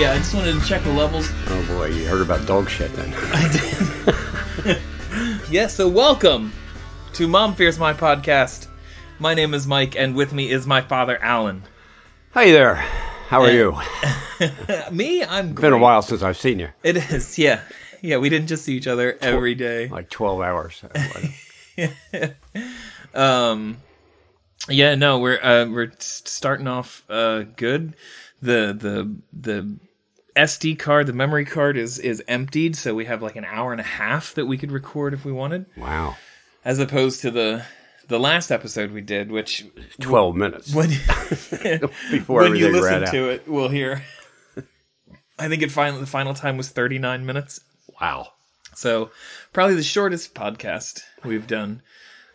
recording. 0.00 0.12
I 0.12 0.12
am, 0.12 0.12
yeah. 0.12 0.12
I 0.12 0.18
just 0.18 0.34
wanted 0.34 0.60
to 0.60 0.66
check 0.66 0.82
the 0.82 0.92
levels. 0.92 1.28
Oh 1.48 1.66
boy, 1.68 1.86
you 1.86 2.06
heard 2.06 2.22
about 2.22 2.46
dog 2.46 2.68
shit 2.68 2.92
then. 2.94 3.12
I 3.16 3.48
did. 4.64 5.50
yeah, 5.50 5.66
so 5.66 5.88
welcome 5.88 6.52
to 7.14 7.28
Mom 7.28 7.54
Fears 7.54 7.78
My 7.78 7.92
podcast. 7.92 8.68
My 9.18 9.34
name 9.34 9.54
is 9.54 9.66
Mike, 9.66 9.96
and 9.96 10.14
with 10.14 10.32
me 10.32 10.50
is 10.50 10.66
my 10.66 10.80
father, 10.80 11.18
Alan. 11.22 11.62
Hey 12.32 12.52
there, 12.52 12.76
how 12.76 13.42
are 13.42 13.50
you? 13.50 13.76
Me, 14.92 15.22
I'm 15.24 15.52
Great. 15.52 15.66
Been 15.66 15.72
a 15.74 15.78
while 15.78 16.00
since 16.00 16.22
I've 16.22 16.38
seen 16.38 16.58
you. 16.58 16.68
It 16.82 16.96
is, 16.96 17.38
yeah. 17.38 17.60
Yeah, 18.00 18.16
we 18.16 18.30
didn't 18.30 18.46
just 18.46 18.64
see 18.64 18.76
each 18.76 18.86
other 18.86 19.18
every 19.20 19.54
day. 19.54 19.88
Like 19.88 20.08
12 20.08 20.40
hours. 20.40 20.82
Um, 23.12 23.78
yeah, 24.68 24.94
no, 24.94 25.18
we're 25.18 25.40
uh, 25.42 25.66
we're 25.66 25.90
starting 25.98 26.66
off 26.66 27.04
uh, 27.10 27.42
good. 27.42 27.96
The 28.40 28.72
the 28.78 29.16
the 29.32 29.78
SD 30.40 30.78
card, 30.78 31.06
the 31.06 31.12
memory 31.12 31.44
card 31.44 31.76
is 31.76 31.98
is 31.98 32.22
emptied, 32.26 32.74
so 32.74 32.94
we 32.94 33.04
have 33.04 33.20
like 33.20 33.36
an 33.36 33.44
hour 33.44 33.72
and 33.72 33.80
a 33.80 33.84
half 33.84 34.34
that 34.34 34.46
we 34.46 34.56
could 34.56 34.72
record 34.72 35.12
if 35.12 35.24
we 35.24 35.32
wanted, 35.32 35.66
wow. 35.76 36.16
as 36.64 36.78
opposed 36.78 37.20
to 37.22 37.30
the 37.30 37.64
the 38.08 38.18
last 38.18 38.50
episode 38.50 38.90
we 38.90 39.02
did, 39.02 39.30
which 39.30 39.66
12 40.00 40.34
minutes 40.34 40.74
when 40.74 40.88
before 42.10 42.42
when 42.42 42.56
you 42.56 42.68
listen 42.72 42.84
ran 42.84 43.04
out. 43.04 43.12
to 43.12 43.28
it, 43.28 43.46
we'll 43.46 43.68
hear. 43.68 44.02
I 45.38 45.48
think 45.48 45.62
it 45.62 45.70
final 45.70 46.00
the 46.00 46.06
final 46.06 46.32
time 46.32 46.56
was 46.56 46.70
thirty 46.70 46.98
nine 46.98 47.26
minutes. 47.26 47.60
Wow. 48.00 48.28
So 48.74 49.10
probably 49.52 49.74
the 49.74 49.82
shortest 49.82 50.34
podcast 50.34 51.02
we've 51.22 51.46
done, 51.46 51.82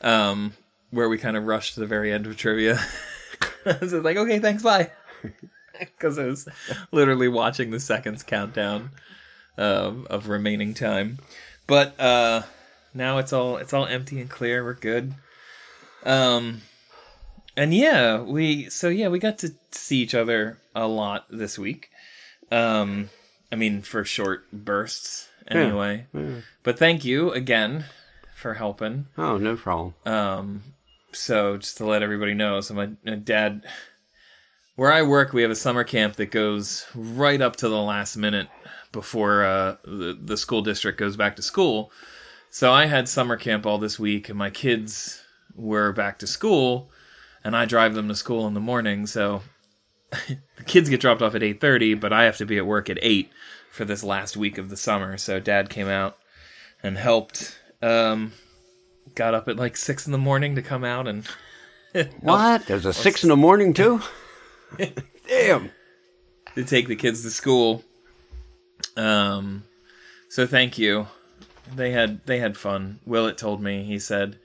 um, 0.01 0.53
where 0.91 1.09
we 1.09 1.17
kind 1.17 1.35
of 1.35 1.45
rushed 1.45 1.73
to 1.73 1.79
the 1.79 1.87
very 1.87 2.11
end 2.11 2.27
of 2.27 2.37
trivia. 2.37 2.79
I 3.65 3.77
was 3.81 3.91
just 3.91 4.05
like, 4.05 4.17
okay, 4.17 4.37
thanks, 4.37 4.61
bye, 4.61 4.91
because 5.79 6.17
I 6.19 6.25
was 6.25 6.47
literally 6.91 7.27
watching 7.27 7.71
the 7.71 7.79
seconds 7.79 8.23
countdown 8.23 8.91
um, 9.57 10.07
of 10.09 10.29
remaining 10.29 10.73
time. 10.73 11.19
But 11.67 11.99
uh, 11.99 12.43
now 12.93 13.17
it's 13.17 13.33
all 13.33 13.57
it's 13.57 13.73
all 13.73 13.85
empty 13.85 14.19
and 14.19 14.29
clear. 14.29 14.63
We're 14.63 14.73
good. 14.73 15.13
Um, 16.03 16.61
and 17.57 17.73
yeah, 17.73 18.21
we 18.21 18.69
so 18.69 18.89
yeah 18.89 19.07
we 19.07 19.19
got 19.19 19.39
to 19.39 19.53
see 19.71 19.97
each 19.97 20.13
other 20.13 20.59
a 20.75 20.87
lot 20.87 21.25
this 21.29 21.57
week. 21.57 21.89
Um, 22.51 23.09
I 23.51 23.55
mean, 23.55 23.81
for 23.81 24.03
short 24.03 24.51
bursts 24.51 25.29
anyway. 25.47 26.05
But 26.63 26.77
thank 26.77 27.05
you 27.05 27.31
again 27.31 27.85
for 28.35 28.55
helping. 28.55 29.07
Oh, 29.17 29.37
no 29.37 29.55
problem. 29.55 29.93
Um, 30.05 30.63
so 31.11 31.57
just 31.57 31.77
to 31.77 31.85
let 31.85 32.03
everybody 32.03 32.33
know, 32.33 32.61
so 32.61 32.73
my, 32.73 32.89
my 33.05 33.15
dad, 33.15 33.63
where 34.75 34.91
I 34.91 35.03
work, 35.03 35.33
we 35.33 35.41
have 35.41 35.51
a 35.51 35.55
summer 35.55 35.83
camp 35.83 36.15
that 36.15 36.31
goes 36.31 36.85
right 36.93 37.41
up 37.41 37.55
to 37.57 37.69
the 37.69 37.81
last 37.81 38.17
minute 38.17 38.47
before 38.91 39.43
uh, 39.43 39.75
the 39.83 40.17
the 40.19 40.37
school 40.37 40.61
district 40.61 40.97
goes 40.97 41.15
back 41.17 41.35
to 41.35 41.41
school. 41.41 41.91
So 42.49 42.71
I 42.71 42.85
had 42.85 43.09
summer 43.09 43.35
camp 43.35 43.65
all 43.65 43.77
this 43.77 43.99
week, 43.99 44.29
and 44.29 44.37
my 44.37 44.49
kids 44.49 45.21
were 45.55 45.91
back 45.91 46.19
to 46.19 46.27
school, 46.27 46.89
and 47.43 47.55
I 47.55 47.65
drive 47.65 47.93
them 47.93 48.07
to 48.07 48.15
school 48.15 48.47
in 48.47 48.53
the 48.53 48.59
morning. 48.59 49.05
So 49.07 49.41
the 50.11 50.63
kids 50.65 50.89
get 50.89 51.01
dropped 51.01 51.21
off 51.21 51.35
at 51.35 51.43
eight 51.43 51.59
thirty, 51.59 51.93
but 51.93 52.13
I 52.13 52.23
have 52.23 52.37
to 52.37 52.45
be 52.45 52.57
at 52.57 52.65
work 52.65 52.89
at 52.89 52.99
eight 53.01 53.31
for 53.71 53.85
this 53.85 54.03
last 54.03 54.37
week 54.37 54.57
of 54.57 54.69
the 54.69 54.77
summer. 54.77 55.17
So 55.17 55.39
Dad 55.39 55.69
came 55.69 55.87
out 55.87 56.17
and 56.81 56.97
helped. 56.97 57.59
Um, 57.81 58.31
got 59.13 59.33
up 59.33 59.47
at 59.47 59.57
like 59.57 59.77
six 59.77 60.05
in 60.05 60.11
the 60.11 60.17
morning 60.17 60.55
to 60.55 60.61
come 60.61 60.83
out 60.83 61.07
and 61.07 61.27
What? 62.19 62.65
There's 62.65 62.85
a 62.85 62.93
6 62.93 63.23
in 63.23 63.29
the 63.29 63.37
morning, 63.37 63.73
too? 63.73 64.01
Damn. 65.27 65.71
to 66.55 66.63
take 66.63 66.87
the 66.87 66.95
kids 66.95 67.21
to 67.23 67.29
school. 67.31 67.83
Um, 68.97 69.63
so 70.29 70.45
thank 70.47 70.77
you. 70.77 71.07
They 71.75 71.91
had 71.91 72.25
they 72.25 72.39
had 72.39 72.57
fun. 72.57 72.99
Willett 73.05 73.37
told 73.37 73.61
me 73.61 73.83
he 73.83 73.97
said, 73.99 74.37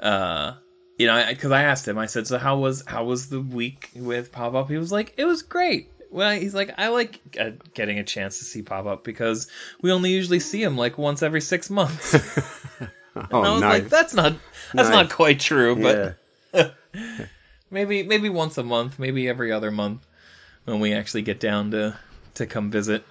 uh, 0.00 0.54
you 0.98 1.06
know, 1.06 1.22
because 1.28 1.50
I, 1.52 1.64
asked 1.64 1.86
him, 1.86 1.98
I 1.98 2.06
said, 2.06 2.26
so 2.26 2.38
how 2.38 2.56
was 2.58 2.82
how 2.86 3.04
was 3.04 3.28
the 3.28 3.40
week 3.40 3.90
with 3.94 4.32
Pop 4.32 4.54
Up? 4.54 4.70
He 4.70 4.78
was 4.78 4.90
like, 4.90 5.12
it 5.18 5.26
was 5.26 5.42
great. 5.42 5.90
Well, 6.10 6.30
he's 6.38 6.54
like, 6.54 6.72
I 6.78 6.88
like 6.88 7.20
uh, 7.38 7.50
getting 7.74 7.98
a 7.98 8.04
chance 8.04 8.38
to 8.38 8.44
see 8.46 8.62
Pop 8.62 8.86
Up 8.86 9.04
because 9.04 9.48
we 9.82 9.92
only 9.92 10.10
usually 10.12 10.40
see 10.40 10.62
him 10.62 10.76
like 10.78 10.96
once 10.96 11.22
every 11.22 11.40
six 11.42 11.68
months. 11.70 12.16
Oh, 13.32 13.40
I 13.40 13.50
was 13.52 13.60
nice. 13.62 13.80
like, 13.80 13.88
that's 13.88 14.12
not 14.12 14.32
that's 14.74 14.90
Nice. 14.90 15.08
not 15.08 15.10
quite 15.10 15.40
true, 15.40 15.74
but 15.74 16.18
yeah. 16.52 16.68
maybe 17.70 18.02
maybe 18.02 18.28
once 18.28 18.58
a 18.58 18.62
month, 18.62 18.98
maybe 18.98 19.28
every 19.28 19.52
other 19.52 19.70
month 19.70 20.06
when 20.64 20.80
we 20.80 20.92
actually 20.92 21.22
get 21.22 21.40
down 21.40 21.70
to 21.72 21.98
to 22.34 22.46
come 22.46 22.70
visit. 22.70 23.04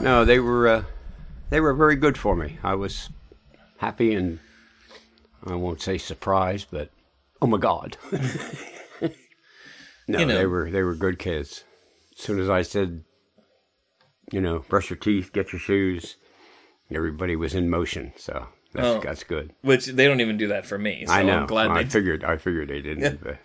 No, 0.00 0.24
they 0.24 0.38
were 0.38 0.68
uh, 0.68 0.84
they 1.50 1.60
were 1.60 1.74
very 1.74 1.96
good 1.96 2.16
for 2.16 2.36
me. 2.36 2.58
I 2.62 2.74
was 2.74 3.08
happy 3.78 4.14
and 4.14 4.38
I 5.44 5.54
won't 5.56 5.82
say 5.82 5.98
surprised, 5.98 6.68
but 6.70 6.90
oh 7.40 7.46
my 7.46 7.58
god. 7.58 7.96
no, 8.12 8.18
You 10.18 10.26
know. 10.26 10.38
they 10.38 10.46
were 10.46 10.70
they 10.70 10.82
were 10.82 10.94
good 10.94 11.18
kids. 11.18 11.64
As 12.16 12.24
soon 12.24 12.38
as 12.38 12.48
I 12.48 12.62
said, 12.62 13.04
you 14.30 14.40
know, 14.40 14.60
brush 14.68 14.90
your 14.90 14.98
teeth, 14.98 15.32
get 15.32 15.52
your 15.52 15.60
shoes, 15.60 16.16
everybody 16.90 17.34
was 17.34 17.54
in 17.54 17.68
motion. 17.68 18.12
So 18.16 18.46
that's 18.72 18.86
Oh. 18.86 19.00
that's 19.00 19.24
good. 19.24 19.52
Which 19.62 19.86
they 19.86 20.06
don't 20.06 20.20
even 20.20 20.36
do 20.36 20.48
that 20.48 20.66
for 20.66 20.78
me. 20.78 21.04
So 21.06 21.12
I 21.12 21.22
know. 21.22 21.40
I'm 21.40 21.46
glad 21.46 21.70
I 21.70 21.82
they. 21.82 21.88
figured 21.90 22.24
I 22.24 22.36
figured 22.36 22.68
they 22.68 22.80
didn't. 22.82 23.22
but- 23.22 23.38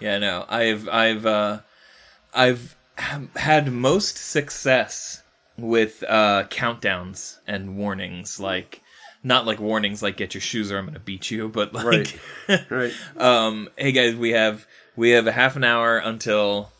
yeah, 0.00 0.18
no, 0.18 0.44
I've 0.48 0.88
I've 0.88 1.24
uh, 1.26 1.60
I've 2.34 2.76
had 3.36 3.72
most 3.72 4.16
success 4.18 5.22
with 5.56 6.02
uh, 6.08 6.44
countdowns 6.50 7.38
and 7.46 7.76
warnings, 7.76 8.40
like 8.40 8.82
not 9.22 9.46
like 9.46 9.60
warnings 9.60 10.02
like 10.02 10.16
get 10.16 10.34
your 10.34 10.40
shoes 10.40 10.70
or 10.70 10.78
I'm 10.78 10.86
gonna 10.86 10.98
beat 10.98 11.30
you, 11.30 11.48
but 11.48 11.72
like, 11.72 12.18
right. 12.70 12.92
um, 13.16 13.68
hey 13.76 13.92
guys, 13.92 14.14
we 14.16 14.30
have 14.30 14.66
we 14.96 15.10
have 15.10 15.26
a 15.26 15.32
half 15.32 15.56
an 15.56 15.64
hour 15.64 15.96
until 15.98 16.70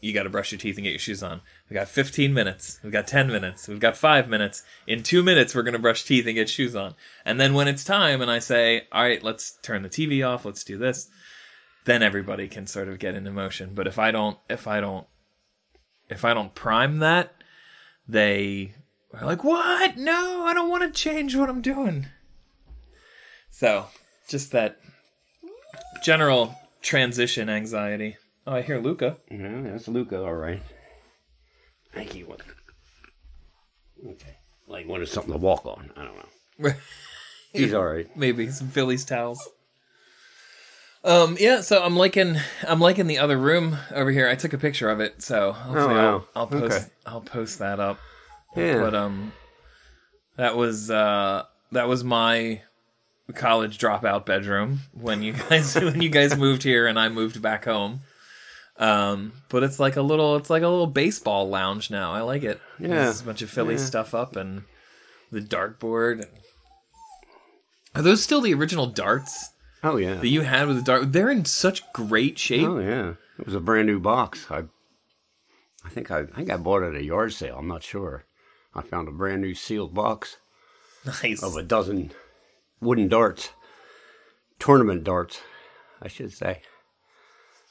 you 0.00 0.12
got 0.12 0.24
to 0.24 0.30
brush 0.30 0.52
your 0.52 0.58
teeth 0.58 0.76
and 0.76 0.84
get 0.84 0.90
your 0.90 0.98
shoes 0.98 1.22
on. 1.22 1.40
We 1.70 1.74
got 1.74 1.88
15 1.88 2.34
minutes. 2.34 2.78
We've 2.82 2.92
got 2.92 3.06
10 3.06 3.28
minutes. 3.28 3.68
We've 3.68 3.80
got 3.80 3.96
five 3.96 4.28
minutes. 4.28 4.62
In 4.86 5.02
two 5.02 5.22
minutes, 5.22 5.54
we're 5.54 5.62
gonna 5.62 5.78
brush 5.78 6.04
teeth 6.04 6.26
and 6.26 6.34
get 6.34 6.50
shoes 6.50 6.76
on. 6.76 6.94
And 7.24 7.40
then 7.40 7.54
when 7.54 7.68
it's 7.68 7.84
time, 7.84 8.20
and 8.20 8.30
I 8.30 8.38
say, 8.38 8.86
"All 8.92 9.02
right, 9.02 9.22
let's 9.22 9.52
turn 9.62 9.82
the 9.82 9.88
TV 9.88 10.22
off. 10.22 10.44
Let's 10.44 10.62
do 10.62 10.76
this," 10.76 11.08
then 11.86 12.02
everybody 12.02 12.48
can 12.48 12.66
sort 12.66 12.88
of 12.88 12.98
get 12.98 13.14
into 13.14 13.30
motion. 13.30 13.70
But 13.74 13.86
if 13.86 13.98
I 13.98 14.10
don't, 14.10 14.38
if 14.50 14.66
I 14.66 14.80
don't, 14.80 15.06
if 16.10 16.24
I 16.24 16.34
don't 16.34 16.54
prime 16.54 16.98
that, 16.98 17.34
they 18.06 18.74
are 19.14 19.24
like, 19.24 19.42
"What? 19.42 19.96
No, 19.96 20.44
I 20.44 20.52
don't 20.52 20.68
want 20.68 20.82
to 20.82 20.90
change 20.90 21.34
what 21.34 21.48
I'm 21.48 21.62
doing." 21.62 22.08
So, 23.50 23.86
just 24.28 24.52
that 24.52 24.80
general 26.02 26.58
transition 26.82 27.48
anxiety. 27.48 28.18
Oh, 28.46 28.52
I 28.56 28.62
hear 28.62 28.78
Luca. 28.78 29.16
Yeah, 29.30 29.62
that's 29.62 29.88
Luca, 29.88 30.22
all 30.22 30.34
right. 30.34 30.62
Thank 31.94 32.14
you. 32.14 32.26
Okay. 34.06 34.36
Like 34.66 34.86
wanted 34.88 35.08
something 35.08 35.32
to 35.32 35.38
walk 35.38 35.64
on. 35.66 35.90
I 35.96 36.04
don't 36.04 36.16
know. 36.16 36.72
He's 37.52 37.72
all 37.74 37.84
right. 37.84 38.14
Maybe 38.16 38.50
some 38.50 38.68
Phillies 38.68 39.04
towels. 39.04 39.48
Um, 41.04 41.36
yeah, 41.38 41.60
so 41.60 41.82
I'm 41.82 41.96
liking 41.96 42.36
I'm 42.66 42.80
liking 42.80 43.06
the 43.06 43.18
other 43.18 43.36
room 43.38 43.76
over 43.92 44.10
here. 44.10 44.26
I 44.28 44.34
took 44.36 44.54
a 44.54 44.58
picture 44.58 44.88
of 44.88 45.00
it, 45.00 45.22
so 45.22 45.52
hopefully 45.52 45.94
Oh, 45.94 45.96
wow. 45.96 46.24
I'll, 46.34 46.42
I'll 46.42 46.46
post 46.46 46.76
Okay. 46.76 46.84
I'll 47.06 47.20
post 47.20 47.58
that 47.58 47.78
up. 47.78 47.98
Yeah. 48.56 48.78
But 48.80 48.94
um, 48.94 49.32
that 50.36 50.56
was 50.56 50.90
uh 50.90 51.44
that 51.72 51.88
was 51.88 52.02
my 52.04 52.62
college 53.34 53.78
dropout 53.78 54.24
bedroom 54.26 54.80
when 54.92 55.22
you 55.22 55.34
guys 55.34 55.74
when 55.80 56.00
you 56.00 56.08
guys 56.08 56.36
moved 56.36 56.62
here 56.62 56.86
and 56.86 56.98
I 56.98 57.08
moved 57.10 57.40
back 57.42 57.66
home. 57.66 58.00
Um, 58.76 59.32
but 59.50 59.62
it's 59.62 59.78
like 59.78 59.94
a 59.96 60.02
little 60.02 60.36
it's 60.36 60.50
like 60.50 60.62
a 60.62 60.68
little 60.68 60.86
baseball 60.88 61.48
lounge 61.48 61.90
now. 61.90 62.12
I 62.12 62.22
like 62.22 62.42
it. 62.42 62.60
Yeah. 62.78 62.88
There's 62.88 63.20
a 63.20 63.24
bunch 63.24 63.42
of 63.42 63.50
Philly 63.50 63.74
Yeah. 63.74 63.80
stuff 63.80 64.14
up 64.14 64.34
and 64.36 64.64
the 65.30 65.40
dartboard. 65.40 66.26
Are 67.94 68.02
those 68.02 68.22
still 68.22 68.40
the 68.40 68.54
original 68.54 68.86
darts 68.86 69.50
oh 69.84 69.96
yeah. 69.96 70.14
that 70.14 70.26
you 70.28 70.40
had 70.42 70.66
with 70.66 70.76
the 70.78 70.82
dart? 70.82 71.12
They're 71.12 71.30
in 71.30 71.44
such 71.44 71.90
great 71.92 72.38
shape. 72.38 72.66
Oh 72.66 72.78
yeah. 72.80 73.14
It 73.38 73.46
was 73.46 73.54
a 73.54 73.60
brand 73.60 73.86
new 73.86 74.00
box. 74.00 74.46
I 74.50 74.64
I 75.84 75.90
think 75.90 76.10
I, 76.10 76.20
I 76.20 76.24
think 76.26 76.50
I 76.50 76.56
bought 76.56 76.82
it 76.82 76.94
at 76.94 77.00
a 77.00 77.04
yard 77.04 77.32
sale. 77.32 77.56
I'm 77.58 77.68
not 77.68 77.82
sure. 77.84 78.24
I 78.74 78.82
found 78.82 79.06
a 79.06 79.12
brand 79.12 79.42
new 79.42 79.54
sealed 79.54 79.94
box 79.94 80.36
Nice. 81.22 81.42
of 81.44 81.54
a 81.56 81.62
dozen 81.62 82.10
wooden 82.80 83.06
darts, 83.08 83.50
tournament 84.58 85.04
darts, 85.04 85.40
I 86.02 86.08
should 86.08 86.32
say. 86.32 86.62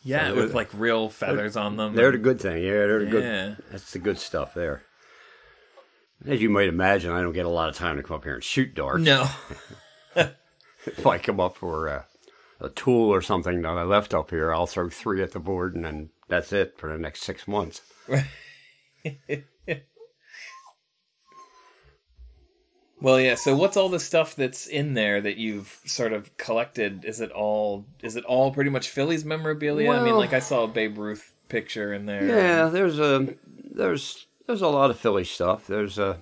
Yeah, 0.03 0.29
so 0.29 0.35
with 0.35 0.53
like 0.53 0.69
real 0.73 1.09
feathers 1.09 1.55
on 1.57 1.77
them. 1.77 1.95
They're 1.95 2.11
the 2.11 2.17
good 2.17 2.39
thing. 2.41 2.63
Yeah, 2.63 2.71
they're 2.71 2.99
the 2.99 3.05
Yeah. 3.05 3.11
good. 3.11 3.57
That's 3.71 3.91
the 3.91 3.99
good 3.99 4.17
stuff 4.19 4.53
there. 4.53 4.83
As 6.25 6.41
you 6.41 6.49
might 6.49 6.69
imagine, 6.69 7.11
I 7.11 7.21
don't 7.21 7.33
get 7.33 7.45
a 7.45 7.49
lot 7.49 7.69
of 7.69 7.75
time 7.75 7.97
to 7.97 8.03
come 8.03 8.15
up 8.15 8.23
here 8.23 8.35
and 8.35 8.43
shoot 8.43 8.73
darts. 8.75 9.03
no. 9.03 9.27
If 10.85 11.07
I 11.07 11.17
come 11.17 11.39
up 11.39 11.55
for 11.55 11.87
uh, 11.87 12.03
a 12.59 12.67
tool 12.69 13.09
or 13.09 13.21
something 13.21 13.61
that 13.61 13.69
I 13.69 13.83
left 13.83 14.13
up 14.13 14.31
here, 14.31 14.53
I'll 14.53 14.67
throw 14.67 14.89
three 14.89 15.21
at 15.23 15.31
the 15.31 15.39
board, 15.39 15.75
and 15.75 15.85
then 15.85 16.09
that's 16.27 16.51
it 16.51 16.77
for 16.77 16.91
the 16.91 16.97
next 16.97 17.23
six 17.23 17.47
months. 17.47 17.81
Well, 23.03 23.19
yeah. 23.19 23.35
So, 23.35 23.53
what's 23.53 23.75
all 23.75 23.89
the 23.89 23.99
stuff 23.99 24.33
that's 24.33 24.65
in 24.65 24.93
there 24.93 25.19
that 25.19 25.35
you've 25.35 25.77
sort 25.85 26.13
of 26.13 26.35
collected? 26.37 27.03
Is 27.03 27.19
it 27.19 27.31
all? 27.31 27.83
Is 28.01 28.15
it 28.15 28.23
all 28.23 28.53
pretty 28.53 28.69
much 28.69 28.87
Phillies 28.87 29.25
memorabilia? 29.25 29.91
I 29.91 30.01
mean, 30.01 30.15
like 30.15 30.31
I 30.31 30.39
saw 30.39 30.63
a 30.63 30.67
Babe 30.69 30.97
Ruth 30.97 31.33
picture 31.49 31.93
in 31.93 32.05
there. 32.05 32.25
Yeah, 32.25 32.69
there's 32.69 32.99
a 32.99 33.35
there's 33.45 34.25
there's 34.47 34.61
a 34.61 34.69
lot 34.69 34.89
of 34.89 34.97
Philly 34.97 35.25
stuff. 35.25 35.67
There's 35.67 35.99
a 35.99 36.19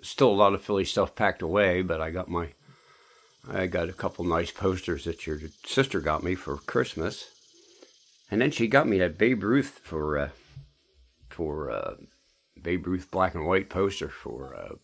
still 0.00 0.30
a 0.30 0.32
lot 0.32 0.54
of 0.54 0.62
Philly 0.62 0.86
stuff 0.86 1.14
packed 1.14 1.42
away, 1.42 1.82
but 1.82 2.00
I 2.00 2.10
got 2.10 2.30
my 2.30 2.48
I 3.46 3.66
got 3.66 3.90
a 3.90 3.92
couple 3.92 4.24
nice 4.24 4.50
posters 4.50 5.04
that 5.04 5.26
your 5.26 5.38
sister 5.66 6.00
got 6.00 6.22
me 6.22 6.34
for 6.34 6.56
Christmas, 6.56 7.28
and 8.30 8.40
then 8.40 8.52
she 8.52 8.68
got 8.68 8.88
me 8.88 8.98
that 9.00 9.18
Babe 9.18 9.42
Ruth 9.42 9.82
for 9.82 10.16
uh, 10.16 10.28
for 11.28 11.70
uh, 11.70 11.96
Babe 12.60 12.86
Ruth 12.86 13.10
black 13.10 13.34
and 13.34 13.46
white 13.46 13.68
poster 13.68 14.08
for 14.08 14.54
uh, 14.54 14.76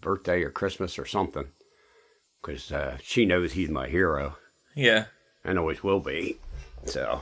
birthday 0.00 0.42
or 0.42 0.50
Christmas 0.50 0.98
or 0.98 1.06
something, 1.06 1.48
because 2.40 2.70
uh, 2.72 2.98
she 3.02 3.24
knows 3.26 3.52
he's 3.52 3.68
my 3.70 3.88
hero 3.88 4.36
Yeah. 4.74 5.06
and 5.44 5.58
always 5.58 5.82
will 5.82 6.00
be. 6.00 6.38
So, 6.84 7.20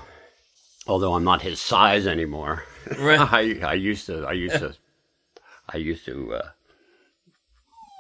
although 0.87 1.15
I'm 1.15 1.25
not 1.25 1.43
his 1.43 1.61
size 1.61 2.07
anymore, 2.07 2.65
Right. 2.99 3.19
I 3.33 3.59
I 3.71 3.75
used 3.75 4.07
to 4.07 4.25
I 4.27 4.33
used 4.33 4.59
to 4.59 4.75
I 5.69 5.79
used 5.79 6.05
to 6.07 6.35
uh, 6.35 6.49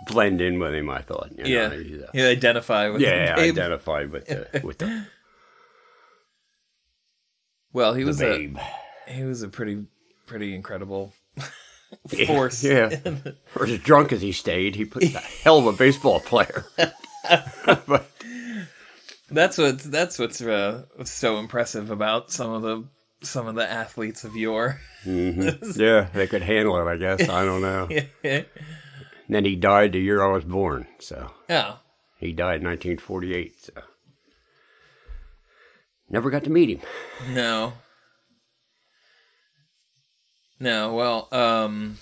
blend 0.06 0.40
in 0.40 0.58
with 0.60 0.74
him. 0.74 0.88
I 0.90 1.02
thought, 1.02 1.30
you 1.36 1.44
know, 1.44 1.72
Yeah. 1.72 2.06
You 2.14 2.26
identify 2.28 2.88
with 2.90 3.00
yeah, 3.02 3.34
Babe. 3.34 3.58
identified 3.58 4.10
with 4.12 4.26
the, 4.26 4.60
with 4.62 4.78
the, 4.78 5.06
Well, 7.72 7.94
he 7.94 8.02
the 8.02 8.06
was 8.06 8.22
a 8.22 8.52
he 9.08 9.22
was 9.24 9.42
a 9.42 9.48
pretty 9.48 9.86
pretty 10.26 10.54
incredible 10.54 11.12
Yeah, 11.36 11.44
force. 12.26 12.62
Yeah, 12.62 12.98
or 13.56 13.66
as 13.66 13.78
drunk 13.78 14.12
as 14.12 14.22
he 14.22 14.32
stayed, 14.32 14.76
he 14.76 14.84
put 14.84 15.04
a 15.04 15.08
hell 15.18 15.58
of 15.58 15.66
a 15.66 15.72
baseball 15.72 16.20
player. 16.20 16.66
but 17.86 18.10
That's 19.30 19.58
what 19.58 19.78
that's 19.80 20.18
what's 20.18 20.40
uh, 20.40 20.84
so 21.04 21.38
impressive 21.38 21.90
about 21.90 22.30
some 22.30 22.52
of 22.52 22.62
the 22.62 22.84
some 23.22 23.46
of 23.46 23.54
the 23.54 23.68
athletes 23.68 24.24
of 24.24 24.36
yore. 24.36 24.80
yeah, 25.04 26.08
they 26.14 26.26
could 26.26 26.42
handle 26.42 26.76
it. 26.78 26.90
I 26.90 26.96
guess 26.96 27.28
I 27.28 27.44
don't 27.44 27.62
know. 27.62 27.88
And 28.22 28.46
then 29.28 29.44
he 29.44 29.56
died 29.56 29.92
the 29.92 30.00
year 30.00 30.22
I 30.22 30.32
was 30.32 30.44
born. 30.44 30.86
So 31.00 31.32
yeah. 31.48 31.76
he 32.18 32.32
died 32.32 32.60
in 32.60 32.68
1948. 32.68 33.64
So 33.64 33.72
never 36.08 36.30
got 36.30 36.44
to 36.44 36.50
meet 36.50 36.70
him. 36.70 36.80
No. 37.34 37.72
No, 40.58 40.94
well, 40.94 41.28
um 41.32 41.98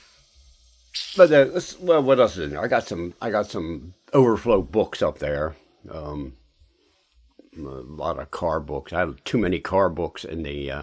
But 1.17 1.33
uh, 1.33 1.61
well, 1.81 2.03
what 2.03 2.21
else 2.21 2.37
is 2.37 2.45
in 2.45 2.51
there? 2.51 2.63
I 2.63 2.69
got 2.69 2.87
some. 2.87 3.15
I 3.21 3.31
got 3.31 3.47
some 3.47 3.95
overflow 4.13 4.63
books 4.63 5.03
up 5.03 5.19
there. 5.19 5.57
Um, 5.91 6.35
a 7.57 7.61
lot 7.61 8.19
of 8.19 8.31
car 8.31 8.61
books. 8.61 8.93
I 8.93 9.01
have 9.01 9.23
too 9.25 9.39
many 9.39 9.61
car 9.61 9.89
books 9.89 10.25
in 10.25 10.43
the 10.43 10.71
uh, 10.71 10.83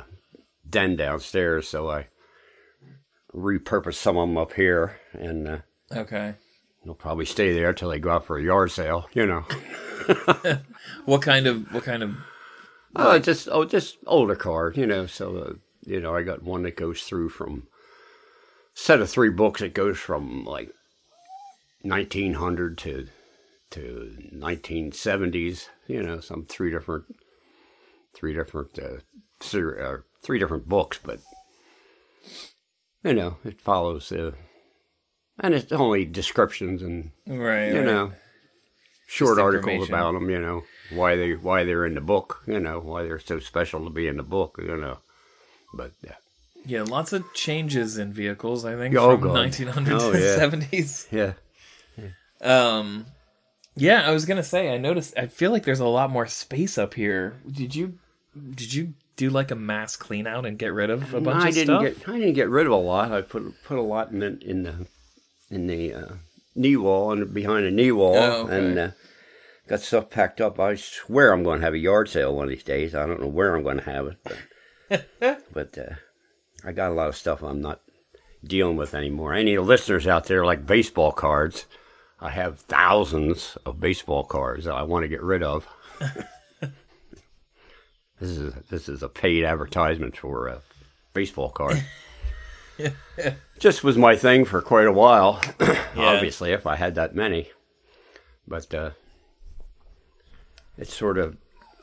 den 0.70 0.96
downstairs, 0.96 1.68
so 1.68 1.90
I 1.90 2.08
repurposed 3.34 3.96
some 3.96 4.18
of 4.18 4.28
them 4.28 4.38
up 4.38 4.54
here, 4.54 5.00
and 5.14 5.48
uh, 5.48 5.58
okay. 5.94 6.36
they'll 6.84 6.94
probably 6.94 7.26
stay 7.26 7.54
there 7.54 7.74
till 7.74 7.90
they 7.90 8.00
go 8.00 8.12
out 8.12 8.26
for 8.26 8.38
a 8.38 8.44
yard 8.44 8.72
sale. 8.72 9.10
You 9.14 9.26
know, 9.26 9.46
What 11.06 11.22
kind 11.22 11.48
of 11.48 11.74
what 11.74 11.84
kind 11.84 12.04
of 12.04 12.16
oh, 12.96 13.20
just 13.20 13.48
oh, 13.52 13.66
just 13.66 13.98
older 14.06 14.36
cars. 14.36 14.78
You 14.78 14.88
know, 14.88 15.06
so 15.06 15.38
uh, 15.38 15.54
you 15.86 16.00
know, 16.00 16.16
I 16.16 16.24
got 16.24 16.44
one 16.44 16.64
that 16.64 16.76
goes 16.76 17.04
through 17.04 17.30
from 17.30 17.68
set 18.74 19.02
of 19.02 19.10
three 19.10 19.30
books. 19.30 19.62
It 19.62 19.74
goes 19.74 19.98
from 19.98 20.46
like 20.46 20.72
1900 21.82 22.78
to 22.80 23.08
to 23.72 24.18
1970s. 24.34 25.68
You 25.88 26.04
know, 26.04 26.20
some 26.20 26.46
three 26.46 26.72
different 26.72 27.06
three 28.14 28.34
different 28.34 28.78
uh, 28.78 28.98
ser- 29.40 29.80
uh, 29.80 29.98
three 30.24 30.40
different 30.40 30.68
books, 30.68 31.00
but 31.04 31.20
you 33.04 33.14
know, 33.14 33.38
it 33.44 33.60
follows 33.60 34.12
uh, 34.12 34.32
and 35.40 35.54
it's 35.54 35.72
only 35.72 36.06
descriptions 36.06 36.82
and 36.82 37.12
right, 37.28 37.68
you 37.68 37.78
right. 37.78 37.86
know 37.86 38.14
short 39.08 39.40
articles 39.40 39.90
about 39.90 40.14
them. 40.14 40.30
You 40.30 40.40
know 40.40 40.64
why 40.92 41.16
they 41.16 41.34
why 41.34 41.64
they're 41.64 41.86
in 41.86 41.96
the 41.96 42.02
book. 42.02 42.44
You 42.48 42.60
know 42.60 42.80
why 42.80 43.04
they're 43.04 43.20
so 43.20 43.40
special 43.40 43.84
to 43.84 43.90
be 43.90 44.08
in 44.08 44.18
the 44.18 44.24
book. 44.24 44.60
You 44.62 44.78
know, 44.78 45.00
but 45.74 45.92
yeah, 46.04 46.16
Yeah, 46.66 46.84
lots 46.84 47.14
of 47.14 47.24
changes 47.34 47.98
in 47.98 48.12
vehicles, 48.14 48.66
I 48.66 48.76
think, 48.76 48.96
Oh, 48.96 49.12
from 49.12 49.22
God. 49.22 49.34
1900 49.34 49.94
Oh, 49.94 50.12
to 50.14 50.20
yeah. 50.20 50.38
70s. 50.38 51.08
yeah. 51.12 51.34
Um 52.42 53.06
yeah, 53.76 54.08
I 54.08 54.12
was 54.12 54.26
going 54.26 54.38
to 54.38 54.44
say 54.44 54.74
I 54.74 54.78
noticed 54.78 55.18
I 55.18 55.28
feel 55.28 55.52
like 55.52 55.64
there's 55.64 55.80
a 55.80 55.86
lot 55.88 56.10
more 56.12 56.28
space 56.28 56.78
up 56.78 56.94
here. 56.94 57.40
Did 57.50 57.74
you 57.76 57.98
did 58.56 58.74
you 58.74 58.94
do 59.16 59.30
like 59.30 59.52
a 59.52 59.56
mass 59.56 59.96
clean 59.96 60.28
out 60.28 60.46
and 60.46 60.58
get 60.58 60.74
rid 60.74 60.90
of 60.90 61.14
a 61.14 61.22
bunch 61.22 61.44
I 61.46 61.50
of 61.50 61.54
didn't 61.54 61.68
stuff? 61.68 61.82
get 61.84 62.10
I 62.10 62.20
didn't 62.20 62.34
get 62.34 62.50
rid 62.50 62.66
of 62.66 62.74
a 62.74 62.76
lot. 62.78 63.12
I 63.12 63.22
put 63.22 63.64
put 63.64 63.78
a 63.78 63.82
lot 63.82 64.12
in 64.12 64.20
the 64.20 64.38
in 64.42 64.64
the 64.64 64.88
in 65.50 65.68
the 65.68 65.94
uh, 65.94 66.14
knee 66.56 66.76
wall 66.76 67.12
and 67.12 67.34
behind 67.34 67.66
the 67.66 67.72
knee 67.72 67.92
wall, 67.92 68.16
Oh, 68.18 68.44
okay. 68.46 68.58
and 68.58 68.80
uh, 68.80 68.92
got 69.68 69.80
stuff 69.82 70.10
packed 70.10 70.42
up. 70.42 70.60
I 70.60 70.76
swear 70.76 71.32
I'm 71.32 71.44
going 71.44 71.60
to 71.60 71.66
have 71.66 71.74
a 71.74 71.78
yard 71.80 72.10
sale 72.10 72.36
one 72.36 72.46
of 72.46 72.50
these 72.50 72.64
days. 72.64 72.94
I 72.96 73.06
don't 73.06 73.22
know 73.22 73.28
where 73.28 73.56
I'm 73.56 73.64
going 73.64 73.78
to 73.78 73.84
have 73.84 74.08
it, 74.08 74.18
but, 74.24 74.38
but 75.54 75.78
uh, 75.78 75.96
I 76.66 76.72
got 76.72 76.92
a 76.92 76.94
lot 76.94 77.08
of 77.08 77.16
stuff 77.16 77.42
I'm 77.42 77.62
not 77.62 77.82
dealing 78.44 78.78
with 78.78 78.94
anymore. 78.94 79.34
Any 79.34 79.58
listeners 79.58 80.08
out 80.08 80.26
there 80.26 80.46
like 80.46 80.66
baseball 80.66 81.12
cards? 81.12 81.66
I 82.20 82.30
have 82.32 82.60
thousands 82.60 83.58
of 83.66 83.80
baseball 83.80 84.24
cards 84.24 84.66
that 84.66 84.76
I 84.76 84.84
want 84.84 85.04
to 85.04 85.10
get 85.10 85.24
rid 85.24 85.42
of. 85.44 85.68
this 88.20 88.30
is 88.30 88.54
this 88.70 88.90
is 88.90 89.02
a 89.02 89.10
paid 89.10 89.44
advertisement 89.44 90.18
for 90.18 90.48
a 90.48 90.62
baseball 91.14 91.50
card. 91.50 91.84
Just 93.60 93.84
was 93.84 93.98
my 93.98 94.16
thing 94.16 94.46
for 94.46 94.62
quite 94.62 94.88
a 94.88 94.92
while. 94.92 95.42
Obviously, 95.96 96.52
if 96.52 96.68
I 96.68 96.76
had 96.76 96.96
that 96.96 97.16
many, 97.16 97.50
but 98.48 98.74
uh, 98.74 98.92
it 100.78 100.88
sort 100.88 101.18
of 101.18 101.38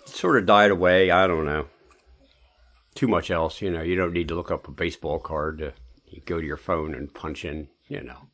sort 0.06 0.38
of 0.38 0.47
died 0.47 0.71
away. 0.71 1.11
I 1.11 1.26
don't 1.26 1.44
know. 1.44 1.66
Too 2.99 3.07
much 3.07 3.31
else, 3.31 3.62
you 3.62 3.71
know. 3.71 3.81
You 3.83 3.95
don't 3.95 4.12
need 4.12 4.26
to 4.26 4.35
look 4.35 4.50
up 4.50 4.67
a 4.67 4.73
baseball 4.73 5.21
card. 5.21 5.59
To, 5.59 5.73
you 6.09 6.21
go 6.26 6.40
to 6.40 6.47
your 6.47 6.57
phone 6.57 6.95
and 6.97 7.14
punch 7.14 7.45
in, 7.45 7.69
you 7.87 8.02
know, 8.02 8.26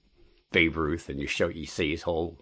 Babe 0.52 0.75
Ruth, 0.78 1.11
and 1.11 1.21
you 1.21 1.26
show 1.26 1.49
you 1.49 1.66
see 1.66 1.90
his 1.90 2.02
whole. 2.02 2.38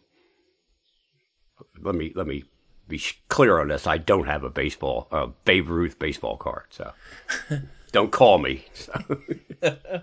Let 1.80 1.96
me 1.96 2.12
let 2.14 2.28
me 2.28 2.44
be 2.86 3.02
clear 3.28 3.58
on 3.58 3.68
this. 3.68 3.88
I 3.88 3.98
don't 3.98 4.28
have 4.28 4.44
a 4.44 4.50
baseball 4.50 5.08
uh, 5.10 5.26
Babe 5.44 5.68
Ruth 5.68 5.98
baseball 5.98 6.36
card, 6.36 6.66
so 6.70 6.92
don't 7.92 8.12
call 8.12 8.38
me. 8.38 8.66
So. 8.72 8.92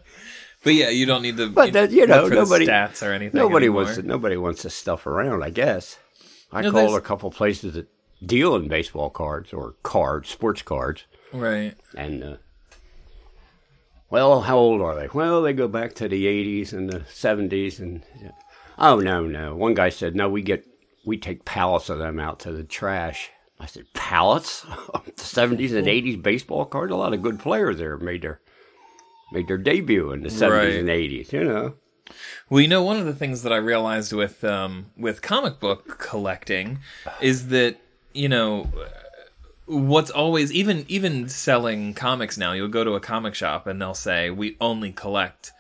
But 0.62 0.74
yeah, 0.74 0.90
you 0.90 1.06
don't 1.06 1.22
need 1.22 1.38
to 1.38 1.48
But 1.50 1.72
that, 1.72 1.92
you 1.92 2.06
know, 2.06 2.28
nobody 2.28 2.68
stats 2.68 3.02
or 3.02 3.14
anything. 3.14 3.38
Nobody 3.40 3.68
anymore. 3.68 3.84
wants 3.84 3.96
to, 3.98 4.04
nobody 4.04 4.36
wants 4.36 4.64
this 4.64 4.76
stuff 4.76 5.08
around. 5.08 5.42
I 5.42 5.52
guess 5.52 5.98
I 6.52 6.62
No, 6.62 6.72
called 6.72 6.90
there's- 6.90 6.98
a 6.98 7.02
couple 7.02 7.32
places 7.32 7.76
that 7.76 7.88
deal 8.26 8.58
in 8.58 8.68
baseball 8.68 9.10
cards 9.10 9.54
or 9.54 9.76
cards, 9.84 10.28
sports 10.28 10.62
cards, 10.62 11.06
Right. 11.34 11.76
and 11.96 12.24
uh, 12.24 12.36
well, 14.10 14.42
how 14.42 14.58
old 14.58 14.82
are 14.82 14.96
they? 14.96 15.08
Well, 15.14 15.42
they 15.44 15.54
go 15.54 15.68
back 15.68 15.94
to 15.96 16.08
the 16.08 16.26
'80s 16.26 16.74
and 16.74 16.90
the 16.90 17.02
'70s, 17.02 17.80
and 17.80 18.02
oh 18.80 19.00
no, 19.00 19.26
no. 19.28 19.56
One 19.56 19.74
guy 19.76 19.90
said, 19.90 20.16
no, 20.16 20.28
we 20.30 20.42
get 20.42 20.66
we 21.06 21.18
take 21.18 21.46
pallets 21.46 21.90
of 21.90 22.00
them 22.00 22.20
out 22.20 22.40
to 22.42 22.52
the 22.52 22.64
trash. 22.64 23.30
I 23.60 23.66
said, 23.68 23.86
pallets? 23.94 24.62
the 24.94 25.12
'70s 25.18 25.76
and 25.76 25.86
'80s 25.88 26.22
baseball 26.22 26.66
cards. 26.66 26.92
A 26.92 26.96
lot 26.96 27.14
of 27.14 27.22
good 27.22 27.40
players 27.40 27.78
there 27.78 27.98
made 27.98 28.24
their 28.24 28.40
made 29.32 29.48
their 29.48 29.58
debut 29.60 30.12
in 30.12 30.24
the 30.24 30.30
'70s 30.30 30.50
Right. 30.52 30.76
and 30.76 30.90
'80s. 30.90 31.32
You 31.32 31.44
know. 31.44 31.74
Well, 32.50 32.62
you 32.62 32.68
know, 32.68 32.82
one 32.82 32.98
of 32.98 33.06
the 33.06 33.14
things 33.14 33.44
that 33.44 33.54
I 33.54 33.58
realized 33.58 34.12
with 34.14 34.44
um, 34.44 34.88
with 34.98 35.22
comic 35.22 35.60
book 35.60 36.00
collecting 36.00 36.80
is 37.22 37.50
that 37.50 37.76
you 38.16 38.28
know 38.28 38.68
what's 39.70 40.10
always 40.12 40.52
even 40.52 40.84
even 40.88 41.30
selling 41.30 41.94
comics 41.94 42.38
now. 42.38 42.54
You'll 42.54 42.68
go 42.68 42.84
to 42.84 42.94
a 42.96 43.00
comic 43.00 43.36
shop 43.36 43.68
and 43.68 43.82
they'll 43.82 43.94
say 43.94 44.30
we 44.30 44.58
only 44.60 44.92
collect 44.92 45.52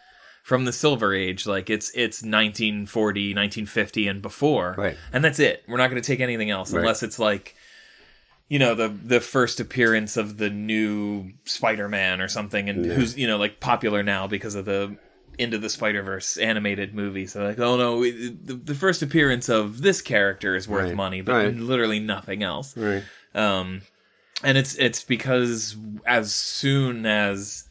from 0.44 0.66
the 0.66 0.74
Silver 0.74 1.14
Age, 1.14 1.46
like 1.46 1.70
it's 1.70 1.90
it's 1.92 2.24
1940, 2.24 3.30
1950, 3.36 4.08
and 4.08 4.22
before, 4.22 4.74
Right. 4.78 4.98
and 5.14 5.24
that's 5.24 5.40
it. 5.40 5.64
We're 5.68 5.78
not 5.78 5.90
going 5.92 6.02
to 6.02 6.06
take 6.08 6.20
anything 6.22 6.50
else 6.50 6.74
unless 6.74 7.04
it's 7.04 7.20
like 7.20 7.56
you 8.48 8.58
know 8.58 8.74
the 8.74 8.88
the 8.90 9.20
first 9.20 9.60
appearance 9.60 10.18
of 10.18 10.38
the 10.38 10.50
new 10.50 11.32
Spider-Man 11.46 12.20
or 12.20 12.28
something, 12.28 12.68
and 12.68 12.84
who's 12.86 13.16
you 13.18 13.28
know 13.28 13.38
like 13.38 13.60
popular 13.60 14.02
now 14.02 14.26
because 14.26 14.56
of 14.56 14.66
the 14.66 14.98
into 15.38 15.58
the 15.60 15.70
Spider 15.70 16.02
Verse 16.02 16.36
animated 16.38 16.96
movie. 16.96 17.28
So 17.28 17.44
like, 17.44 17.60
oh 17.60 17.78
no, 17.78 18.04
it- 18.04 18.46
the, 18.48 18.56
the 18.56 18.76
first 18.76 19.04
appearance 19.04 19.50
of 19.50 19.82
this 19.84 20.02
character 20.02 20.56
is 20.56 20.68
worth 20.68 20.86
Right, 20.88 20.96
money, 20.96 21.22
but 21.22 21.34
right. 21.34 21.56
literally 21.56 22.00
nothing 22.00 22.42
else. 22.42 22.76
Right. 22.76 23.04
Um, 23.36 23.84
and 24.44 24.58
it's 24.58 24.76
it's 24.76 25.04
because 25.04 25.76
as 26.06 26.34
soon 26.34 27.06
as 27.06 27.68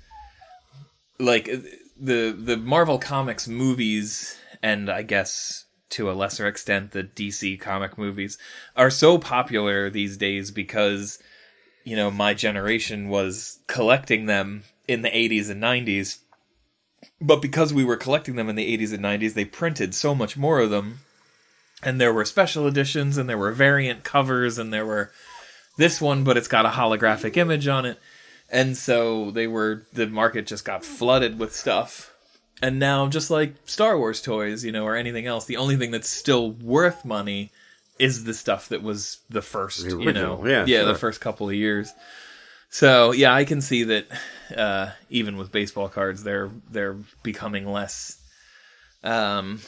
like 1.18 1.46
the 1.98 2.30
the 2.30 2.56
Marvel 2.56 2.98
Comics 2.98 3.48
movies 3.48 4.38
and 4.62 4.90
I 4.90 5.02
guess 5.02 5.64
to 5.90 6.10
a 6.10 6.12
lesser 6.12 6.46
extent 6.46 6.92
the 6.92 7.04
DC 7.04 7.60
comic 7.60 7.96
movies 7.96 8.38
are 8.76 8.90
so 8.90 9.18
popular 9.18 9.88
these 9.88 10.16
days 10.16 10.50
because 10.50 11.18
you 11.84 11.96
know 11.96 12.10
my 12.10 12.34
generation 12.34 13.08
was 13.08 13.60
collecting 13.66 14.26
them 14.26 14.64
in 14.86 15.02
the 15.02 15.10
80s 15.10 15.50
and 15.50 15.62
90s 15.62 16.18
but 17.20 17.42
because 17.42 17.72
we 17.72 17.84
were 17.84 17.96
collecting 17.96 18.36
them 18.36 18.48
in 18.48 18.56
the 18.56 18.76
80s 18.76 18.92
and 18.92 19.04
90s 19.04 19.34
they 19.34 19.44
printed 19.44 19.94
so 19.94 20.14
much 20.14 20.36
more 20.36 20.60
of 20.60 20.70
them. 20.70 21.00
And 21.82 22.00
there 22.00 22.12
were 22.12 22.24
special 22.24 22.66
editions 22.66 23.16
and 23.16 23.28
there 23.28 23.38
were 23.38 23.52
variant 23.52 24.02
covers 24.02 24.58
and 24.58 24.72
there 24.72 24.86
were 24.86 25.12
this 25.78 25.98
one 26.02 26.22
but 26.24 26.36
it's 26.36 26.48
got 26.48 26.66
a 26.66 26.70
holographic 26.70 27.38
image 27.38 27.66
on 27.66 27.86
it. 27.86 27.98
And 28.50 28.76
so 28.76 29.30
they 29.30 29.46
were 29.46 29.86
the 29.94 30.06
market 30.06 30.46
just 30.46 30.64
got 30.66 30.84
flooded 30.84 31.38
with 31.38 31.54
stuff. 31.56 32.12
And 32.60 32.78
now 32.78 33.06
just 33.08 33.30
like 33.30 33.54
star 33.64 33.96
wars 33.96 34.20
toys 34.20 34.64
you 34.64 34.72
know 34.72 34.84
or 34.84 34.96
anything 34.96 35.24
else 35.26 35.46
the 35.46 35.56
only 35.56 35.76
thing 35.76 35.90
that's 35.90 36.10
still 36.10 36.50
worth 36.52 37.04
money 37.06 37.50
is 37.98 38.24
the 38.24 38.34
stuff 38.34 38.68
that 38.68 38.82
was 38.82 39.18
the 39.30 39.42
first 39.42 39.88
The 39.88 39.98
you 39.98 40.12
know. 40.12 40.44
yeah, 40.46 40.64
yeah 40.66 40.80
sure. 40.82 40.92
the 40.92 40.94
first 40.98 41.20
couple 41.20 41.48
of 41.48 41.54
years. 41.54 41.92
So 42.70 43.12
yeah 43.12 43.32
i 43.34 43.44
can 43.44 43.60
see 43.60 43.84
that 43.84 44.06
uh, 44.56 44.90
even 45.10 45.36
with 45.36 45.50
baseball 45.52 45.88
cards 45.88 46.22
they're 46.22 46.50
they're 46.70 46.96
becoming 47.22 47.66
less 47.66 48.20
um 49.04 49.60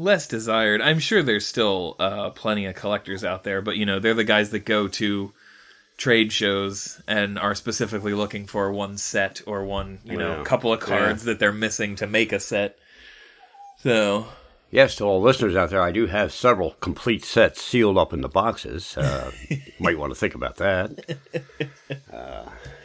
less 0.00 0.26
desired 0.26 0.80
i'm 0.80 0.98
sure 0.98 1.22
there's 1.22 1.46
still 1.46 1.94
uh 1.98 2.30
plenty 2.30 2.64
of 2.66 2.74
collectors 2.74 3.22
out 3.22 3.44
there 3.44 3.60
but 3.60 3.76
you 3.76 3.84
know 3.84 3.98
they're 3.98 4.14
the 4.14 4.24
guys 4.24 4.50
that 4.50 4.64
go 4.64 4.88
to 4.88 5.32
trade 5.96 6.32
shows 6.32 7.02
and 7.06 7.38
are 7.38 7.54
specifically 7.54 8.14
looking 8.14 8.46
for 8.46 8.72
one 8.72 8.96
set 8.96 9.42
or 9.46 9.64
one 9.64 9.98
you 10.04 10.16
know 10.16 10.38
Yeah. 10.38 10.44
couple 10.44 10.72
of 10.72 10.80
cards 10.80 11.24
that 11.24 11.38
they're 11.38 11.52
missing 11.52 11.96
to 11.96 12.06
make 12.06 12.32
a 12.32 12.40
set 12.40 12.78
so 13.82 14.26
Yes, 14.72 14.94
to 14.96 15.04
all 15.04 15.20
listeners 15.20 15.56
out 15.56 15.70
there, 15.70 15.82
I 15.82 15.90
do 15.90 16.06
have 16.06 16.32
several 16.32 16.74
complete 16.78 17.24
sets 17.24 17.60
sealed 17.60 17.98
up 17.98 18.12
in 18.12 18.20
the 18.20 18.28
boxes. 18.28 18.96
Uh, 18.96 19.32
might 19.80 19.98
want 19.98 20.12
to 20.12 20.14
think 20.14 20.36
about 20.36 20.58
that. 20.58 21.16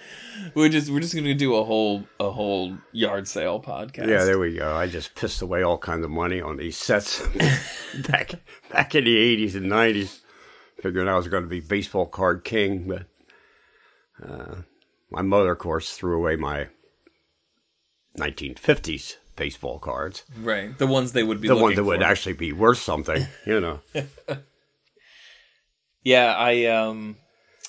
we're 0.53 0.69
just 0.69 0.89
we're 0.89 0.99
just 0.99 1.15
gonna 1.15 1.33
do 1.33 1.55
a 1.55 1.63
whole 1.63 2.05
a 2.19 2.29
whole 2.29 2.77
yard 2.91 3.27
sale 3.27 3.61
podcast 3.61 4.07
Yeah, 4.07 4.23
there 4.23 4.39
we 4.39 4.55
go. 4.55 4.75
I 4.75 4.87
just 4.87 5.15
pissed 5.15 5.41
away 5.41 5.63
all 5.63 5.77
kinds 5.77 6.05
of 6.05 6.11
money 6.11 6.41
on 6.41 6.57
these 6.57 6.77
sets 6.77 7.21
back 8.07 8.31
back 8.71 8.95
in 8.95 9.03
the 9.05 9.17
eighties 9.17 9.55
and 9.55 9.69
nineties, 9.69 10.21
figuring 10.81 11.07
I 11.07 11.15
was 11.15 11.27
going 11.27 11.43
to 11.43 11.49
be 11.49 11.59
baseball 11.59 12.05
card 12.05 12.43
king. 12.43 12.87
But 12.87 13.05
uh, 14.27 14.55
my 15.09 15.21
mother, 15.21 15.51
of 15.51 15.59
course, 15.59 15.95
threw 15.95 16.17
away 16.17 16.35
my 16.35 16.67
nineteen 18.15 18.55
fifties 18.55 19.17
baseball 19.35 19.79
cards, 19.79 20.23
right 20.39 20.77
the 20.77 20.87
ones 20.87 21.11
they 21.11 21.23
would 21.23 21.41
be 21.41 21.47
the 21.49 21.55
ones 21.55 21.75
that 21.75 21.83
would 21.83 22.01
actually 22.01 22.33
be 22.33 22.53
worth 22.53 22.77
something. 22.77 23.27
You 23.45 23.59
know, 23.59 23.79
Yeah, 26.05 26.35
I 26.37 26.65
um 26.65 27.17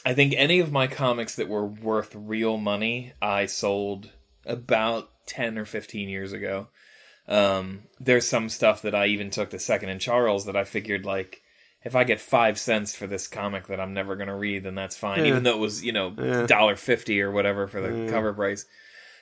I 0.06 0.14
think 0.14 0.32
any 0.36 0.60
of 0.60 0.70
my 0.72 0.86
comics 0.86 1.34
that 1.34 1.48
were 1.48 1.66
worth 1.66 2.14
real 2.14 2.56
money 2.56 3.12
I 3.20 3.44
sold 3.46 4.12
about 4.46 5.10
10 5.26 5.58
or 5.58 5.64
15 5.66 6.08
years 6.08 6.32
ago. 6.32 6.68
Um 7.28 7.82
there's 7.98 8.26
some 8.26 8.48
stuff 8.48 8.80
that 8.82 8.94
I 8.94 9.06
even 9.06 9.30
took 9.30 9.50
to 9.50 9.58
Second 9.58 9.88
and 9.88 10.00
Charles 10.00 10.46
that 10.46 10.56
I 10.56 10.62
figured 10.64 11.04
like 11.04 11.42
if 11.84 11.94
I 11.96 12.04
get 12.04 12.20
5 12.20 12.58
cents 12.58 12.94
for 12.94 13.06
this 13.08 13.26
comic 13.28 13.66
that 13.66 13.80
I'm 13.80 13.92
never 13.94 14.14
going 14.16 14.28
to 14.28 14.34
read 14.34 14.62
then 14.62 14.74
that's 14.76 14.96
fine 14.96 15.20
Yeah. 15.20 15.26
even 15.30 15.42
though 15.42 15.54
it 15.56 15.58
was, 15.60 15.84
you 15.84 15.92
know, 15.92 16.14
Yeah. 16.16 16.46
dollar 16.46 16.76
50 16.76 17.20
or 17.20 17.30
whatever 17.32 17.66
for 17.66 17.80
the 17.80 18.08
cover 18.10 18.32
price. 18.32 18.64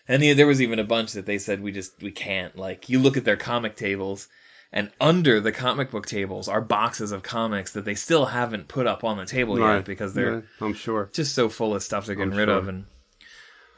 And 0.06 0.22
yeah, 0.22 0.34
there 0.34 0.46
was 0.46 0.60
even 0.60 0.78
a 0.78 0.84
bunch 0.84 1.12
that 1.12 1.24
they 1.24 1.38
said 1.38 1.62
we 1.62 1.72
just 1.72 2.02
we 2.02 2.10
can't 2.10 2.56
like 2.56 2.90
you 2.90 2.98
look 2.98 3.16
at 3.16 3.24
their 3.24 3.38
comic 3.38 3.74
tables 3.74 4.28
and 4.76 4.90
under 5.00 5.40
the 5.40 5.52
comic 5.52 5.90
book 5.90 6.04
tables 6.06 6.48
are 6.48 6.60
boxes 6.60 7.12
of 7.12 7.22
comics 7.22 7.72
that 7.72 7.84
they 7.86 7.94
still 7.94 8.26
haven't 8.26 8.68
put 8.68 8.86
up 8.86 9.04
on 9.04 9.16
the 9.16 9.24
table 9.24 9.56
Right. 9.56 9.76
yet 9.76 9.84
because 9.84 10.12
they're 10.14 10.34
Yeah, 10.34 10.40
I'm 10.66 10.74
sure. 10.74 11.08
just 11.14 11.34
so 11.34 11.48
full 11.48 11.74
of 11.74 11.82
stuff 11.82 12.04
they're 12.06 12.16
getting 12.16 12.34
rid 12.34 12.48
sure. 12.48 12.58
of 12.58 12.68
and 12.68 12.84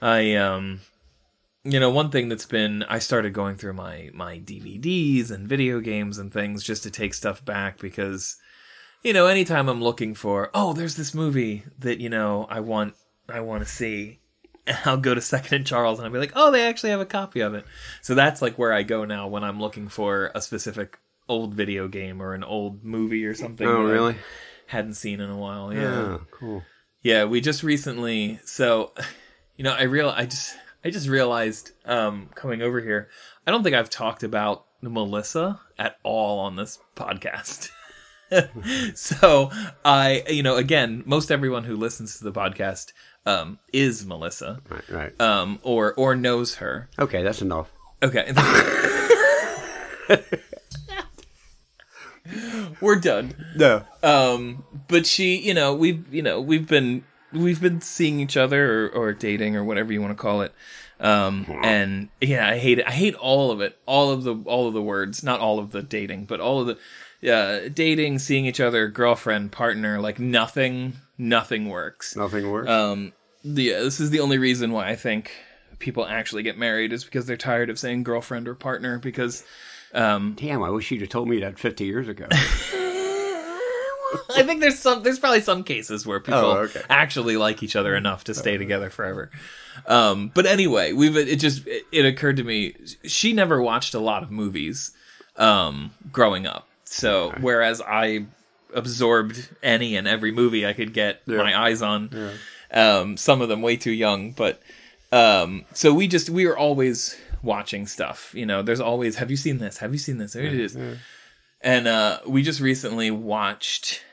I 0.02 0.34
um 0.34 0.80
you 1.64 1.78
know 1.80 1.90
one 1.90 2.10
thing 2.10 2.28
that's 2.28 2.46
been 2.46 2.82
I 2.84 2.98
started 2.98 3.32
going 3.32 3.56
through 3.56 3.72
my 3.74 4.10
my 4.14 4.38
DVDs 4.38 5.30
and 5.30 5.46
video 5.48 5.80
games 5.80 6.18
and 6.18 6.32
things 6.32 6.62
just 6.62 6.82
to 6.84 6.90
take 6.90 7.12
stuff 7.14 7.44
back 7.44 7.78
because 7.78 8.36
you 9.02 9.12
know 9.12 9.26
anytime 9.26 9.68
I'm 9.68 9.82
looking 9.82 10.14
for 10.14 10.50
oh 10.54 10.72
there's 10.72 10.96
this 10.96 11.14
movie 11.14 11.64
that 11.78 12.00
you 12.00 12.08
know 12.08 12.46
I 12.50 12.60
want 12.60 12.94
I 13.28 13.40
want 13.40 13.64
to 13.64 13.68
see 13.70 14.20
I'll 14.84 14.96
go 14.96 15.14
to 15.14 15.20
Second 15.20 15.54
and 15.54 15.66
Charles 15.66 15.98
and 15.98 16.06
I'll 16.06 16.12
be 16.12 16.18
like, 16.18 16.32
oh, 16.34 16.50
they 16.50 16.66
actually 16.66 16.90
have 16.90 17.00
a 17.00 17.06
copy 17.06 17.40
of 17.40 17.54
it. 17.54 17.64
So 18.02 18.14
that's 18.14 18.42
like 18.42 18.58
where 18.58 18.72
I 18.72 18.82
go 18.82 19.04
now 19.04 19.28
when 19.28 19.44
I'm 19.44 19.60
looking 19.60 19.88
for 19.88 20.30
a 20.34 20.40
specific 20.40 20.98
old 21.28 21.54
video 21.54 21.88
game 21.88 22.22
or 22.22 22.34
an 22.34 22.44
old 22.44 22.84
movie 22.84 23.24
or 23.26 23.34
something. 23.34 23.66
Oh, 23.66 23.86
that 23.86 23.90
I 23.90 23.94
really? 23.94 24.16
hadn't 24.66 24.94
seen 24.94 25.20
in 25.20 25.30
a 25.30 25.36
while. 25.36 25.72
Yeah. 25.72 25.80
Yeah, 25.80 26.18
cool. 26.30 26.62
Yeah, 27.02 27.24
we 27.24 27.40
just 27.40 27.62
recently. 27.62 28.40
So, 28.44 28.92
you 29.56 29.64
know, 29.64 29.72
I 29.72 29.82
real 29.82 30.08
I 30.08 30.26
just 30.26 30.56
I 30.84 30.90
just 30.90 31.08
realized 31.08 31.72
um, 31.84 32.30
coming 32.34 32.62
over 32.62 32.80
here. 32.80 33.08
I 33.46 33.50
don't 33.50 33.62
think 33.62 33.76
I've 33.76 33.90
talked 33.90 34.22
about 34.22 34.66
Melissa 34.80 35.60
at 35.78 35.96
all 36.02 36.40
on 36.40 36.56
this 36.56 36.78
podcast. 36.94 37.70
so 38.94 39.50
I, 39.84 40.24
you 40.28 40.42
know, 40.42 40.56
again, 40.56 41.02
most 41.06 41.30
everyone 41.30 41.64
who 41.64 41.76
listens 41.76 42.18
to 42.18 42.24
the 42.24 42.32
podcast 42.32 42.92
um, 43.26 43.58
is 43.72 44.06
Melissa, 44.06 44.60
Right, 44.70 44.88
right. 44.90 45.20
um, 45.20 45.58
or 45.62 45.92
or 45.94 46.14
knows 46.16 46.54
her. 46.56 46.88
okay, 46.98 47.22
that's 47.22 47.42
enough. 47.42 47.70
Okay. 48.02 48.32
We're 52.80 52.96
done. 52.96 53.34
No. 53.56 53.84
Um, 54.02 54.64
but 54.88 55.06
she, 55.06 55.36
you 55.38 55.54
know, 55.54 55.74
we've, 55.74 56.12
you 56.12 56.22
know, 56.22 56.40
we've 56.40 56.66
been, 56.66 57.04
we've 57.32 57.60
been 57.60 57.80
seeing 57.80 58.18
each 58.20 58.36
other 58.36 58.86
or, 58.86 58.88
or 58.90 59.12
dating 59.12 59.56
or 59.56 59.64
whatever 59.64 59.92
you 59.92 60.00
want 60.02 60.10
to 60.16 60.20
call 60.20 60.42
it. 60.42 60.52
Um, 60.98 61.46
and 61.62 62.08
yeah, 62.20 62.48
I 62.48 62.58
hate 62.58 62.80
it. 62.80 62.86
I 62.86 62.90
hate 62.90 63.14
all 63.14 63.50
of 63.50 63.60
it. 63.60 63.78
All 63.86 64.10
of 64.10 64.24
the, 64.24 64.34
all 64.44 64.66
of 64.66 64.74
the 64.74 64.82
words, 64.82 65.22
not 65.22 65.40
all 65.40 65.58
of 65.58 65.70
the 65.70 65.82
dating, 65.82 66.24
but 66.24 66.40
all 66.40 66.60
of 66.60 66.66
the, 67.22 67.32
uh, 67.32 67.68
dating, 67.72 68.18
seeing 68.18 68.44
each 68.46 68.60
other, 68.60 68.88
girlfriend, 68.88 69.52
partner, 69.52 70.00
like 70.00 70.18
nothing, 70.18 70.94
nothing 71.18 71.68
works. 71.68 72.16
Nothing 72.16 72.50
works. 72.50 72.68
Um, 72.68 73.12
the, 73.44 73.70
this 73.70 74.00
is 74.00 74.10
the 74.10 74.20
only 74.20 74.38
reason 74.38 74.72
why 74.72 74.88
I 74.88 74.96
think 74.96 75.30
people 75.78 76.06
actually 76.06 76.42
get 76.42 76.56
married 76.58 76.92
is 76.92 77.04
because 77.04 77.26
they're 77.26 77.36
tired 77.36 77.70
of 77.70 77.78
saying 77.78 78.02
girlfriend 78.02 78.48
or 78.48 78.54
partner 78.54 78.98
because, 78.98 79.44
um, 79.94 80.34
Damn, 80.38 80.62
I 80.62 80.70
wish 80.70 80.90
you'd 80.90 81.00
have 81.02 81.10
told 81.10 81.28
me 81.28 81.40
that 81.40 81.58
50 81.58 81.84
years 81.84 82.08
ago. 82.08 82.26
I 84.36 84.42
think 84.44 84.60
there's 84.60 84.78
some 84.78 85.02
there's 85.02 85.18
probably 85.18 85.40
some 85.40 85.64
cases 85.64 86.06
where 86.06 86.20
people 86.20 86.40
Oh, 86.40 86.56
okay. 86.58 86.82
actually 86.88 87.36
like 87.36 87.62
each 87.62 87.74
other 87.76 87.94
enough 87.96 88.24
to 88.24 88.34
stay 88.34 88.56
together 88.56 88.88
forever. 88.88 89.30
Um, 89.86 90.30
but 90.32 90.46
anyway, 90.46 90.92
we've 90.92 91.16
it 91.16 91.36
just 91.40 91.66
it, 91.66 91.84
it 91.92 92.04
occurred 92.06 92.36
to 92.36 92.44
me 92.44 92.74
she 93.04 93.32
never 93.32 93.60
watched 93.60 93.94
a 93.94 93.98
lot 93.98 94.22
of 94.22 94.30
movies 94.30 94.92
um, 95.36 95.90
growing 96.12 96.46
up. 96.46 96.66
So 96.84 97.34
whereas 97.40 97.82
I 97.82 98.26
absorbed 98.76 99.48
any 99.62 99.96
and 99.96 100.06
every 100.06 100.30
movie 100.30 100.64
I 100.64 100.72
could 100.72 100.92
get 100.92 101.26
my 101.26 101.58
eyes 101.58 101.82
on, 101.82 102.10
um, 102.70 103.16
some 103.16 103.40
of 103.40 103.48
them 103.48 103.62
way 103.62 103.76
too 103.76 103.90
young, 103.90 104.30
but 104.30 104.62
um, 105.10 105.64
so 105.72 105.92
we 105.92 106.06
just 106.06 106.30
we 106.30 106.46
were 106.46 106.56
always 106.56 107.16
watching 107.42 107.86
stuff. 107.86 108.32
You 108.34 108.46
know, 108.46 108.62
there's 108.62 108.80
always 108.80 109.16
have 109.16 109.30
you 109.30 109.36
seen 109.36 109.58
this? 109.58 109.78
Have 109.78 109.92
you 109.92 109.98
seen 109.98 110.18
this? 110.18 110.34
There 110.34 110.44
it 110.44 110.54
is. 110.54 110.76
And 111.60 111.88
uh, 111.88 112.20
we 112.26 112.42
just 112.42 112.60
recently 112.60 113.10
watched 113.10 114.04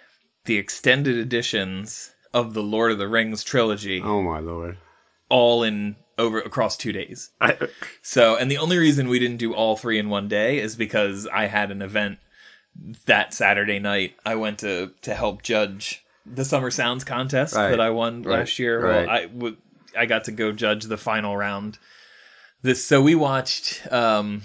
the 0.45 0.57
extended 0.57 1.17
editions 1.17 2.11
of 2.33 2.53
the 2.53 2.63
Lord 2.63 2.91
of 2.91 2.97
the 2.97 3.07
Rings 3.07 3.43
trilogy, 3.43 4.01
oh, 4.03 4.21
my 4.23 4.39
lord. 4.39 4.77
all 5.29 5.61
in 5.63 5.95
over 6.17 6.39
across 6.39 6.77
two 6.77 6.91
days. 6.91 7.31
I, 7.41 7.57
So, 8.01 8.35
and 8.37 8.49
the 8.49 8.57
only 8.57 8.77
reason 8.77 9.07
we 9.07 9.19
didn't 9.19 9.37
do 9.37 9.53
all 9.53 9.75
three 9.75 9.99
in 9.99 10.09
one 10.09 10.27
day 10.27 10.59
is 10.59 10.75
because 10.75 11.27
I 11.27 11.45
had 11.45 11.69
an 11.71 11.81
event 11.81 12.19
that 13.05 13.33
Saturday 13.33 13.79
night. 13.79 14.15
I 14.25 14.35
went 14.35 14.59
to 14.59 14.91
to 15.01 15.13
help 15.13 15.41
judge 15.43 16.03
the 16.25 16.45
Summer 16.45 16.71
Sounds 16.71 17.03
contest 17.03 17.55
Right. 17.55 17.69
that 17.71 17.81
I 17.81 17.89
won 17.89 18.23
Right. 18.23 18.39
last 18.39 18.57
year. 18.59 18.81
Right. 18.81 19.05
Well, 19.07 19.09
I 19.15 19.25
w- 19.27 19.57
I 19.97 20.05
got 20.05 20.23
to 20.25 20.31
go 20.31 20.51
judge 20.51 20.85
the 20.85 20.97
final 20.97 21.35
round. 21.37 21.77
This 22.61 22.85
so 22.85 23.01
we 23.01 23.13
watched 23.15 23.85
um, 23.91 24.43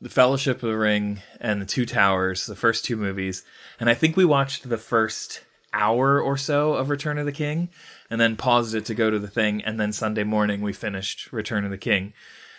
the 0.00 0.08
Fellowship 0.08 0.62
of 0.62 0.68
the 0.70 0.76
Ring 0.76 1.20
and 1.40 1.60
the 1.60 1.66
Two 1.66 1.84
Towers, 1.84 2.46
the 2.46 2.54
first 2.56 2.84
two 2.84 2.96
movies, 2.96 3.42
and 3.78 3.90
I 3.90 3.94
think 3.94 4.16
we 4.16 4.24
watched 4.24 4.68
the 4.68 4.78
first 4.78 5.42
hour 5.72 6.20
or 6.20 6.36
so 6.36 6.74
of 6.74 6.88
Return 6.90 7.18
of 7.18 7.26
the 7.26 7.32
King, 7.32 7.68
and 8.08 8.20
then 8.20 8.36
paused 8.36 8.74
it 8.74 8.84
to 8.86 8.94
go 8.94 9.10
to 9.10 9.18
the 9.18 9.28
thing, 9.28 9.62
and 9.62 9.78
then 9.78 9.92
Sunday 9.92 10.24
morning 10.24 10.62
we 10.62 10.72
finished 10.72 11.32
Return 11.32 11.64
of 11.64 11.70
the 11.70 11.78
King 11.78 12.12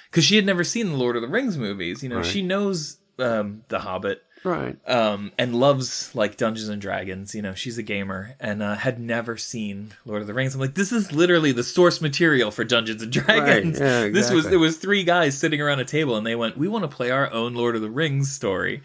because 0.10 0.24
she 0.26 0.36
had 0.36 0.46
never 0.46 0.64
seen 0.64 0.90
the 0.92 0.98
Lord 0.98 1.16
of 1.16 1.22
the 1.22 1.28
Rings 1.28 1.58
movies. 1.58 2.04
You 2.04 2.10
know, 2.10 2.22
she 2.22 2.42
knows 2.42 2.98
um, 3.18 3.64
the 3.70 3.80
Hobbit, 3.80 4.24
Right. 4.44 4.78
um, 4.90 5.32
and 5.38 5.56
loves 5.56 6.14
like 6.16 6.36
Dungeons 6.38 6.68
and 6.70 6.82
Dragons. 6.82 7.36
You 7.36 7.42
know, 7.42 7.54
she's 7.54 7.78
a 7.78 7.84
gamer 7.84 8.36
and 8.40 8.64
uh, 8.64 8.76
had 8.76 9.00
never 9.00 9.38
seen 9.38 9.94
Lord 10.06 10.22
of 10.22 10.28
the 10.28 10.34
Rings. 10.34 10.56
I'm 10.56 10.62
like, 10.62 10.76
this 10.76 10.92
is 10.92 11.12
literally 11.12 11.52
the 11.52 11.64
source 11.64 12.02
material 12.02 12.50
for 12.52 12.64
Dungeons 12.64 13.04
and 13.04 13.12
Dragons. 13.12 13.80
yeah, 13.80 14.08
This 14.10 14.32
was 14.32 14.46
exactly. 14.46 14.54
it 14.56 14.60
was 14.60 14.78
three 14.78 15.04
guys 15.04 15.38
sitting 15.38 15.62
around 15.62 15.80
a 15.80 15.86
table 15.86 16.16
and 16.18 16.26
they 16.26 16.36
went, 16.36 16.58
we 16.58 16.68
want 16.68 16.84
to 16.90 16.96
play 16.96 17.12
our 17.12 17.32
own 17.32 17.54
Lord 17.54 17.76
of 17.76 17.82
the 17.82 17.92
Rings 17.92 18.32
story. 18.32 18.82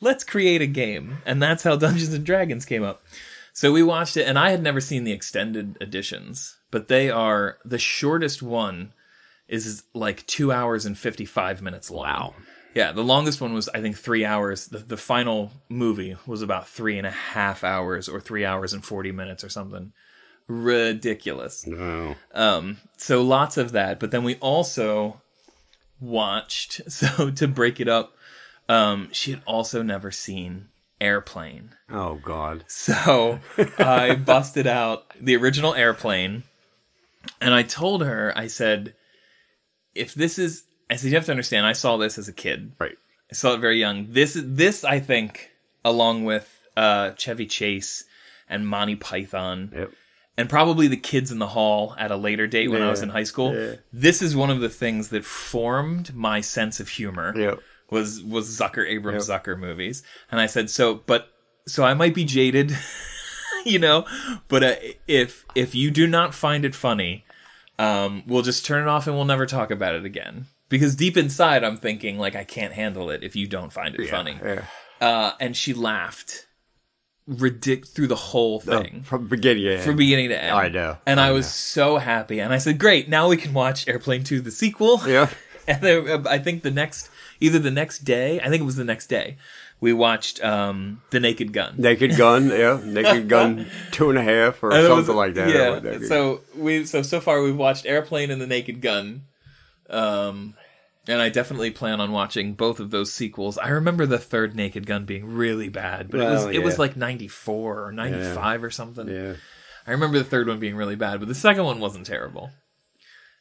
Let's 0.00 0.24
create 0.24 0.60
a 0.60 0.66
game, 0.66 1.18
and 1.24 1.42
that's 1.42 1.62
how 1.62 1.76
Dungeons 1.76 2.12
and 2.12 2.24
Dragons 2.26 2.64
came 2.66 2.82
up. 2.82 3.02
So 3.54 3.72
we 3.72 3.82
watched 3.82 4.18
it, 4.18 4.28
and 4.28 4.38
I 4.38 4.50
had 4.50 4.62
never 4.62 4.80
seen 4.82 5.04
the 5.04 5.12
extended 5.12 5.78
editions, 5.80 6.58
but 6.70 6.88
they 6.88 7.08
are 7.10 7.56
the 7.64 7.78
shortest 7.78 8.42
one 8.42 8.92
is 9.48 9.84
like 9.94 10.26
two 10.26 10.52
hours 10.52 10.84
and 10.84 10.98
fifty 10.98 11.24
five 11.24 11.62
minutes 11.62 11.90
long. 11.90 12.04
Wow. 12.04 12.34
Yeah, 12.76 12.92
the 12.92 13.02
longest 13.02 13.40
one 13.40 13.54
was 13.54 13.70
I 13.70 13.80
think 13.80 13.96
three 13.96 14.26
hours. 14.26 14.66
The, 14.66 14.80
the 14.80 14.98
final 14.98 15.50
movie 15.70 16.14
was 16.26 16.42
about 16.42 16.68
three 16.68 16.98
and 16.98 17.06
a 17.06 17.10
half 17.10 17.64
hours 17.64 18.06
or 18.06 18.20
three 18.20 18.44
hours 18.44 18.74
and 18.74 18.84
forty 18.84 19.12
minutes 19.12 19.42
or 19.42 19.48
something. 19.48 19.94
Ridiculous. 20.46 21.66
No. 21.66 22.16
Um, 22.34 22.76
so 22.98 23.22
lots 23.22 23.56
of 23.56 23.72
that, 23.72 23.98
but 23.98 24.10
then 24.10 24.24
we 24.24 24.34
also 24.36 25.22
watched. 26.00 26.82
So 26.90 27.30
to 27.30 27.48
break 27.48 27.80
it 27.80 27.88
up, 27.88 28.14
um, 28.68 29.08
she 29.10 29.30
had 29.30 29.42
also 29.46 29.82
never 29.82 30.10
seen 30.10 30.68
Airplane. 31.00 31.70
Oh 31.88 32.16
God. 32.16 32.64
So 32.66 33.40
I 33.78 34.14
busted 34.26 34.66
out 34.66 35.14
the 35.18 35.34
original 35.36 35.74
Airplane, 35.74 36.42
and 37.40 37.54
I 37.54 37.62
told 37.62 38.04
her, 38.04 38.34
I 38.36 38.48
said, 38.48 38.94
if 39.94 40.12
this 40.12 40.38
is, 40.38 40.64
I 40.90 40.96
said 40.96 41.08
you 41.10 41.16
have 41.16 41.24
to 41.26 41.32
understand, 41.32 41.66
I 41.66 41.72
saw 41.72 41.96
this 41.96 42.16
as 42.18 42.28
a 42.28 42.32
kid. 42.32 42.72
Right. 42.78 42.96
I 43.30 43.34
saw 43.34 43.54
it 43.54 43.58
very 43.60 43.78
young. 43.80 44.06
This 44.10 44.36
this 44.40 44.84
I 44.84 45.00
think, 45.00 45.50
along 45.84 46.24
with 46.24 46.66
uh, 46.76 47.12
Chevy 47.12 47.46
Chase 47.46 48.04
and 48.48 48.68
Monty 48.68 48.94
Python, 48.94 49.72
Yep. 49.74 49.90
and 50.36 50.48
probably 50.48 50.86
the 50.86 50.96
Kids 50.96 51.32
in 51.32 51.38
the 51.40 51.48
Hall 51.48 51.94
at 51.98 52.12
a 52.12 52.16
later 52.16 52.46
date 52.46 52.68
when 52.68 52.82
I 52.82 52.90
was 52.90 53.02
in 53.02 53.08
high 53.08 53.24
school. 53.24 53.52
yeah. 53.54 53.74
This 53.92 54.22
is 54.22 54.36
one 54.36 54.50
of 54.50 54.60
the 54.60 54.68
things 54.68 55.08
that 55.08 55.24
formed 55.24 56.14
my 56.14 56.40
sense 56.40 56.78
of 56.78 56.88
humor. 56.88 57.32
Yep. 57.36 57.58
Was 57.90 58.22
was 58.22 58.48
Zucker 58.48 58.84
Abrahams 58.88 59.28
Zucker 59.28 59.58
movies, 59.58 60.02
and 60.30 60.40
I 60.40 60.46
said 60.46 60.70
so, 60.70 60.94
but 61.06 61.28
so 61.66 61.84
I 61.84 61.94
might 61.94 62.14
be 62.14 62.24
jaded, 62.24 62.76
you 63.64 63.78
know, 63.78 64.04
but 64.48 64.62
uh, 64.62 64.74
if 65.08 65.44
if 65.54 65.74
you 65.74 65.90
do 65.92 66.06
not 66.06 66.34
find 66.34 66.64
it 66.64 66.74
funny, 66.74 67.24
um, 67.78 68.22
we'll 68.26 68.42
just 68.42 68.64
turn 68.66 68.82
it 68.82 68.88
off 68.88 69.06
and 69.06 69.14
we'll 69.16 69.24
never 69.24 69.46
talk 69.46 69.70
about 69.70 69.94
it 69.94 70.04
again. 70.04 70.46
Because 70.68 70.96
deep 70.96 71.16
inside, 71.16 71.62
I'm 71.64 71.76
thinking 71.76 72.18
like 72.18 72.34
I 72.34 72.44
can't 72.44 72.72
handle 72.72 73.10
it 73.10 73.22
if 73.22 73.36
you 73.36 73.46
don't 73.46 73.72
find 73.72 73.94
it 73.94 74.08
funny. 74.10 74.36
Yeah. 74.42 74.64
Uh, 75.00 75.32
and 75.38 75.56
she 75.56 75.72
laughed, 75.72 76.46
ridic 77.28 77.86
through 77.88 78.06
the 78.06 78.16
whole 78.16 78.60
thing 78.60 79.02
From 79.02 79.28
beginning 79.28 79.64
to 79.64 79.74
end. 79.74 79.82
from 79.82 79.96
beginning 79.96 80.28
to 80.30 80.42
end. 80.42 80.54
I 80.54 80.68
know. 80.68 80.98
and 81.06 81.20
I, 81.20 81.28
I 81.28 81.30
was 81.32 81.46
know. 81.46 81.50
so 81.50 81.96
happy. 81.98 82.40
And 82.40 82.52
I 82.52 82.58
said, 82.58 82.78
"Great, 82.78 83.08
now 83.08 83.28
we 83.28 83.36
can 83.36 83.52
watch 83.52 83.86
Airplane 83.88 84.24
Two, 84.24 84.40
the 84.40 84.50
sequel." 84.50 85.00
Yeah. 85.06 85.28
And 85.68 85.82
then, 85.82 86.08
uh, 86.08 86.22
I 86.30 86.38
think 86.38 86.62
the 86.62 86.70
next, 86.70 87.10
either 87.40 87.58
the 87.58 87.72
next 87.72 88.04
day, 88.04 88.38
I 88.40 88.48
think 88.48 88.60
it 88.62 88.64
was 88.64 88.76
the 88.76 88.84
next 88.84 89.08
day, 89.08 89.36
we 89.80 89.92
watched 89.92 90.40
um, 90.44 91.02
The 91.10 91.18
Naked 91.18 91.52
Gun. 91.52 91.74
Naked 91.76 92.16
Gun. 92.16 92.50
Yeah. 92.50 92.78
Naked 92.84 93.28
Gun 93.34 93.66
two 93.90 94.08
and 94.08 94.16
a 94.16 94.22
half 94.22 94.62
or 94.62 94.72
And 94.72 94.86
something 94.86 95.08
was- 95.08 95.16
like 95.16 95.34
that. 95.34 95.48
Yeah. 95.82 96.06
So 96.06 96.42
we 96.54 96.86
so 96.86 97.02
so 97.02 97.18
far 97.20 97.42
we've 97.42 97.56
watched 97.56 97.84
Airplane 97.84 98.30
and 98.30 98.40
The 98.40 98.46
Naked 98.46 98.80
Gun. 98.80 99.22
Um 99.90 100.54
and 101.08 101.22
I 101.22 101.28
definitely 101.28 101.70
plan 101.70 102.00
on 102.00 102.10
watching 102.10 102.54
both 102.54 102.80
of 102.80 102.90
those 102.90 103.12
sequels. 103.12 103.58
I 103.58 103.68
remember 103.68 104.06
the 104.06 104.18
third 104.18 104.56
Naked 104.56 104.86
Gun 104.86 105.04
being 105.04 105.24
really 105.26 105.68
bad, 105.68 106.10
but 106.10 106.20
it 106.20 106.24
was 106.28 106.44
Well, 106.46 106.54
it 106.54 106.62
was 106.64 106.78
like 106.80 106.96
94 106.96 107.84
or 107.86 107.92
95 107.92 108.64
or 108.64 108.70
something. 108.70 109.06
yeah. 109.08 109.34
I 109.86 109.92
remember 109.92 110.18
the 110.18 110.24
third 110.24 110.48
one 110.48 110.58
being 110.58 110.74
really 110.74 110.96
bad, 110.96 111.20
but 111.20 111.28
the 111.28 111.34
second 111.36 111.62
one 111.62 111.78
wasn't 111.78 112.06
terrible. 112.06 112.50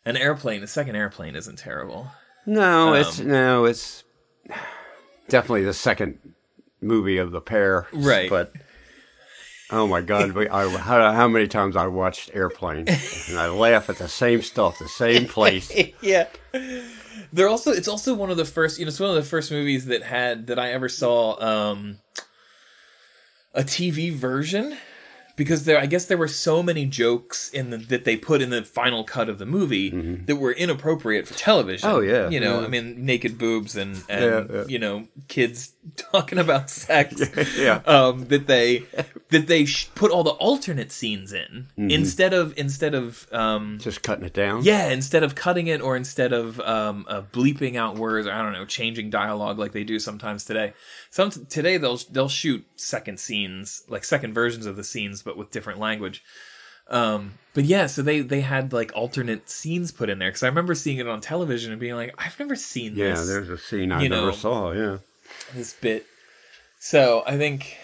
An 0.05 0.15
airplane, 0.15 0.61
the 0.61 0.67
second 0.67 0.95
airplane 0.95 1.35
isn't 1.35 1.57
terrible. 1.57 2.11
No, 2.45 2.93
it's 2.93 3.19
Um, 3.19 3.27
no, 3.29 3.65
it's 3.65 4.03
definitely 5.27 5.63
the 5.65 5.73
second 5.73 6.19
movie 6.81 7.17
of 7.17 7.31
the 7.31 7.41
pair. 7.41 7.87
Right. 7.91 8.29
But 8.29 8.53
oh 9.71 9.87
my 9.87 10.01
God, 10.01 10.31
we, 10.33 10.47
I, 10.47 10.67
how, 10.77 11.11
how 11.11 11.27
many 11.27 11.47
times 11.47 11.75
I 11.75 11.87
watched 11.87 12.31
Airplane 12.33 12.87
and 12.87 13.37
I 13.39 13.47
laugh 13.47 13.89
at 13.89 13.97
the 13.97 14.07
same 14.07 14.41
stuff, 14.41 14.79
the 14.79 14.87
same 14.87 15.25
place. 15.27 15.71
yeah. 16.01 16.27
They're 17.33 17.49
also 17.49 17.71
it's 17.71 17.87
also 17.87 18.13
one 18.13 18.29
of 18.31 18.37
the 18.37 18.45
first 18.45 18.79
you 18.79 18.85
know 18.85 18.89
it's 18.89 18.99
one 18.99 19.09
of 19.09 19.15
the 19.15 19.23
first 19.23 19.51
movies 19.51 19.85
that 19.85 20.03
had 20.03 20.47
that 20.47 20.59
I 20.59 20.71
ever 20.71 20.87
saw 20.87 21.41
um 21.41 21.99
a 23.53 23.63
TV 23.63 24.13
version 24.13 24.77
because 25.35 25.65
there 25.65 25.79
I 25.79 25.85
guess 25.85 26.05
there 26.05 26.17
were 26.17 26.27
so 26.29 26.63
many 26.63 26.85
jokes 26.85 27.49
in 27.49 27.71
the 27.71 27.77
that 27.77 28.05
they 28.05 28.15
put 28.15 28.41
in 28.41 28.51
the 28.51 28.63
final 28.63 29.03
cut 29.03 29.27
of 29.27 29.37
the 29.37 29.45
movie 29.45 29.89
that 29.89 30.37
were 30.37 30.53
inappropriate 30.53 31.27
for 31.27 31.33
television. 31.33 31.89
Mm-hmm. 31.89 31.97
Oh, 31.97 32.01
yeah, 32.01 32.29
You 32.29 32.39
know, 32.39 32.61
yeah. 32.61 32.65
I 32.65 32.69
mean 32.69 33.05
naked 33.05 33.37
boobs 33.37 33.75
and 33.75 34.01
and 34.07 34.23
Yeah, 34.23 34.57
yeah. 34.59 34.63
you 34.67 34.79
know 34.79 35.07
kids 35.27 35.73
talking 35.97 36.37
about 36.37 36.69
sex. 36.69 37.21
Yeah. 37.57 37.81
Um 37.85 38.25
that 38.27 38.47
they 38.47 38.83
that 39.29 39.47
they 39.47 39.65
sh- 39.65 39.89
put 39.95 40.11
all 40.11 40.23
the 40.23 40.31
alternate 40.31 40.91
scenes 40.91 41.31
in 41.33 41.67
Mm-hmm. 41.77 41.89
instead 41.89 42.33
of 42.33 42.53
instead 42.57 42.93
of 42.95 43.27
um 43.33 43.77
Just 43.81 44.01
cutting 44.03 44.25
it 44.25 44.33
down. 44.33 44.63
yeah, 44.63 44.87
instead 44.89 45.23
of 45.23 45.35
cutting 45.35 45.67
it 45.67 45.81
or 45.81 45.95
instead 45.95 46.33
of 46.33 46.59
um, 46.61 47.05
uh, 47.09 47.21
bleeping 47.33 47.75
out 47.75 47.95
words 47.95 48.27
or 48.27 48.31
I 48.31 48.41
don't 48.41 48.53
know, 48.53 48.65
changing 48.65 49.09
dialogue 49.09 49.59
like 49.59 49.71
they 49.73 49.83
do 49.83 49.99
sometimes 49.99 50.45
today. 50.45 50.73
Some 51.09 51.29
today 51.31 51.77
they'll 51.77 51.99
they'll 52.11 52.29
shoot 52.29 52.65
second 52.75 53.19
scenes, 53.19 53.83
like 53.87 54.03
second 54.03 54.33
versions 54.33 54.65
of 54.65 54.75
the 54.75 54.83
scenes, 54.83 55.21
but 55.21 55.37
with 55.37 55.51
different 55.51 55.79
language. 55.79 56.23
Um, 56.87 57.33
but 57.55 57.63
yeah, 57.65 57.87
so 57.87 58.01
they 58.03 58.21
they 58.21 58.41
had 58.41 58.71
like 58.71 58.91
alternate 58.95 59.49
scenes 59.49 59.91
put 59.91 60.09
in 60.09 60.19
there 60.19 60.29
because 60.29 60.43
I 60.43 60.47
remember 60.47 60.75
seeing 60.75 60.97
it 60.99 61.07
on 61.07 61.19
television 61.19 61.71
and 61.71 61.79
being 61.81 61.95
like, 61.95 62.13
I've 62.17 62.37
never 62.39 62.55
seen 62.55 62.95
Yeah, 62.95 63.09
this 63.11 63.19
Yeah, 63.19 63.25
there's 63.25 63.49
a 63.49 63.57
scene 63.57 63.91
I 63.91 64.03
you 64.03 64.09
never 64.09 64.27
know, 64.27 64.31
saw. 64.33 64.71
Yeah. 64.71 64.97
This 65.53 65.73
bit. 65.73 66.05
So 66.79 67.23
I 67.25 67.37
think 67.37 67.77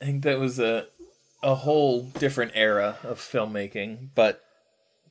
I 0.00 0.04
think 0.06 0.24
that 0.24 0.38
was 0.38 0.58
a 0.58 0.86
a 1.42 1.54
whole 1.54 2.02
different 2.02 2.52
era 2.54 2.98
of 3.02 3.18
filmmaking, 3.18 4.10
but 4.14 4.42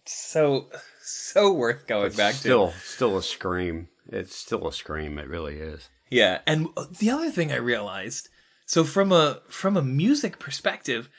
so 0.06 0.68
so 1.04 1.52
worth 1.52 1.88
going 1.88 2.14
back 2.14 2.34
to. 2.36 2.40
Still, 2.40 2.74
still 2.84 3.18
a 3.18 3.24
scream. 3.24 3.90
It's 4.08 4.36
still 4.36 4.68
a 4.68 4.74
scream. 4.74 5.18
It 5.18 5.28
really 5.28 5.58
is. 5.58 5.90
Yeah, 6.10 6.40
and 6.46 6.68
the 7.00 7.10
other 7.10 7.32
thing 7.32 7.52
I 7.52 7.58
realized, 7.58 8.30
so 8.66 8.84
from 8.84 9.12
a 9.12 9.42
from 9.48 9.78
a 9.78 9.82
music 9.82 10.40
perspective, 10.40 11.10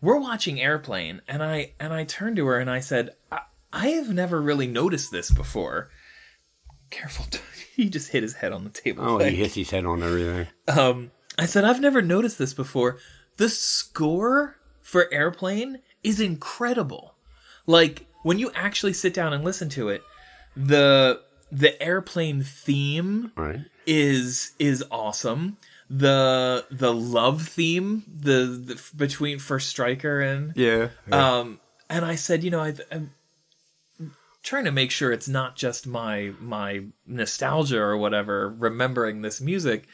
we're 0.00 0.18
watching 0.18 0.60
Airplane, 0.60 1.20
and 1.28 1.42
I 1.42 1.72
and 1.78 1.92
I 1.92 2.04
turned 2.04 2.36
to 2.36 2.46
her 2.46 2.58
and 2.58 2.70
I 2.70 2.80
said, 2.80 3.10
I, 3.30 3.40
I 3.72 3.88
have 3.88 4.12
never 4.12 4.40
really 4.40 4.66
noticed 4.66 5.10
this 5.10 5.30
before. 5.30 5.90
Careful, 6.90 7.26
he 7.76 7.88
just 7.88 8.10
hit 8.10 8.22
his 8.22 8.34
head 8.34 8.52
on 8.52 8.64
the 8.64 8.70
table. 8.70 9.04
Oh, 9.04 9.16
Like, 9.16 9.30
he 9.30 9.36
hits 9.36 9.54
his 9.54 9.70
head 9.70 9.84
on 9.84 10.02
everything. 10.02 10.46
um, 10.68 11.10
I 11.38 11.46
said 11.46 11.64
I've 11.64 11.80
never 11.80 12.02
noticed 12.02 12.38
this 12.38 12.54
before. 12.54 12.98
The 13.36 13.48
score 13.48 14.56
for 14.82 15.12
Airplane 15.12 15.80
is 16.02 16.20
incredible. 16.20 17.14
Like 17.66 18.06
when 18.22 18.38
you 18.38 18.50
actually 18.54 18.92
sit 18.94 19.14
down 19.14 19.32
and 19.32 19.44
listen 19.44 19.68
to 19.70 19.88
it, 19.90 20.02
the 20.56 21.20
the 21.52 21.80
airplane 21.82 22.42
theme 22.42 23.32
Right. 23.36 23.60
is 23.86 24.52
is 24.58 24.82
awesome. 24.90 25.56
The 25.90 26.66
the 26.70 26.92
love 26.92 27.42
theme 27.48 28.02
the, 28.08 28.44
the 28.46 28.82
between 28.96 29.38
for 29.38 29.60
Striker 29.60 30.20
and 30.20 30.52
Yeah. 30.56 30.88
yeah. 31.08 31.38
um 31.38 31.60
and 31.88 32.04
I 32.04 32.16
said, 32.16 32.42
you 32.44 32.50
know, 32.50 32.60
I, 32.60 32.74
I'm 32.90 33.12
trying 34.48 34.64
to 34.64 34.72
make 34.72 34.90
sure 34.90 35.12
it's 35.12 35.28
not 35.28 35.56
just 35.56 35.86
my 35.86 36.32
my 36.40 36.84
nostalgia 37.06 37.78
or 37.78 37.96
whatever 37.96 38.48
remembering 38.48 39.20
this 39.22 39.40
music, 39.40 39.86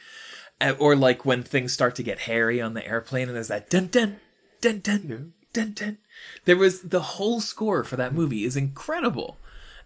Uh, 0.61 0.73
or 0.79 0.95
like 0.95 1.25
when 1.25 1.43
things 1.43 1.73
start 1.73 1.95
to 1.95 2.03
get 2.03 2.19
hairy 2.19 2.61
on 2.61 2.73
the 2.73 2.87
airplane 2.87 3.27
and 3.27 3.35
there's 3.35 3.49
that 3.49 3.69
dun 3.69 3.87
dun 3.87 4.19
dun 4.61 4.79
dun 4.79 5.33
dun 5.53 5.73
dun. 5.73 5.97
There 6.45 6.55
was 6.55 6.81
the 6.81 7.01
whole 7.01 7.41
score 7.41 7.83
for 7.83 7.97
that 7.97 8.13
movie 8.13 8.45
is 8.45 8.55
incredible, 8.55 9.37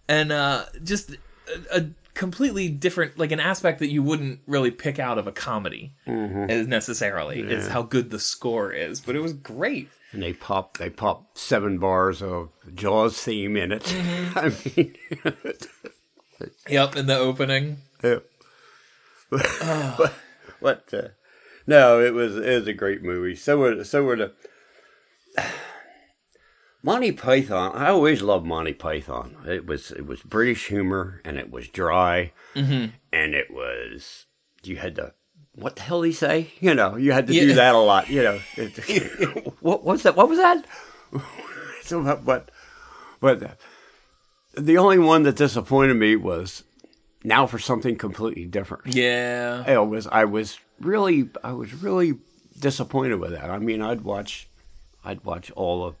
and 0.08 0.30
uh, 0.30 0.66
just 0.84 1.10
a, 1.72 1.78
a 1.78 1.90
completely 2.14 2.68
different 2.68 3.18
like 3.18 3.32
an 3.32 3.40
aspect 3.40 3.80
that 3.80 3.90
you 3.90 4.02
wouldn't 4.02 4.40
really 4.46 4.70
pick 4.70 4.98
out 5.00 5.18
of 5.18 5.26
a 5.26 5.32
comedy 5.32 5.94
as 6.50 6.66
necessarily 6.68 7.40
is 7.40 7.66
how 7.68 7.82
good 7.82 8.10
the 8.10 8.18
score 8.20 8.72
is. 8.72 9.00
But 9.00 9.16
it 9.16 9.20
was 9.20 9.32
great. 9.32 9.88
And 10.12 10.22
they 10.22 10.32
pop 10.32 10.76
they 10.78 10.90
pop 10.90 11.36
seven 11.38 11.78
bars 11.78 12.22
of 12.22 12.50
Jaws 12.74 13.20
theme 13.20 13.56
in 13.56 13.72
it. 13.72 13.82
Mm-hmm. 13.84 14.38
I 15.26 15.34
mean, 15.34 15.44
Yep, 16.68 16.96
in 16.96 17.06
the 17.06 17.16
opening. 17.18 17.78
yeah. 18.02 18.18
but, 19.30 20.12
but 20.60 20.94
uh, 20.94 21.08
no, 21.66 22.00
it 22.02 22.14
was 22.14 22.36
it 22.36 22.48
was 22.60 22.66
a 22.66 22.72
great 22.72 23.02
movie. 23.02 23.36
So 23.36 23.58
were 23.58 23.84
so 23.84 24.02
were 24.02 24.16
the 24.16 24.32
Monty 26.82 27.12
Python. 27.12 27.72
I 27.74 27.88
always 27.90 28.22
loved 28.22 28.46
Monty 28.46 28.72
Python. 28.72 29.36
It 29.46 29.66
was 29.66 29.90
it 29.92 30.06
was 30.06 30.22
British 30.22 30.68
humor 30.68 31.20
and 31.24 31.36
it 31.38 31.50
was 31.50 31.68
dry 31.68 32.32
Mm-hmm. 32.54 32.86
and 33.12 33.34
it 33.34 33.50
was 33.52 34.26
you 34.64 34.76
had 34.78 34.96
to 34.96 35.12
what 35.54 35.76
the 35.76 35.82
hell 35.82 36.02
did 36.02 36.08
he 36.08 36.12
say? 36.14 36.50
You 36.60 36.74
know, 36.74 36.96
you 36.96 37.12
had 37.12 37.26
to 37.26 37.34
Yeah. 37.34 37.42
do 37.42 37.54
that 37.54 37.74
a 37.74 37.78
lot. 37.78 38.08
You 38.08 38.22
know, 38.22 38.38
what 39.60 39.84
was 39.84 40.02
that? 40.04 40.16
What 40.16 40.28
was 40.28 40.38
that? 40.38 40.64
so, 41.82 42.02
but, 42.02 42.24
but, 42.24 42.50
but 43.20 43.42
uh, 43.42 43.48
the 44.56 44.78
only 44.78 44.98
one 44.98 45.22
that 45.24 45.36
disappointed 45.36 45.94
me 45.94 46.16
was 46.16 46.64
now 47.24 47.46
for 47.46 47.58
something 47.58 47.96
completely 47.96 48.46
different. 48.46 48.94
Yeah. 48.94 49.70
It 49.70 49.86
was 49.86 50.06
I 50.06 50.24
was 50.24 50.58
really 50.80 51.28
I 51.44 51.52
was 51.52 51.74
really 51.74 52.18
disappointed 52.58 53.16
with 53.20 53.32
that. 53.32 53.50
I 53.50 53.58
mean, 53.58 53.82
I'd 53.82 54.02
watch 54.02 54.48
I'd 55.04 55.24
watch 55.24 55.50
all 55.52 55.84
of 55.84 55.96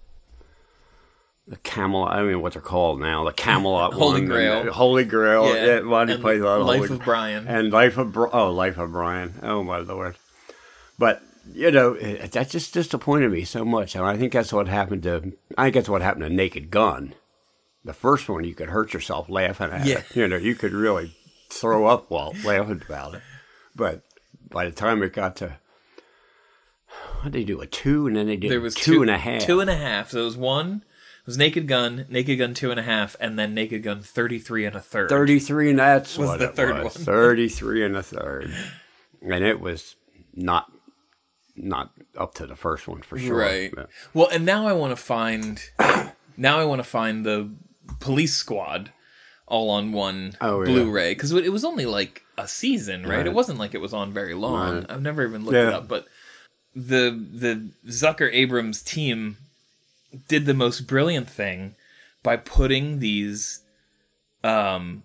the 1.50 1.56
Camelot. 1.56 2.12
I 2.12 2.16
don't 2.20 2.28
mean 2.28 2.40
what 2.40 2.52
they're 2.54 2.62
called 2.62 3.00
now. 3.00 3.24
The 3.24 3.32
Camelot 3.32 3.92
Holy 3.92 4.20
one, 4.22 4.26
Grail. 4.26 4.60
and 4.60 4.70
Holy 4.70 5.04
Grail. 5.04 5.46
Yeah. 5.46 5.64
Yeah, 5.82 6.06
he 6.06 6.12
And 6.12 6.22
plays 6.22 6.40
a 6.40 6.44
lot 6.44 6.60
of 6.60 6.66
Life 6.66 6.78
Holy- 6.86 6.94
of 6.94 7.04
Brian. 7.04 7.46
and 7.48 7.72
Life 7.72 7.98
of 7.98 8.16
oh, 8.16 8.50
Life 8.52 8.78
of 8.78 8.92
Brian. 8.92 9.34
Oh 9.42 9.62
my 9.62 9.78
lord! 9.78 10.16
But 10.98 11.20
you 11.52 11.70
know 11.70 11.94
it, 11.94 12.32
that 12.32 12.48
just 12.50 12.72
disappointed 12.72 13.30
me 13.32 13.44
so 13.44 13.64
much, 13.64 13.94
and 13.96 14.04
I 14.06 14.16
think 14.16 14.32
that's 14.32 14.52
what 14.52 14.68
happened 14.68 15.02
to. 15.02 15.32
I 15.58 15.64
think 15.64 15.74
that's 15.74 15.88
what 15.88 16.02
happened 16.02 16.22
to 16.24 16.30
Naked 16.30 16.70
Gun. 16.70 17.14
The 17.84 17.92
first 17.94 18.28
one, 18.28 18.44
you 18.44 18.54
could 18.54 18.68
hurt 18.68 18.94
yourself 18.94 19.28
laughing 19.28 19.70
at 19.70 19.84
Yeah. 19.86 19.98
it. 19.98 20.14
You 20.16 20.28
know, 20.28 20.36
you 20.36 20.54
could 20.54 20.72
really 20.72 21.16
throw 21.50 21.86
up 21.86 22.10
while 22.10 22.32
laughing 22.44 22.82
about 22.86 23.14
it. 23.14 23.22
But 23.74 24.02
by 24.50 24.66
the 24.66 24.70
time 24.70 25.02
it 25.02 25.12
got 25.14 25.34
to, 25.36 25.56
what 27.22 27.24
did 27.24 27.32
they 27.32 27.44
do? 27.44 27.60
A 27.60 27.66
two, 27.66 28.06
and 28.06 28.14
then 28.16 28.26
they 28.26 28.36
did 28.36 28.50
There 28.50 28.60
was 28.60 28.74
two 28.74 29.00
and 29.02 29.10
a 29.10 29.18
half. 29.18 29.42
Two 29.42 29.60
and 29.60 29.70
a 29.70 29.76
half. 29.76 30.10
So 30.10 30.20
it 30.20 30.24
was 30.24 30.36
one. 30.36 30.84
It 31.30 31.34
was 31.34 31.38
Naked 31.38 31.68
Gun, 31.68 32.06
Naked 32.08 32.38
Gun 32.40 32.54
two 32.54 32.72
and 32.72 32.80
a 32.80 32.82
half, 32.82 33.14
and 33.20 33.38
then 33.38 33.54
Naked 33.54 33.84
Gun 33.84 34.00
thirty 34.00 34.40
three 34.40 34.64
and 34.64 34.74
a 34.74 34.80
third. 34.80 35.10
33 35.10 35.70
and 35.70 35.78
that's 35.78 36.18
Was 36.18 36.28
what 36.28 36.38
the 36.40 36.46
it 36.46 36.56
third 36.56 36.82
was. 36.82 36.96
one. 36.96 37.04
33 37.04 37.84
and 37.84 37.96
a 37.96 38.02
third. 38.02 38.52
And 39.22 39.44
it 39.44 39.60
was 39.60 39.94
not 40.34 40.72
not 41.54 41.92
up 42.18 42.34
to 42.34 42.48
the 42.48 42.56
first 42.56 42.88
one 42.88 43.02
for 43.02 43.16
sure. 43.16 43.36
Right. 43.38 43.70
But- 43.72 43.90
Well, 44.12 44.26
and 44.32 44.44
now 44.44 44.66
I 44.66 44.72
want 44.72 44.90
to 44.90 44.96
find. 44.96 45.62
now 46.36 46.58
I 46.58 46.64
want 46.64 46.80
to 46.80 46.84
find 46.84 47.24
the 47.24 47.48
Police 48.00 48.34
Squad, 48.34 48.90
all 49.46 49.70
on 49.70 49.92
one 49.92 50.32
Oh, 50.40 50.62
yeah. 50.62 50.66
Blu-ray 50.66 51.12
because 51.12 51.30
it 51.32 51.52
was 51.52 51.64
only 51.64 51.86
like 51.86 52.24
a 52.38 52.48
season, 52.48 53.02
right? 53.06 53.18
Right. 53.18 53.26
It 53.28 53.34
wasn't 53.34 53.60
like 53.60 53.74
it 53.74 53.80
was 53.80 53.94
on 53.94 54.12
very 54.12 54.34
long. 54.34 54.78
Right. 54.78 54.86
I've 54.90 55.02
never 55.02 55.24
even 55.24 55.44
looked 55.44 55.54
it 55.56 55.72
up, 55.72 55.86
but 55.86 56.06
the 56.74 57.10
the 57.32 57.70
Zucker 57.86 58.28
Abrahams 58.32 58.82
team 58.82 59.36
did 60.28 60.46
the 60.46 60.54
most 60.54 60.86
brilliant 60.86 61.28
thing 61.30 61.74
by 62.22 62.36
putting 62.36 62.98
these 63.00 63.60
um 64.44 65.02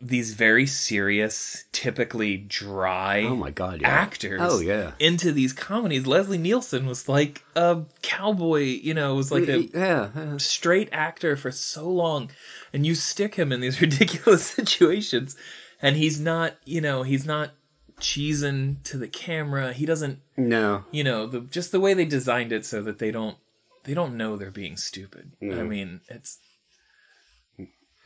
these 0.00 0.34
very 0.34 0.66
serious 0.66 1.64
typically 1.72 2.36
dry 2.36 3.22
Oh 3.22 3.34
my 3.34 3.50
god, 3.50 3.80
yeah. 3.80 3.88
actors 3.88 4.40
Oh 4.42 4.60
yeah. 4.60 4.92
into 4.98 5.32
these 5.32 5.54
comedies. 5.54 6.06
Leslie 6.06 6.36
Nielsen 6.36 6.84
was 6.86 7.08
like 7.08 7.42
a 7.56 7.80
cowboy, 8.02 8.60
you 8.60 8.92
know, 8.92 9.14
was 9.14 9.32
like 9.32 9.48
a 9.48 9.62
yeah, 9.62 10.10
yeah. 10.14 10.36
straight 10.36 10.90
actor 10.92 11.34
for 11.34 11.50
so 11.50 11.88
long. 11.88 12.30
And 12.74 12.84
you 12.84 12.94
stick 12.94 13.36
him 13.36 13.52
in 13.52 13.60
these 13.60 13.80
ridiculous 13.86 14.44
situations 14.46 15.34
and 15.80 15.96
he's 15.96 16.20
not, 16.20 16.56
you 16.66 16.82
know, 16.82 17.02
he's 17.02 17.24
not 17.24 17.52
cheesing 17.98 18.82
to 18.84 18.98
the 18.98 19.08
camera. 19.08 19.72
He 19.72 19.86
doesn't, 19.86 20.20
No. 20.36 20.84
you 20.90 21.02
know, 21.04 21.26
the 21.26 21.40
just 21.40 21.72
the 21.72 21.80
way 21.80 21.94
they 21.94 22.04
designed 22.04 22.52
it 22.52 22.66
so 22.66 22.82
that 22.82 22.98
they 22.98 23.10
don't 23.10 23.38
they 23.86 23.94
don't 23.94 24.16
know 24.16 24.36
they're 24.36 24.50
being 24.50 24.76
stupid. 24.76 25.32
I 25.42 25.62
mean, 25.62 26.00
it's 26.08 26.38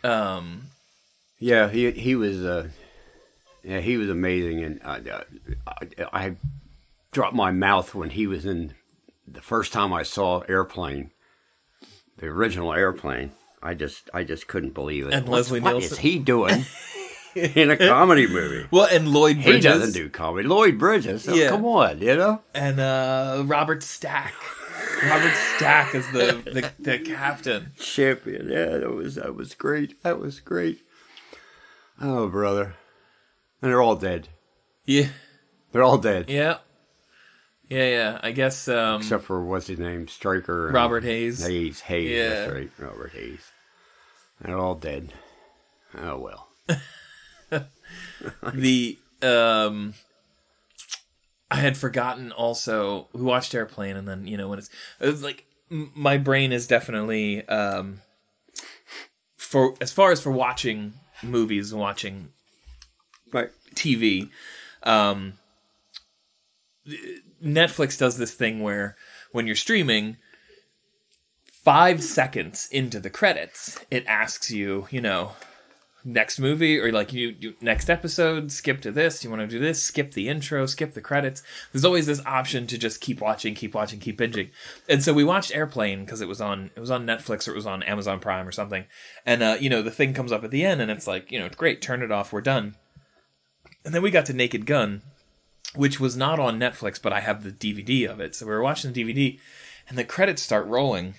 um 0.04 0.68
Yeah, 1.38 1.68
he 1.68 1.90
he 1.90 2.14
was 2.14 2.44
uh 2.44 2.68
yeah, 3.62 3.80
he 3.80 3.96
was 3.96 4.08
amazing 4.08 4.62
and 4.64 4.80
I, 4.84 5.22
I, 5.66 6.06
I 6.12 6.36
dropped 7.12 7.34
my 7.34 7.50
mouth 7.50 7.94
when 7.94 8.10
he 8.10 8.26
was 8.26 8.46
in 8.46 8.74
the 9.26 9.42
first 9.42 9.72
time 9.72 9.92
I 9.92 10.02
saw 10.02 10.40
Airplane. 10.48 11.10
The 12.18 12.26
original 12.26 12.72
Airplane. 12.72 13.32
I 13.62 13.74
just 13.74 14.08
I 14.14 14.24
just 14.24 14.46
couldn't 14.48 14.74
believe 14.74 15.06
it. 15.06 15.12
And 15.14 15.28
Leslie 15.28 15.60
what 15.60 15.72
Nielsen. 15.72 15.92
is 15.92 15.98
he 15.98 16.18
doing 16.18 16.64
in 17.34 17.70
a 17.70 17.76
comedy 17.76 18.26
movie? 18.26 18.66
well, 18.70 18.88
and 18.90 19.08
Lloyd 19.08 19.36
Bridges. 19.42 19.54
He 19.56 19.60
doesn't 19.60 19.92
do 19.92 20.08
comedy. 20.08 20.48
Lloyd 20.48 20.78
Bridges. 20.78 21.28
Oh, 21.28 21.34
Yeah. 21.34 21.50
Come 21.50 21.64
on, 21.66 22.00
you 22.00 22.16
know? 22.16 22.40
and 22.54 22.80
uh 22.80 23.42
Robert 23.46 23.82
Stack. 23.82 24.32
Robert 25.04 25.34
Stack 25.56 25.94
is 25.94 26.10
the, 26.12 26.42
the 26.44 26.72
the 26.78 26.98
captain. 26.98 27.72
Champion. 27.78 28.48
Yeah, 28.50 28.78
that 28.78 28.90
was 28.90 29.14
that 29.14 29.34
was 29.34 29.54
great. 29.54 30.02
That 30.02 30.18
was 30.18 30.40
great. 30.40 30.82
Oh, 32.00 32.28
brother. 32.28 32.76
And 33.62 33.70
they're 33.70 33.82
all 33.82 33.96
dead. 33.96 34.28
Yeah. 34.84 35.08
They're 35.72 35.82
all 35.82 35.98
dead. 35.98 36.28
Yeah. 36.28 36.58
Yeah, 37.68 37.86
yeah. 37.86 38.20
I 38.22 38.32
guess 38.32 38.68
um 38.68 39.00
Except 39.00 39.24
for 39.24 39.44
what's 39.44 39.68
his 39.68 39.78
name? 39.78 40.08
Striker. 40.08 40.70
Robert 40.72 41.04
Hays. 41.04 41.46
Hays. 41.46 41.80
Hays. 41.80 42.10
Yeah. 42.10 42.28
That's 42.28 42.52
right. 42.52 42.70
Robert 42.78 43.12
Hays. 43.12 43.52
They're 44.40 44.58
all 44.58 44.74
dead. 44.74 45.12
Oh, 45.96 46.18
well. 46.18 46.48
the 48.54 48.98
um 49.22 49.94
I 51.50 51.56
had 51.56 51.76
forgotten 51.76 52.32
also 52.32 53.08
we 53.12 53.22
watched 53.22 53.54
Airplane 53.54 53.96
and 53.96 54.06
then, 54.06 54.26
you 54.26 54.36
know, 54.36 54.48
when 54.48 54.58
it's 54.58 54.70
it 55.00 55.06
was 55.06 55.22
like 55.22 55.44
my 55.68 56.16
brain 56.16 56.52
is 56.52 56.66
definitely 56.66 57.46
um 57.48 58.00
for 59.36 59.74
as 59.80 59.92
far 59.92 60.12
as 60.12 60.20
for 60.20 60.30
watching 60.30 60.94
movies 61.22 61.72
and 61.72 61.80
watching 61.80 62.28
Right. 63.32 63.50
TV. 63.74 64.30
Um, 64.82 65.34
Netflix 67.42 67.98
does 67.98 68.16
this 68.18 68.34
thing 68.34 68.60
where 68.60 68.96
when 69.32 69.46
you're 69.46 69.56
streaming, 69.56 70.16
five 71.52 72.02
seconds 72.02 72.68
into 72.72 72.98
the 72.98 73.10
credits, 73.10 73.78
it 73.90 74.04
asks 74.06 74.50
you, 74.50 74.88
you 74.90 75.00
know, 75.00 75.32
next 76.04 76.38
movie 76.38 76.78
or 76.78 76.92
like 76.92 77.12
you, 77.12 77.54
next 77.60 77.90
episode, 77.90 78.52
skip 78.52 78.80
to 78.82 78.90
this. 78.90 79.22
You 79.22 79.30
want 79.30 79.40
to 79.40 79.46
do 79.46 79.58
this? 79.58 79.82
Skip 79.82 80.12
the 80.12 80.28
intro, 80.28 80.66
skip 80.66 80.94
the 80.94 81.00
credits. 81.00 81.42
There's 81.72 81.84
always 81.84 82.06
this 82.06 82.24
option 82.24 82.66
to 82.68 82.78
just 82.78 83.00
keep 83.00 83.20
watching, 83.20 83.54
keep 83.54 83.74
watching, 83.74 84.00
keep 84.00 84.18
binging. 84.18 84.50
And 84.88 85.02
so 85.02 85.12
we 85.12 85.24
watched 85.24 85.54
Airplane 85.54 86.04
because 86.04 86.20
it 86.20 86.28
was 86.28 86.40
on 86.40 86.70
it 86.76 86.80
was 86.80 86.90
on 86.90 87.06
Netflix 87.06 87.46
or 87.46 87.52
it 87.52 87.56
was 87.56 87.66
on 87.66 87.82
Amazon 87.82 88.20
Prime 88.20 88.46
or 88.46 88.52
something. 88.52 88.84
And 89.26 89.42
uh, 89.42 89.56
you 89.60 89.70
know, 89.70 89.82
the 89.82 89.90
thing 89.90 90.14
comes 90.14 90.32
up 90.32 90.44
at 90.44 90.50
the 90.50 90.64
end 90.64 90.80
and 90.80 90.90
it's 90.90 91.06
like, 91.06 91.30
you 91.30 91.38
know, 91.38 91.48
great, 91.48 91.82
turn 91.82 92.02
it 92.02 92.12
off, 92.12 92.32
we're 92.32 92.40
done. 92.40 92.76
And 93.84 93.94
then 93.94 94.02
we 94.02 94.10
got 94.10 94.26
to 94.26 94.32
Naked 94.32 94.66
Gun, 94.66 95.02
which 95.74 96.00
was 96.00 96.16
not 96.16 96.38
on 96.38 96.58
Netflix, 96.58 97.00
but 97.00 97.12
I 97.12 97.20
have 97.20 97.42
the 97.42 97.50
DVD 97.50 98.10
of 98.10 98.20
it. 98.20 98.34
So 98.34 98.46
we 98.46 98.52
were 98.52 98.62
watching 98.62 98.92
the 98.92 99.04
DVD, 99.04 99.38
and 99.88 99.96
the 99.96 100.04
credits 100.04 100.42
start 100.42 100.66
rolling. 100.66 101.14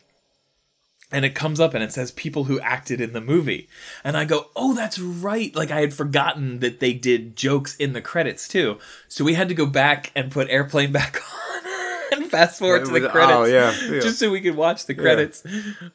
And 1.13 1.25
it 1.25 1.35
comes 1.35 1.59
up 1.59 1.73
and 1.73 1.83
it 1.83 1.91
says 1.91 2.11
people 2.11 2.45
who 2.45 2.59
acted 2.61 3.01
in 3.01 3.11
the 3.13 3.19
movie. 3.19 3.67
And 4.03 4.15
I 4.15 4.23
go, 4.25 4.47
oh, 4.55 4.73
that's 4.73 4.97
right. 4.97 5.53
Like 5.55 5.69
I 5.69 5.81
had 5.81 5.93
forgotten 5.93 6.59
that 6.59 6.79
they 6.79 6.93
did 6.93 7.35
jokes 7.35 7.75
in 7.75 7.91
the 7.93 8.01
credits 8.01 8.47
too. 8.47 8.77
So 9.09 9.25
we 9.25 9.33
had 9.33 9.49
to 9.49 9.53
go 9.53 9.65
back 9.65 10.11
and 10.15 10.31
put 10.31 10.49
Airplane 10.49 10.91
back 10.93 11.17
on 12.13 12.21
and 12.21 12.25
fast 12.31 12.59
forward 12.59 12.85
to 12.85 12.91
the 12.91 13.07
Oh, 13.07 13.11
credits. 13.11 13.51
yeah, 13.51 13.93
yeah. 13.93 13.99
Just 14.01 14.19
so 14.19 14.29
we 14.31 14.39
could 14.41 14.55
watch 14.55 14.85
the 14.85 14.93
credits. 14.95 15.43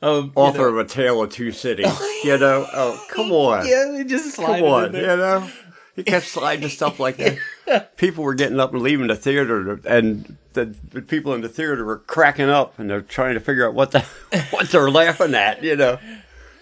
Of, 0.02 0.24
you 0.26 0.32
Author 0.34 0.58
know- 0.70 0.78
of 0.78 0.78
A 0.78 0.84
Tale 0.84 1.22
of 1.22 1.30
Two 1.30 1.50
Cities. 1.52 1.86
you 2.24 2.36
know? 2.38 2.66
Oh, 2.74 3.02
come 3.10 3.32
on. 3.32 3.66
Yeah, 3.66 3.90
they 3.92 4.04
just 4.04 4.34
slide 4.34 4.60
Come 4.60 4.68
on. 4.68 4.94
in 4.94 5.00
You 5.00 5.06
know? 5.06 5.50
He 5.96 6.04
kept 6.04 6.26
sliding 6.26 6.68
stuff 6.68 7.00
like 7.00 7.16
that. 7.16 7.96
People 7.96 8.22
were 8.22 8.34
getting 8.34 8.60
up 8.60 8.72
and 8.74 8.82
leaving 8.82 9.06
the 9.08 9.16
theater, 9.16 9.80
and 9.86 10.36
the, 10.52 10.76
the 10.90 11.02
people 11.02 11.32
in 11.34 11.40
the 11.40 11.48
theater 11.48 11.84
were 11.84 11.98
cracking 11.98 12.48
up, 12.50 12.78
and 12.78 12.88
they're 12.88 13.00
trying 13.02 13.34
to 13.34 13.40
figure 13.40 13.66
out 13.66 13.74
what 13.74 13.90
the 13.92 14.00
what 14.50 14.68
they're 14.68 14.90
laughing 14.90 15.34
at, 15.34 15.62
you 15.64 15.74
know. 15.74 15.98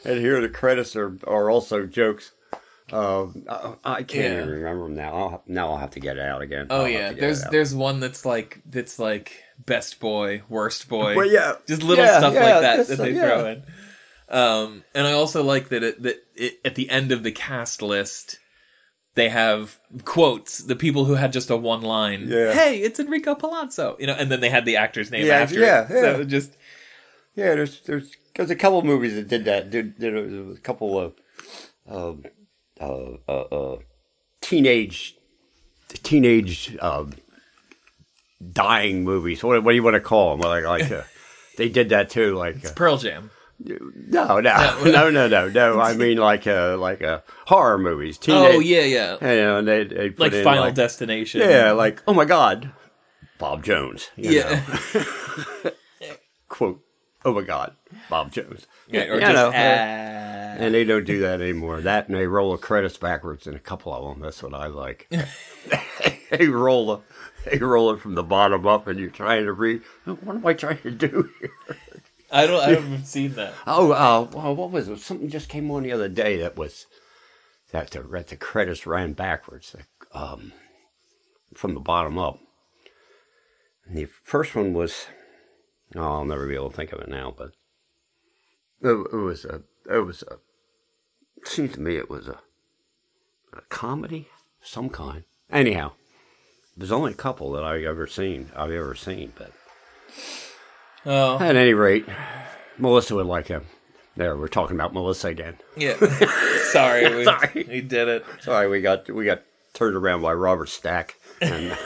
And 0.05 0.18
here 0.20 0.40
the 0.40 0.49
credits 0.49 0.94
are, 0.97 1.16
are 1.27 1.51
also 1.51 1.85
jokes. 1.87 2.33
Uh, 2.92 3.27
I, 3.49 3.75
I 3.85 4.03
can't 4.03 4.12
Yeah. 4.35 4.37
even 4.42 4.49
remember 4.51 4.85
them 4.85 4.94
now. 4.94 5.14
I'll 5.16 5.29
have, 5.31 5.40
now 5.47 5.70
I'll 5.70 5.79
have 5.79 5.90
to 5.92 6.01
get 6.01 6.16
it 6.18 6.23
out 6.23 6.42
again. 6.42 6.66
Oh 6.70 6.83
I'll 6.83 6.88
yeah, 6.88 7.12
there's 7.12 7.42
there's 7.44 7.75
one 7.75 7.99
that's 8.01 8.25
like 8.25 8.61
that's 8.66 8.99
like 8.99 9.42
best 9.59 9.99
boy, 10.01 10.42
worst 10.49 10.88
boy. 10.88 11.16
Well, 11.16 11.27
yeah. 11.27 11.55
just 11.66 11.83
little 11.83 12.05
Yeah, 12.05 12.18
stuff 12.18 12.35
yeah, 12.35 12.42
like 12.44 12.61
that 12.62 12.87
that 12.88 12.99
they 12.99 13.14
throw 13.14 13.47
in. 13.47 13.62
Um, 14.29 14.85
and 14.94 15.07
I 15.07 15.12
also 15.12 15.42
like 15.42 15.68
that 15.70 15.83
it, 15.83 16.03
that 16.03 16.16
it, 16.35 16.55
at 16.64 16.75
the 16.77 16.88
end 16.90 17.11
of 17.12 17.23
the 17.23 17.33
cast 17.33 17.83
list, 17.83 18.38
they 19.14 19.29
have 19.29 19.79
quotes. 20.05 20.59
The 20.59 20.77
people 20.77 21.05
who 21.05 21.14
had 21.14 21.33
just 21.33 21.50
a 21.50 21.57
one 21.57 21.83
line. 21.83 22.27
Yeah. 22.29 22.53
Hey, 22.53 22.79
it's 22.79 22.98
Enrico 22.98 23.35
Palazzo. 23.35 23.96
You 24.00 24.07
know, 24.09 24.14
and 24.14 24.31
then 24.31 24.40
they 24.40 24.50
had 24.50 24.64
the 24.64 24.77
actor's 24.77 25.11
name 25.11 25.27
Yeah, 25.27 25.35
after. 25.38 25.61
yeah, 25.61 25.85
it. 25.85 25.88
So 25.88 26.18
yeah. 26.18 26.24
just 26.24 26.57
Yeah, 27.35 27.55
there's 27.55 27.81
there's 27.81 28.12
there's 28.35 28.50
a 28.50 28.57
couple 28.57 28.79
of 28.79 28.85
movies 28.85 29.14
that 29.14 29.29
did 29.29 29.44
that. 29.44 29.70
Did, 29.70 29.98
did 29.98 30.16
a, 30.16 30.53
a 30.53 30.57
couple 30.59 30.98
of 30.98 31.14
um, 31.88 32.24
uh, 32.81 33.11
uh, 33.29 33.40
uh, 33.74 33.79
teenage 34.40 35.16
teenage 36.03 36.77
uh, 36.81 37.05
dying 38.53 39.05
movies. 39.05 39.42
What, 39.44 39.62
what 39.62 39.72
do 39.72 39.77
you 39.77 39.83
want 39.83 39.94
to 39.94 40.00
call 40.00 40.37
them? 40.37 40.40
Like 40.40 40.64
like 40.64 40.90
uh, 40.90 41.03
they 41.57 41.68
did 41.68 41.90
that 41.90 42.11
too. 42.11 42.35
Like 42.37 42.64
uh, 42.66 42.72
Pearl 42.74 42.96
Jam. 42.98 43.31
No, 43.58 44.40
no, 44.40 44.40
no, 44.84 45.10
no, 45.10 45.28
no, 45.28 45.48
no. 45.48 45.80
I 45.80 45.94
mean, 45.94 46.18
like 46.18 46.46
a 46.46 46.76
like 46.78 47.02
a 47.02 47.22
horror 47.46 47.78
movies. 47.78 48.18
Teenage, 48.18 48.54
oh 48.54 48.58
yeah, 48.58 48.82
yeah. 48.82 49.12
You 49.20 49.42
know, 49.42 49.58
and 49.58 49.68
they 49.68 49.84
they 49.84 50.10
put 50.10 50.20
Like 50.20 50.32
in, 50.32 50.44
Final 50.44 50.64
like, 50.64 50.74
Destination. 50.74 51.40
Yeah, 51.40 51.72
like 51.72 52.02
oh 52.06 52.14
my 52.14 52.24
god, 52.24 52.72
Bob 53.38 53.64
Jones. 53.64 54.10
you 54.16 54.30
Yeah. 54.30 54.62
quote. 56.48 56.82
Oh 57.24 57.32
my 57.32 57.42
god, 57.42 57.74
Bob 58.10 58.32
Jones. 58.32 58.66
Yeah, 58.88 59.04
or 59.04 59.14
You 59.14 59.20
just 59.20 59.34
know, 59.34 59.48
ah. 59.48 59.56
and 59.56 60.74
they 60.74 60.84
don't 60.84 61.06
do 61.06 61.20
that 61.20 61.40
anymore. 61.40 61.80
That 61.80 62.08
and 62.08 62.16
they 62.16 62.26
roll 62.26 62.52
the 62.52 62.58
credits 62.58 62.98
backwards 62.98 63.46
in 63.46 63.54
a 63.54 63.60
couple 63.60 63.94
of 63.94 64.04
them. 64.04 64.22
That's 64.22 64.42
what 64.42 64.52
I 64.52 64.66
like. 64.66 65.10
they 66.30 66.48
roll 66.48 66.86
the, 66.86 67.50
they 67.50 67.58
roll 67.58 67.92
it 67.92 68.00
from 68.00 68.14
the 68.14 68.22
bottom 68.22 68.66
up, 68.66 68.86
and 68.86 68.98
you're 69.00 69.10
trying 69.10 69.44
to 69.44 69.52
read. 69.52 69.82
What 70.04 70.36
am 70.36 70.46
I 70.46 70.52
trying 70.52 70.82
to 70.82 70.90
do 70.90 71.30
here? 71.40 71.78
I 72.35 72.47
don't. 72.47 72.61
I 72.61 72.70
haven't 72.70 73.07
seen 73.07 73.35
that. 73.35 73.55
Oh, 73.66 73.92
uh, 73.92 74.29
well, 74.33 74.57
what 74.57 74.73
was 74.73 74.88
it? 74.88 74.99
Something 74.99 75.31
just 75.31 75.49
came 75.49 75.70
on 75.70 75.85
the 75.85 75.92
other 75.92 76.09
day 76.09 76.37
that 76.38 76.57
was 76.57 76.87
that 77.70 77.92
the 77.92 78.03
the 78.03 78.37
credits 78.37 78.87
ran 78.87 79.12
backwards, 79.12 79.77
um, 80.12 80.53
from 81.55 81.75
the 81.75 81.81
bottom 81.81 82.18
up. 82.18 82.40
And 83.87 83.97
the 83.97 84.07
first 84.25 84.57
one 84.57 84.73
was, 84.73 85.07
oh, 85.94 86.01
I'll 86.01 86.25
never 86.25 86.49
be 86.49 86.57
able 86.57 86.70
to 86.70 86.77
think 86.77 86.92
of 86.92 87.01
it 87.01 87.09
now, 87.09 87.33
but 87.37 87.53
it, 88.83 89.07
it 89.12 89.16
was 89.16 89.44
a, 89.44 89.62
it 89.88 90.05
was 90.05 90.23
a. 90.23 90.35
It 91.37 91.47
seemed 91.47 91.75
to 91.75 91.81
me 91.81 91.97
it 91.97 92.11
was 92.11 92.27
a, 92.27 92.40
a 93.53 93.61
comedy, 93.68 94.29
of 94.61 94.66
some 94.66 94.88
kind. 94.88 95.23
Anyhow, 95.51 95.92
there's 96.77 96.90
only 96.90 97.12
a 97.12 97.16
couple 97.16 97.53
that 97.53 97.62
I've 97.62 97.85
ever 97.85 98.09
seen. 98.09 98.51
I've 98.57 98.73
ever 98.73 98.97
seen, 98.97 99.33
but 99.37 99.53
Oh 101.06 101.38
at 101.38 101.56
any 101.56 101.74
rate, 101.74 102.06
Melissa 102.78 103.14
would 103.14 103.26
like 103.26 103.48
him. 103.48 103.66
There, 104.16 104.36
we're 104.36 104.48
talking 104.48 104.76
about 104.76 104.94
Melissa 104.94 105.28
again. 105.28 105.56
yeah. 105.76 105.96
Sorry, 106.70 107.14
we, 107.16 107.24
Sorry. 107.24 107.66
we 107.68 107.80
did 107.80 108.08
it. 108.08 108.24
Sorry, 108.40 108.68
we 108.68 108.80
got 108.80 109.10
we 109.10 109.24
got 109.24 109.42
turned 109.72 109.96
around 109.96 110.22
by 110.22 110.32
Robert 110.32 110.68
Stack 110.68 111.16
and, 111.40 111.76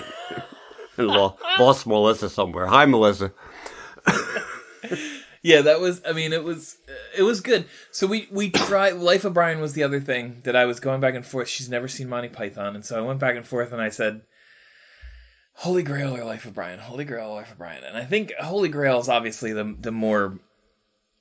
and 0.96 1.06
lo- 1.06 1.38
lost 1.58 1.86
Melissa 1.86 2.28
somewhere. 2.28 2.66
Hi, 2.66 2.84
Melissa. 2.84 3.32
Yeah, 5.40 5.62
that 5.62 5.80
was. 5.80 6.02
I 6.06 6.12
mean, 6.12 6.32
it 6.32 6.42
was. 6.42 6.76
It 7.16 7.22
was 7.22 7.40
good. 7.40 7.66
So 7.92 8.06
we 8.06 8.28
we 8.30 8.50
tried. 8.50 8.94
Life 8.94 9.24
of 9.24 9.34
Brian 9.34 9.60
was 9.60 9.72
the 9.72 9.84
other 9.84 10.00
thing 10.00 10.40
that 10.44 10.56
I 10.56 10.64
was 10.64 10.80
going 10.80 11.00
back 11.00 11.14
and 11.14 11.24
forth. 11.24 11.48
She's 11.48 11.68
never 11.70 11.86
seen 11.88 12.08
Monty 12.08 12.28
Python, 12.28 12.74
and 12.74 12.84
so 12.84 12.98
I 12.98 13.00
went 13.06 13.20
back 13.20 13.36
and 13.36 13.46
forth, 13.46 13.72
and 13.72 13.80
I 13.80 13.88
said, 13.88 14.22
"Holy 15.58 15.82
Grail 15.82 16.16
or 16.16 16.24
Life 16.24 16.44
of 16.44 16.54
Brian? 16.54 16.78
Holy 16.78 17.04
Grail 17.04 17.30
or 17.30 17.36
Life 17.36 17.52
of 17.52 17.58
Brian?" 17.58 17.84
And 17.84 17.96
I 17.96 18.04
think 18.04 18.32
Holy 18.40 18.68
Grail 18.68 19.00
is 19.00 19.08
obviously 19.08 19.52
the 19.52 19.76
the 19.78 19.92
more 19.92 20.38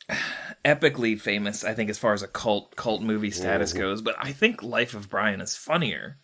epically 0.65 1.19
famous. 1.19 1.63
I 1.63 1.73
think 1.73 1.89
as 1.89 1.97
far 1.97 2.13
as 2.13 2.23
a 2.23 2.28
cult 2.28 2.76
cult 2.76 3.02
movie 3.02 3.32
status 3.32 3.73
goes, 3.73 4.02
but 4.02 4.15
I 4.19 4.32
think 4.32 4.63
Life 4.63 4.93
of 4.93 5.10
Brian 5.10 5.41
is 5.41 5.56
funnier, 5.56 6.17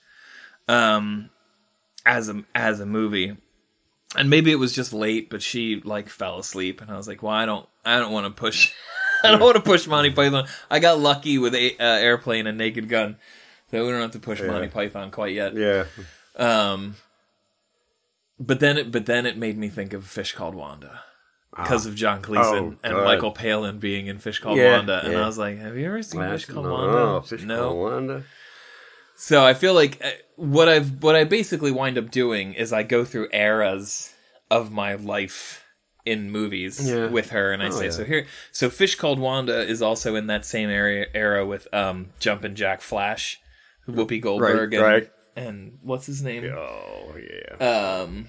um, 0.68 1.30
as 2.06 2.30
a 2.30 2.44
as 2.56 2.80
a 2.80 2.86
movie 2.86 3.38
and 4.16 4.30
maybe 4.30 4.52
it 4.52 4.60
was 4.60 4.74
just 4.74 4.94
late, 4.94 5.30
but 5.30 5.42
she 5.42 5.82
like 5.84 6.10
fell 6.10 6.40
asleep, 6.40 6.82
and 6.82 6.92
I 6.92 6.98
was 6.98 7.08
like, 7.08 7.24
"Well, 7.24 7.34
I 7.34 7.46
don't, 7.46 7.68
I 7.84 8.00
don't 8.00 8.12
want 8.12 8.26
to 8.26 8.40
push, 8.40 8.72
I 9.24 9.32
don't 9.32 9.40
want 9.40 9.56
to 9.56 9.62
push 9.62 9.88
Monty 9.88 10.12
Python." 10.12 10.48
I 10.70 10.80
got 10.80 11.00
lucky 11.00 11.38
with 11.38 11.56
a, 11.56 11.78
uh, 11.78 11.98
airplane 11.98 12.48
and 12.48 12.58
Naked 12.58 12.90
Gun, 12.90 13.18
so 13.72 13.84
we 13.86 13.92
don't 13.92 14.02
have 14.02 14.12
to 14.12 14.20
push 14.20 14.42
Monty 14.42 14.68
Python 14.68 15.12
quite 15.12 15.34
yet. 15.34 15.56
Yeah. 15.56 15.86
Um, 16.36 16.96
but 18.40 18.60
then, 18.60 18.78
it, 18.78 18.92
but 18.92 19.06
then 19.06 19.26
it 19.26 19.38
made 19.38 19.58
me 19.58 19.70
think 19.70 19.94
of 19.94 20.06
Fish 20.06 20.34
Called 20.34 20.56
Wanda 20.56 21.02
because 21.56 21.86
of 21.86 21.96
John 21.96 22.22
Cleese 22.22 22.44
Oh, 22.44 22.76
and. 22.84 22.94
Michael 23.04 23.32
Palin 23.32 23.80
being 23.80 24.08
in 24.08 24.20
Fish 24.20 24.40
Called 24.40 24.58
Yeah, 24.58 24.78
Wanda, 24.78 25.02
and 25.04 25.14
yeah. 25.14 25.24
I 25.24 25.26
was 25.28 25.38
like, 25.38 25.58
"Have 25.60 25.78
you 25.78 25.86
ever 25.86 26.02
seen 26.02 26.22
Fish 26.22 26.46
Called 26.46 26.66
no, 26.66 26.74
Wanda?" 26.74 27.28
Fish 27.28 27.44
no. 27.44 27.58
Called 27.70 27.78
Wanda. 27.78 28.24
So 29.16 29.46
I 29.46 29.54
feel 29.54 29.74
like 29.76 30.02
uh, 30.04 30.10
what 30.36 30.68
I've 30.68 31.02
what 31.04 31.16
I 31.16 31.24
basically 31.24 31.72
wind 31.72 31.98
up 31.98 32.10
doing 32.12 32.54
is 32.54 32.74
I 32.74 32.84
go 32.84 33.06
through 33.06 33.28
eras 33.32 34.14
of 34.50 34.72
my 34.72 34.96
life 34.96 35.64
in 36.06 36.32
movies 36.32 36.86
Yeah. 36.90 37.08
with 37.08 37.30
her, 37.30 37.52
and 37.54 37.62
I 37.64 37.68
Oh, 37.68 37.72
say 37.72 37.90
so 37.92 38.04
here. 38.04 38.26
So 38.52 38.70
Fish 38.70 38.96
Called 38.96 39.20
Wanda 39.20 39.62
is 39.62 39.82
also 39.82 40.16
in 40.16 40.28
that 40.28 40.46
same 40.46 40.70
area 40.70 41.06
era 41.14 41.46
with 41.46 41.68
um 41.74 42.10
Jumpin' 42.20 42.56
Jack 42.56 42.82
Flash, 42.82 43.40
Whoopi 43.88 44.20
Goldberg, 44.20 44.74
and, 44.74 44.84
right. 44.84 45.10
And 45.36 45.78
what's 45.82 46.06
his 46.06 46.22
name? 46.22 46.44
Oh 46.56 47.16
yeah. 47.18 48.02
Um, 48.02 48.28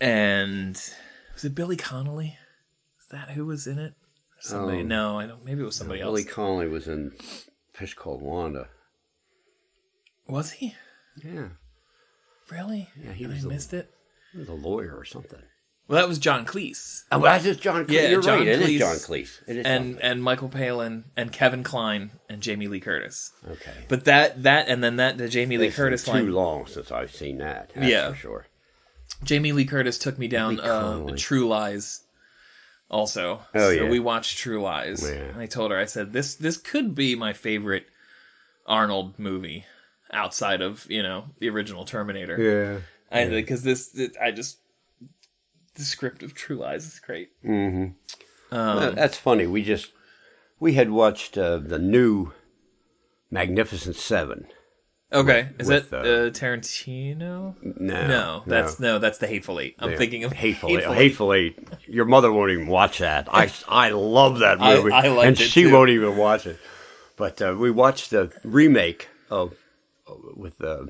and 0.00 0.74
was 1.34 1.44
it 1.44 1.54
Billy 1.54 1.76
Connolly? 1.76 2.38
Is 3.00 3.08
that 3.08 3.30
who 3.30 3.46
was 3.46 3.66
in 3.66 3.78
it? 3.78 3.94
Somebody? 4.40 4.80
Oh. 4.80 4.82
no, 4.82 5.18
I 5.18 5.26
don't. 5.26 5.44
Maybe 5.44 5.62
it 5.62 5.64
was 5.64 5.76
somebody 5.76 6.00
else. 6.00 6.08
Billy 6.10 6.24
Connolly 6.24 6.68
was 6.68 6.88
in 6.88 7.12
Fish 7.72 7.94
Called 7.94 8.22
Wanda. 8.22 8.68
Was 10.28 10.52
he 10.52 10.74
Yeah. 11.22 11.48
really? 12.50 12.88
Yeah, 13.02 13.12
he 13.12 13.24
I 13.26 13.28
missed 13.28 13.72
it. 13.72 13.92
He 14.32 14.38
was 14.38 14.48
a 14.48 14.54
lawyer 14.54 14.94
or 14.96 15.04
something. 15.04 15.42
Well, 15.88 16.00
that 16.00 16.08
was 16.08 16.18
John 16.18 16.44
Cleese. 16.44 17.04
Oh, 17.12 17.20
that's 17.22 17.44
just 17.44 17.60
John 17.60 17.86
Cleese. 17.86 17.90
Yeah, 17.92 18.08
You're 18.08 18.22
John 18.22 18.38
right. 18.40 18.48
It 18.48 18.60
is 18.60 18.68
Cleese 18.68 18.78
John 18.78 18.96
Cleese. 18.96 19.40
It 19.46 19.56
is 19.58 19.66
and 19.66 19.92
John 19.94 20.02
and 20.02 20.22
Michael 20.22 20.48
Palin 20.48 21.04
and 21.16 21.32
Kevin 21.32 21.62
Kline 21.62 22.10
and 22.28 22.42
Jamie 22.42 22.66
Lee 22.66 22.80
Curtis. 22.80 23.30
Okay. 23.48 23.70
But 23.88 24.04
that 24.06 24.42
that 24.42 24.68
and 24.68 24.82
then 24.82 24.96
that 24.96 25.16
the 25.18 25.28
Jamie 25.28 25.58
Lee 25.58 25.68
It's 25.68 25.76
been 25.76 25.84
Curtis 25.84 26.04
too 26.04 26.10
line. 26.12 26.32
long 26.32 26.66
since 26.66 26.90
I've 26.90 27.14
seen 27.14 27.38
that. 27.38 27.70
That's 27.74 27.88
Yeah. 27.88 28.10
for 28.10 28.16
sure. 28.16 28.46
Jamie 29.22 29.52
Lee 29.52 29.64
Curtis 29.64 29.96
took 29.98 30.18
me 30.18 30.26
down 30.28 30.58
uh, 30.60 31.14
True 31.16 31.46
Lies. 31.48 32.02
Also, 32.90 33.40
Oh, 33.54 33.58
so 33.60 33.70
yeah. 33.70 33.88
we 33.88 33.98
watched 33.98 34.38
True 34.38 34.60
Lies, 34.62 35.02
Yeah. 35.02 35.14
and 35.16 35.40
I 35.40 35.46
told 35.46 35.70
her 35.72 35.78
I 35.78 35.86
said 35.86 36.12
this 36.12 36.34
this 36.34 36.56
could 36.56 36.94
be 36.94 37.14
my 37.14 37.32
favorite 37.32 37.86
Arnold 38.66 39.18
movie 39.18 39.64
outside 40.12 40.60
of 40.62 40.86
you 40.90 41.02
know 41.02 41.26
the 41.38 41.48
original 41.48 41.84
Terminator. 41.84 42.82
Yeah. 43.12 43.16
I 43.16 43.28
because 43.28 43.62
this 43.62 43.94
it, 43.94 44.16
I 44.20 44.30
just 44.32 44.58
the 45.76 45.82
script 45.84 46.22
of 46.22 46.34
True 46.34 46.56
Lies 46.56 46.86
is 46.86 46.98
great. 47.00 47.30
Mm-hmm. 47.44 48.54
Um, 48.54 48.94
that's 48.94 49.16
funny. 49.16 49.46
We 49.46 49.62
just 49.62 49.92
we 50.58 50.74
had 50.74 50.90
watched 50.90 51.36
uh, 51.38 51.58
the 51.58 51.78
new 51.78 52.32
Magnificent 53.30 53.96
Seven. 53.96 54.46
Okay, 55.12 55.50
is 55.60 55.68
with, 55.68 55.90
that 55.90 56.04
uh, 56.04 56.08
uh, 56.08 56.30
Tarantino? 56.30 57.54
No, 57.62 58.06
No, 58.08 58.42
that's 58.44 58.80
no, 58.80 58.98
that's 58.98 59.18
the 59.18 59.28
Hateful 59.28 59.60
Eight. 59.60 59.76
I'm 59.78 59.92
Yeah. 59.92 59.96
thinking 59.98 60.24
of 60.24 60.32
Hateful, 60.32 60.70
Eight. 60.70 60.84
Hateful 60.84 60.92
Eight. 60.92 60.96
Hateful 60.98 61.32
Eight. 61.32 61.68
Your 61.86 62.04
mother 62.06 62.32
won't 62.32 62.50
even 62.50 62.66
watch 62.66 62.98
that. 62.98 63.28
I 63.32 63.50
I 63.68 63.90
love 63.90 64.40
that 64.40 64.58
movie, 64.60 64.90
I 64.90 65.08
liked 65.08 65.26
and 65.28 65.40
it, 65.40 65.44
she 65.44 65.62
too. 65.62 65.72
won't 65.72 65.90
even 65.90 66.16
watch 66.16 66.46
it. 66.46 66.58
But 67.16 67.40
uh, 67.40 67.54
we 67.58 67.70
watched 67.70 68.10
the 68.10 68.32
remake 68.44 69.08
of 69.30 69.54
with 70.34 70.60
uh, 70.62 70.86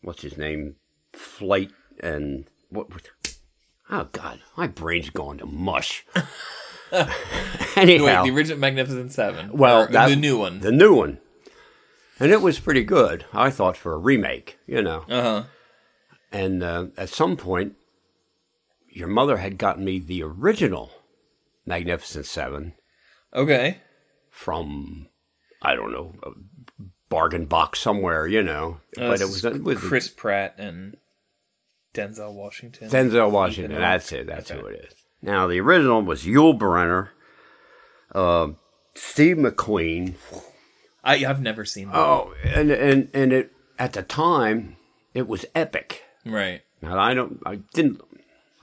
what's 0.00 0.22
his 0.22 0.36
name, 0.38 0.76
Flight 1.12 1.70
and 2.00 2.46
what. 2.70 2.90
what 2.92 3.08
Oh 3.90 4.08
God, 4.12 4.40
my 4.56 4.66
brain's 4.66 5.10
going 5.10 5.38
to 5.38 5.46
mush. 5.46 6.04
Anyhow, 7.76 8.22
Wait, 8.22 8.30
the 8.30 8.36
original 8.36 8.58
Magnificent 8.58 9.12
Seven. 9.12 9.50
Well, 9.52 9.86
that- 9.88 10.08
the 10.08 10.16
new 10.16 10.38
one. 10.38 10.60
the 10.60 10.72
new 10.72 10.94
one, 10.94 11.18
and 12.18 12.30
it 12.32 12.40
was 12.42 12.58
pretty 12.58 12.84
good. 12.84 13.24
I 13.32 13.50
thought 13.50 13.76
for 13.76 13.92
a 13.92 13.98
remake, 13.98 14.58
you 14.66 14.82
know. 14.82 15.04
Uh 15.08 15.22
huh. 15.22 15.42
And 16.32 16.62
uh, 16.62 16.86
at 16.96 17.08
some 17.08 17.36
point, 17.36 17.74
your 18.88 19.08
mother 19.08 19.36
had 19.38 19.58
gotten 19.58 19.84
me 19.84 19.98
the 19.98 20.22
original 20.22 20.90
Magnificent 21.64 22.26
Seven 22.26 22.74
Okay. 23.34 23.78
from, 24.30 25.08
I 25.62 25.74
don't 25.76 25.92
know, 25.92 26.14
a 26.22 26.30
bargain 27.08 27.46
box 27.46 27.78
somewhere, 27.80 28.26
you 28.26 28.42
know. 28.42 28.80
Uh, 28.98 29.08
but 29.08 29.20
it 29.20 29.24
was, 29.26 29.44
it 29.44 29.62
was 29.62 29.78
Chris 29.78 30.08
Pratt 30.08 30.54
and 30.58 30.96
Denzel 31.96 32.32
Washington. 32.34 32.88
Denzel 32.90 33.30
Washington. 33.30 33.72
Ethan 33.72 33.80
That's 33.82 34.12
it. 34.12 34.26
That's 34.26 34.50
Okay. 34.50 34.60
who 34.60 34.66
it 34.66 34.84
is. 34.90 34.94
Now, 35.22 35.46
the 35.46 35.60
original 35.60 36.02
was 36.02 36.24
Yul 36.24 36.58
Brynner, 36.58 37.08
uh, 38.14 38.48
Steve 38.94 39.36
McQueen. 39.38 40.14
I, 41.02 41.24
I've 41.24 41.40
never 41.40 41.64
seen 41.64 41.88
that. 41.88 41.96
Oh, 41.96 42.34
and, 42.44 42.70
and, 42.70 43.08
and 43.14 43.32
it 43.32 43.52
at 43.78 43.92
the 43.94 44.02
time, 44.02 44.76
it 45.14 45.26
was 45.26 45.44
epic. 45.54 46.02
Right. 46.24 46.62
Now 46.82 46.98
I 46.98 47.14
don't. 47.14 47.40
I 47.46 47.56
didn't. 47.74 48.00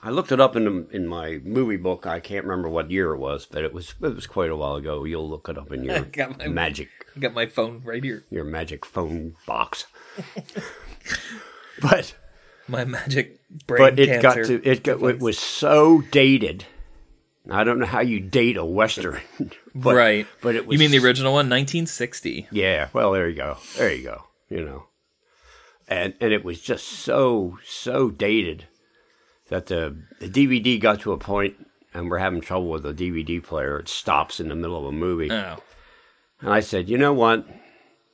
I 0.02 0.10
looked 0.10 0.30
it 0.32 0.38
up 0.40 0.54
in 0.54 0.64
the, 0.66 0.86
in 0.94 1.06
my 1.08 1.40
movie 1.44 1.78
book. 1.78 2.06
I 2.06 2.20
can't 2.20 2.44
remember 2.44 2.68
what 2.68 2.90
year 2.90 3.12
it 3.14 3.18
was, 3.18 3.46
but 3.46 3.64
it 3.64 3.72
was 3.72 3.94
it 4.02 4.14
was 4.14 4.26
quite 4.26 4.50
a 4.50 4.56
while 4.56 4.76
ago. 4.76 5.04
You'll 5.04 5.28
look 5.28 5.48
it 5.48 5.56
up 5.58 5.72
in 5.72 5.82
your 5.84 6.00
got 6.00 6.38
my- 6.38 6.46
magic 6.48 6.90
I 7.16 7.20
got 7.20 7.32
my 7.32 7.46
phone 7.46 7.80
right 7.84 8.04
here. 8.04 8.24
your 8.30 8.44
magic 8.44 8.84
phone 8.84 9.34
box. 9.46 9.86
but 11.80 12.14
My 12.68 12.84
magic 12.84 13.40
brain 13.66 13.78
but 13.78 13.98
it 13.98 14.22
got 14.22 14.34
to 14.34 14.62
it 14.68 14.82
got 14.82 15.02
it 15.02 15.20
was 15.20 15.38
so 15.38 16.00
dated. 16.10 16.64
I 17.50 17.62
don't 17.62 17.78
know 17.78 17.84
how 17.86 18.00
you 18.00 18.20
date 18.20 18.56
a 18.56 18.64
western, 18.64 19.20
but, 19.74 19.94
right. 19.94 20.26
But 20.40 20.54
it 20.54 20.66
was 20.66 20.72
You 20.74 20.78
mean 20.78 20.90
the 20.98 21.06
original 21.06 21.32
one, 21.32 21.50
1960? 21.50 22.48
Yeah, 22.50 22.88
well, 22.94 23.12
there 23.12 23.28
you 23.28 23.36
go. 23.36 23.58
There 23.76 23.92
you 23.92 24.02
go. 24.02 24.24
You 24.48 24.64
know, 24.64 24.86
and 25.88 26.14
and 26.20 26.32
it 26.32 26.42
was 26.44 26.60
just 26.60 26.86
so 26.88 27.58
so 27.66 28.08
dated 28.10 28.66
that 29.50 29.66
the 29.66 29.94
the 30.20 30.28
DVD 30.28 30.80
got 30.80 31.00
to 31.00 31.12
a 31.12 31.18
point, 31.18 31.66
and 31.92 32.10
we're 32.10 32.18
having 32.18 32.40
trouble 32.40 32.70
with 32.70 32.82
the 32.82 32.94
DVD 32.94 33.42
player. 33.42 33.78
It 33.78 33.88
stops 33.88 34.40
in 34.40 34.48
the 34.48 34.56
middle 34.56 34.78
of 34.78 34.86
a 34.86 34.92
movie, 34.92 35.30
Oh. 35.30 35.58
and 36.40 36.50
I 36.52 36.60
said, 36.60 36.88
"You 36.88 36.96
know 36.96 37.12
what? 37.12 37.46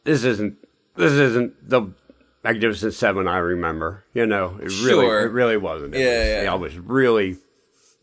This 0.04 0.24
isn't 0.24 0.56
this 0.96 1.12
isn't 1.12 1.68
the 1.68 1.92
Magnificent 2.42 2.94
Seven 2.94 3.28
I 3.28 3.38
remember. 3.38 4.04
You 4.14 4.26
know, 4.26 4.56
it 4.60 4.64
really 4.82 5.06
Sure. 5.06 5.26
it 5.26 5.32
really 5.32 5.56
wasn't. 5.56 5.94
It 5.94 6.00
Yeah, 6.00 6.18
was- 6.38 6.44
yeah. 6.44 6.52
I 6.52 6.54
was 6.56 6.78
really 6.78 7.36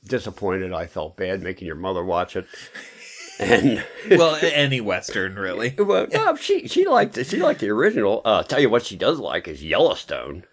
disappointed. 0.06 0.74
I 0.74 0.86
felt 0.86 1.18
bad 1.18 1.42
making 1.42 1.68
your 1.68 1.76
mother 1.76 2.04
watch 2.04 2.36
it, 2.36 2.46
and." 3.40 3.84
Well, 4.10 4.38
any 4.42 4.80
western 4.82 5.36
really. 5.36 5.76
Well, 5.78 6.08
no, 6.14 6.36
she 6.36 6.68
she 6.68 6.86
liked 6.88 7.18
it. 7.18 7.28
She 7.28 7.38
liked 7.42 7.60
the 7.62 7.70
original. 7.70 8.22
Uh, 8.24 8.44
tell 8.44 8.60
you 8.60 8.70
what, 8.70 8.86
she 8.86 8.96
does 8.96 9.20
like 9.20 9.48
is 9.48 9.64
Yellowstone, 9.64 10.46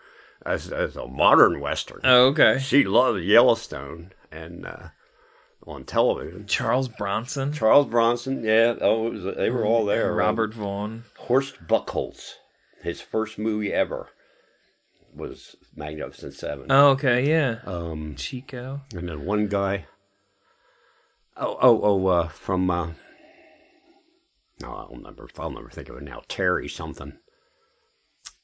as 0.44 0.72
as 0.72 0.96
a 0.96 1.06
modern 1.06 1.60
western. 1.60 2.00
Oh, 2.04 2.26
okay. 2.28 2.58
She 2.60 2.84
loves 2.84 3.22
Yellowstone 3.22 4.12
and 4.32 4.66
uh, 4.66 4.88
on 5.66 5.84
television. 5.84 6.46
Charles 6.46 6.88
Bronson, 6.88 7.52
Charles 7.52 7.86
Bronson, 7.86 8.42
yeah, 8.42 8.74
oh, 8.80 9.10
was, 9.10 9.36
they 9.36 9.50
were 9.50 9.64
all 9.64 9.84
there. 9.84 10.12
Robert 10.12 10.52
Vaughn. 10.52 11.04
Horst 11.18 11.66
Buchholz, 11.68 12.34
his 12.84 13.00
first 13.00 13.38
movie 13.38 13.72
ever 13.72 14.08
was 15.14 15.56
Magnificent 15.74 16.34
Seven. 16.34 16.66
Oh, 16.70 16.88
okay, 16.90 17.28
yeah. 17.28 17.58
Um, 17.64 18.14
Chico. 18.16 18.82
and 18.94 19.08
then 19.08 19.24
one 19.24 19.48
guy. 19.48 19.86
Oh, 21.36 21.58
oh, 21.60 21.80
oh, 21.82 22.06
uh, 22.06 22.28
from. 22.28 22.70
Uh, 22.70 22.90
no, 24.60 24.68
I'll 24.68 24.96
never. 24.96 25.28
I'll 25.38 25.50
never 25.50 25.70
think 25.70 25.88
of 25.88 25.96
it 25.96 26.02
now. 26.04 26.22
Terry 26.28 26.68
something. 26.68 27.14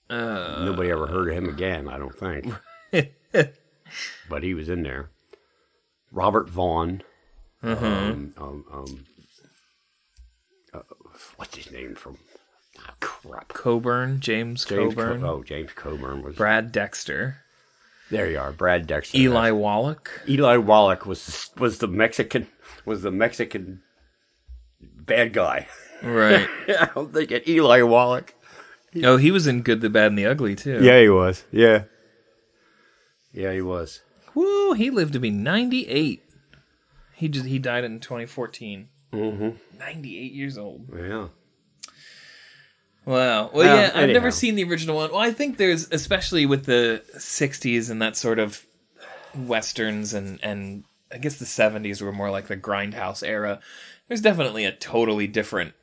Uh, 0.08 0.64
Nobody 0.64 0.90
ever 0.90 1.06
heard 1.06 1.28
of 1.28 1.36
him 1.36 1.48
again. 1.48 1.88
I 1.88 1.98
don't 1.98 2.18
think. 2.18 2.52
but 4.28 4.42
he 4.42 4.54
was 4.54 4.68
in 4.68 4.82
there. 4.82 5.10
Robert 6.10 6.50
Vaughn. 6.50 7.02
Um, 7.62 8.32
um, 8.38 8.64
um, 8.72 9.04
uh, 10.72 10.80
what's 11.36 11.56
his 11.56 11.70
name 11.70 11.94
from? 11.94 12.16
Crap. 13.00 13.48
Coburn, 13.48 14.20
James, 14.20 14.64
James 14.64 14.94
Coburn, 14.94 15.20
Co- 15.20 15.26
oh, 15.26 15.42
James 15.42 15.70
Coburn 15.74 16.22
was. 16.22 16.36
Brad 16.36 16.72
Dexter, 16.72 17.38
there 18.10 18.28
you 18.30 18.38
are, 18.38 18.52
Brad 18.52 18.86
Dexter. 18.86 19.16
Eli 19.16 19.50
Wallach. 19.50 20.22
Eli 20.28 20.56
Wallach 20.56 21.06
was 21.06 21.50
was 21.58 21.78
the 21.78 21.86
Mexican 21.88 22.46
was 22.84 23.02
the 23.02 23.10
Mexican 23.10 23.82
bad 24.80 25.32
guy. 25.32 25.68
Right. 26.02 26.48
I'm 26.96 27.08
thinking 27.12 27.42
Eli 27.46 27.82
Wallach. 27.82 28.34
oh, 29.04 29.16
he 29.16 29.30
was 29.30 29.46
in 29.46 29.62
Good, 29.62 29.80
the 29.80 29.90
Bad, 29.90 30.06
and 30.08 30.18
the 30.18 30.26
Ugly 30.26 30.56
too. 30.56 30.82
Yeah, 30.82 31.00
he 31.00 31.08
was. 31.08 31.44
Yeah, 31.52 31.84
yeah, 33.32 33.52
he 33.52 33.62
was. 33.62 34.00
Woo, 34.34 34.72
he 34.72 34.90
lived 34.90 35.12
to 35.14 35.18
be 35.20 35.30
98. 35.30 36.22
He 37.14 37.28
just 37.28 37.46
he 37.46 37.58
died 37.58 37.84
in 37.84 38.00
2014. 38.00 38.88
Mm-hmm. 39.12 39.78
98 39.78 40.32
years 40.32 40.56
old. 40.56 40.88
Yeah. 40.96 41.28
Wow. 43.04 43.16
Well, 43.16 43.50
Well, 43.54 43.76
yeah, 43.76 43.90
I've 43.94 44.10
never 44.10 44.30
seen 44.30 44.54
the 44.54 44.64
original 44.64 44.96
one. 44.96 45.10
Well, 45.10 45.20
I 45.20 45.32
think 45.32 45.56
there's 45.56 45.90
especially 45.90 46.46
with 46.46 46.66
the 46.66 47.02
60s 47.16 47.90
and 47.90 48.00
that 48.02 48.16
sort 48.16 48.38
of 48.38 48.64
westerns 49.34 50.12
and 50.14 50.38
and 50.42 50.84
I 51.12 51.18
guess 51.18 51.36
the 51.36 51.44
70s 51.44 52.00
were 52.02 52.12
more 52.12 52.30
like 52.30 52.46
the 52.48 52.56
grindhouse 52.56 53.26
era. 53.26 53.60
There's 54.08 54.20
definitely 54.20 54.64
a 54.64 54.72
totally 54.72 55.26
different 55.26 55.74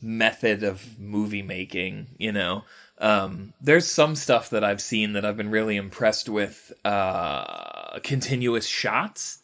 method 0.00 0.62
of 0.62 0.98
movie 0.98 1.42
making, 1.42 2.08
you 2.18 2.32
know. 2.32 2.64
Um, 2.98 3.52
there's 3.60 3.86
some 3.86 4.16
stuff 4.16 4.50
that 4.50 4.64
I've 4.64 4.80
seen 4.80 5.12
that 5.12 5.24
I've 5.24 5.36
been 5.36 5.50
really 5.50 5.76
impressed 5.76 6.28
with 6.28 6.72
uh, 6.84 7.98
continuous 8.02 8.66
shots, 8.66 9.38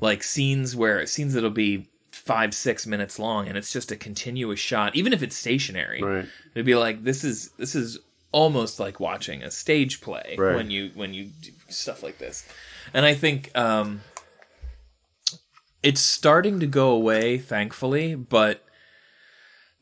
like 0.00 0.22
scenes 0.22 0.74
where 0.76 1.06
scenes 1.06 1.34
that'll 1.34 1.50
be 1.50 1.88
five 2.26 2.52
six 2.52 2.86
minutes 2.86 3.18
long 3.20 3.46
and 3.48 3.56
it's 3.56 3.72
just 3.72 3.92
a 3.92 3.96
continuous 3.96 4.58
shot, 4.60 4.94
even 4.96 5.12
if 5.12 5.22
it's 5.22 5.36
stationary. 5.36 6.02
Right. 6.02 6.26
It'd 6.54 6.66
be 6.66 6.74
like 6.74 7.04
this 7.04 7.24
is 7.24 7.50
this 7.56 7.74
is 7.74 7.98
almost 8.32 8.78
like 8.80 8.98
watching 9.00 9.42
a 9.42 9.50
stage 9.50 10.00
play 10.00 10.34
Right. 10.36 10.56
when 10.56 10.70
you 10.70 10.90
when 10.94 11.14
you 11.14 11.26
do 11.40 11.50
stuff 11.68 12.02
like 12.02 12.18
this, 12.18 12.46
and 12.92 13.06
I 13.06 13.14
think 13.14 13.56
um, 13.56 14.00
it's 15.82 16.00
starting 16.00 16.58
to 16.60 16.66
go 16.66 16.90
away, 16.90 17.38
thankfully, 17.38 18.14
but 18.16 18.64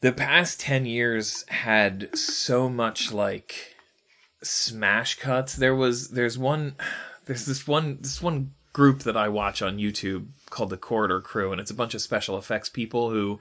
the 0.03 0.13
past 0.13 0.61
10 0.61 0.85
years 0.85 1.47
had 1.49 2.17
so 2.17 2.69
much 2.69 3.11
like 3.11 3.75
smash 4.43 5.19
cuts 5.19 5.57
there 5.57 5.75
was 5.75 6.11
there's 6.11 6.37
one 6.37 6.77
there's 7.25 7.47
this 7.47 7.67
one 7.67 7.97
this 8.03 8.21
one 8.21 8.53
group 8.75 9.01
that 9.01 9.17
i 9.17 9.27
watch 9.29 9.63
on 9.63 9.79
youtube 9.79 10.27
called 10.51 10.69
the 10.69 10.77
corridor 10.77 11.21
crew 11.21 11.51
and 11.51 11.61
it's 11.61 11.71
a 11.71 11.75
bunch 11.75 11.95
of 11.95 12.03
special 12.03 12.37
effects 12.37 12.69
people 12.69 13.09
who 13.11 13.41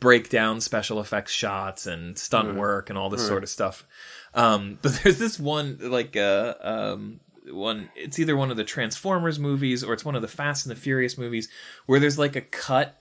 break 0.00 0.30
down 0.30 0.60
special 0.60 0.98
effects 0.98 1.30
shots 1.30 1.86
and 1.86 2.18
stunt 2.18 2.56
work 2.56 2.88
and 2.88 2.98
all 2.98 3.10
this 3.10 3.24
sort 3.26 3.42
of 3.42 3.48
stuff. 3.48 3.86
Um 4.34 4.78
but 4.82 4.98
there's 5.04 5.18
this 5.18 5.38
one 5.38 5.78
like 5.80 6.16
uh 6.16 6.54
um 6.60 7.20
one 7.46 7.90
it's 7.94 8.18
either 8.18 8.36
one 8.36 8.50
of 8.50 8.56
the 8.56 8.64
transformers 8.64 9.38
movies 9.38 9.84
or 9.84 9.92
it's 9.92 10.04
one 10.04 10.16
of 10.16 10.22
the 10.22 10.28
fast 10.28 10.66
and 10.66 10.74
the 10.74 10.80
furious 10.80 11.18
movies 11.18 11.48
where 11.86 12.00
there's 12.00 12.18
like 12.18 12.34
a 12.34 12.40
cut 12.40 12.96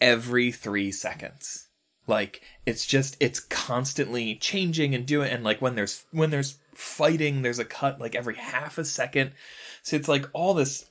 every 0.00 0.50
three 0.50 0.90
seconds. 0.90 1.68
Like 2.08 2.42
it's 2.66 2.86
just 2.86 3.16
it's 3.20 3.40
constantly 3.40 4.34
changing 4.34 4.94
and 4.94 5.06
doing 5.06 5.30
and 5.30 5.44
like 5.44 5.62
when 5.62 5.76
there's 5.76 6.04
when 6.10 6.30
there's 6.30 6.58
fighting 6.74 7.42
there's 7.42 7.58
a 7.58 7.64
cut 7.64 8.00
like 8.00 8.16
every 8.16 8.36
half 8.36 8.78
a 8.78 8.84
second. 8.84 9.30
So 9.82 9.96
it's 9.96 10.08
like 10.08 10.28
all 10.32 10.54
this 10.54 10.86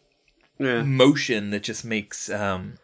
Yeah. 0.57 0.83
motion 0.83 1.49
that 1.49 1.63
just 1.63 1.83
makes 1.83 2.29
um 2.29 2.77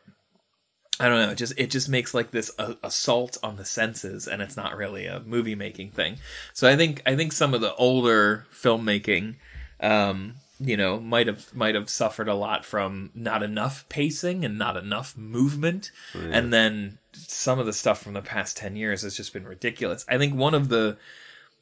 I 1.00 1.10
don't 1.10 1.20
know. 1.20 1.32
It 1.32 1.38
just 1.38 1.54
it 1.58 1.72
just 1.72 1.90
makes 1.90 2.14
like 2.14 2.30
this 2.30 2.52
uh, 2.60 2.76
assault 2.84 3.38
on 3.42 3.56
the 3.56 3.66
senses, 3.66 4.28
and 4.28 4.40
it's 4.40 4.56
not 4.56 4.78
really 4.78 5.08
a 5.08 5.20
movie 5.22 5.56
making 5.56 5.92
thing. 5.92 6.18
So 6.54 6.70
I 6.70 6.76
think 6.78 7.02
I 7.08 7.16
think 7.16 7.32
some 7.32 7.56
of 7.56 7.62
the 7.62 7.74
older 7.76 8.46
filmmaking, 8.54 9.38
um, 9.80 10.36
you 10.60 10.78
know, 10.78 11.00
might 11.00 11.26
have 11.26 11.56
might 11.56 11.74
have 11.74 11.90
suffered 11.90 12.28
a 12.28 12.36
lot 12.36 12.66
from 12.66 13.10
not 13.16 13.42
enough 13.42 13.90
pacing 13.90 14.46
and 14.46 14.60
not 14.60 14.78
enough 14.78 15.18
movement, 15.18 15.90
and 16.14 16.54
then 16.54 17.00
some 17.14 17.58
of 17.58 17.66
the 17.66 17.74
stuff 17.74 18.04
from 18.04 18.14
the 18.14 18.22
past 18.22 18.56
ten 18.58 18.76
years 18.76 19.02
has 19.02 19.18
just 19.18 19.34
been 19.34 19.48
ridiculous. 19.48 20.06
I 20.08 20.20
think 20.20 20.36
one 20.36 20.54
of 20.54 20.70
the 20.70 20.98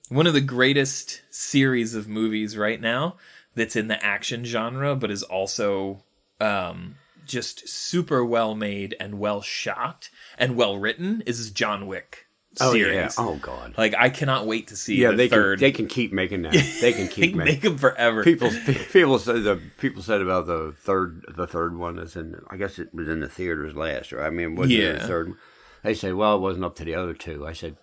one 0.10 0.28
of 0.28 0.34
the 0.34 0.42
greatest 0.42 1.22
series 1.30 1.96
of 1.96 2.10
movies 2.10 2.58
right 2.58 2.82
now 2.82 3.16
that's 3.56 3.76
in 3.76 3.88
the 3.88 4.04
action 4.04 4.44
genre, 4.46 4.96
but 4.96 5.12
is 5.12 5.24
also 5.24 6.04
um, 6.40 6.96
just 7.26 7.68
super 7.68 8.24
well 8.26 8.56
made 8.56 8.96
and 9.00 9.20
well 9.20 9.42
shot 9.42 10.10
and 10.38 10.56
well 10.56 10.78
written 10.78 11.22
is 11.26 11.50
John 11.52 11.88
Wick 11.88 12.26
Oh 12.60 12.72
series. 12.74 12.96
yeah. 12.96 13.10
Oh 13.18 13.36
god. 13.36 13.76
Like 13.78 13.94
I 13.96 14.10
cannot 14.10 14.48
wait 14.48 14.68
to 14.70 14.76
see 14.76 14.96
yeah, 14.96 15.12
the 15.12 15.18
they 15.18 15.28
third. 15.30 15.60
can 15.60 15.66
they 15.68 15.72
can 15.72 15.88
keep 15.88 16.12
making 16.12 16.42
that. 16.42 16.54
They 16.82 16.94
can 16.94 17.06
They 17.06 17.08
keep 17.08 17.30
can 17.32 17.38
making. 17.38 17.54
make 17.54 17.62
them 17.62 17.78
forever. 17.78 18.24
People 18.24 18.52
people 18.92 19.20
said 19.20 19.44
the 19.44 19.62
people 19.78 20.02
said 20.02 20.22
about 20.22 20.48
the 20.48 20.74
third 20.76 21.24
the 21.36 21.46
third 21.46 21.78
one 21.78 21.98
that's 21.98 22.16
in 22.16 22.42
I 22.50 22.58
guess 22.58 22.80
it 22.80 22.94
was 22.94 23.08
in 23.08 23.20
the 23.20 23.30
theaters 23.30 23.76
last 23.76 24.12
or 24.12 24.24
I 24.24 24.32
mean 24.32 24.56
was 24.56 24.72
Yeah. 24.72 24.94
the 24.94 25.08
third 25.08 25.28
one? 25.30 25.38
They 25.84 25.94
say 25.94 26.12
well 26.12 26.38
it 26.38 26.42
wasn't 26.42 26.66
up 26.66 26.76
to 26.78 26.84
the 26.86 26.96
other 26.96 27.14
two. 27.14 27.46
I 27.46 27.54
said 27.54 27.78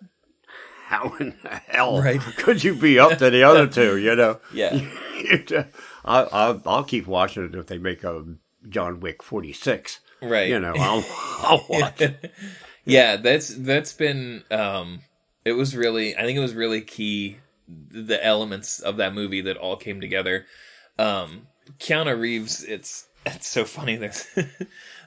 how 0.87 1.14
in 1.20 1.37
the 1.42 1.49
hell 1.68 2.01
Right. 2.01 2.20
could 2.20 2.62
you 2.64 2.75
be 2.75 2.99
up 2.99 3.18
to 3.18 3.31
the 3.31 3.42
other 3.42 3.66
two? 3.79 3.96
You 3.99 4.14
know. 4.16 4.40
Yeah. 4.53 4.79
I, 6.05 6.22
I 6.22 6.61
I'll 6.66 6.85
keep 6.85 7.07
watching 7.07 7.44
it 7.44 7.55
if 7.55 7.66
they 7.66 7.79
make 7.79 8.05
a 8.05 8.25
John 8.68 9.01
Wick 9.01 9.22
forty 9.22 9.53
six. 9.53 10.01
Right. 10.22 10.49
You 10.49 10.59
know 10.61 10.75
I'll 10.77 11.05
I'll 11.42 11.66
watch 11.68 12.01
it. 12.01 12.33
yeah, 12.85 13.16
that's 13.16 13.49
that's 13.49 13.92
been 13.92 14.44
um 14.51 15.01
it 15.44 15.53
was 15.53 15.77
really 15.77 16.16
I 16.16 16.22
think 16.22 16.37
it 16.38 16.42
was 16.42 16.55
really 16.55 16.81
key 16.81 17.38
the 17.68 18.25
elements 18.25 18.79
of 18.81 18.96
that 18.99 19.12
movie 19.14 19.40
that 19.42 19.57
all 19.57 19.77
came 19.77 20.01
together. 20.01 20.46
Um 20.98 21.48
Keanu 21.81 22.19
Reeves, 22.19 22.63
it's 22.63 23.08
it's 23.25 23.48
so 23.48 23.65
funny 23.65 23.96
there's 23.96 24.25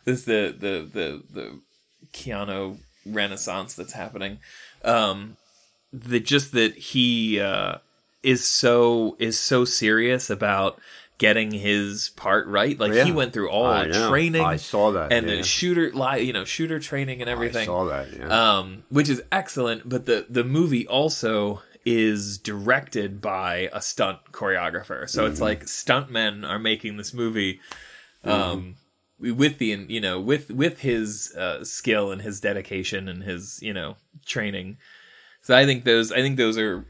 this 0.06 0.26
the 0.26 0.54
the 0.58 0.90
the 0.92 1.24
the 1.32 1.60
Keanu 2.14 2.78
renaissance 3.06 3.76
that's 3.76 3.94
happening. 3.94 4.40
Um 4.84 5.38
the 5.94 6.20
just 6.20 6.52
that 6.54 6.76
he 6.76 7.40
uh 7.40 7.78
is 8.24 8.46
so 8.46 9.16
is 9.20 9.40
so 9.40 9.66
serious 9.66 10.30
about 10.30 10.80
getting 11.18 11.52
his 11.52 12.10
part 12.16 12.48
right. 12.48 12.80
Like 12.80 12.94
he 12.94 13.12
went 13.12 13.34
through 13.34 13.50
all 13.50 13.66
I 13.66 13.88
the 13.88 13.94
know. 13.94 14.10
training. 14.10 14.42
I 14.42 14.56
saw 14.56 14.92
that, 14.92 15.12
and 15.12 15.28
yeah. 15.28 15.36
the 15.38 15.44
shooter 15.44 15.88
you 16.18 16.34
know 16.34 16.46
shooter 16.46 16.80
training 16.80 17.22
and 17.22 17.30
everything. 17.30 17.64
I 17.64 17.66
saw 17.66 17.86
that. 17.86 18.14
Yeah. 18.14 18.58
um 18.60 18.84
which 18.90 19.10
is 19.10 19.22
excellent 19.32 19.88
but 19.90 20.06
the 20.06 20.26
the 20.30 20.44
movie 20.44 20.88
also 20.88 21.62
is 21.86 22.38
directed 22.38 23.22
by 23.22 23.70
a 23.74 23.82
stunt 23.82 24.20
choreographer 24.32 25.10
so 25.10 25.24
Mm-hmm. 25.24 25.32
it's 25.32 25.42
like 25.42 25.64
stuntmen 25.66 26.48
are 26.48 26.60
making 26.60 26.98
this 26.98 27.14
movie 27.14 27.60
um 28.26 28.76
with 29.20 29.58
the 29.60 29.86
you 29.88 30.02
know 30.02 30.20
with 30.20 30.52
with 30.52 30.82
his 30.82 31.34
uh 31.36 31.64
skill 31.64 32.12
and 32.12 32.22
his 32.22 32.40
dedication 32.42 33.08
and 33.08 33.24
his 33.24 33.60
you 33.62 33.74
know 33.74 33.96
training 34.26 34.78
so 35.42 35.56
i 35.56 35.66
think 35.66 35.84
those 35.84 36.12
i 36.12 36.18
think 36.18 36.38
those 36.38 36.58
are 36.58 36.86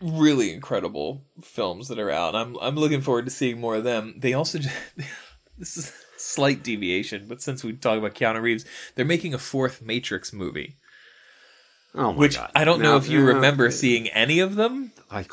really 0.00 0.52
incredible 0.52 1.22
films 1.42 1.88
that 1.88 1.98
are 1.98 2.10
out 2.10 2.34
i'm 2.34 2.56
i'm 2.60 2.76
looking 2.76 3.00
forward 3.00 3.24
to 3.24 3.30
seeing 3.30 3.60
more 3.60 3.76
of 3.76 3.84
them 3.84 4.14
they 4.18 4.34
also 4.34 4.58
just, 4.58 4.74
this 5.58 5.76
is 5.76 5.92
slight 6.24 6.62
deviation, 6.62 7.26
but 7.28 7.42
since 7.42 7.62
we 7.62 7.72
talk 7.74 7.98
about 7.98 8.14
Keanu 8.14 8.40
Reeves, 8.40 8.64
they're 8.94 9.04
making 9.04 9.34
a 9.34 9.38
fourth 9.38 9.82
Matrix 9.82 10.32
movie. 10.32 10.76
Oh 11.94 12.06
my 12.06 12.08
god. 12.08 12.18
Which 12.18 12.36
god! 12.36 12.50
I 12.54 12.64
don't 12.64 12.80
know 12.80 12.96
if 12.96 13.08
you 13.08 13.24
remember 13.24 13.70
seeing 13.70 14.08
any 14.08 14.40
of 14.40 14.56
them, 14.56 14.92
I, 15.10 15.24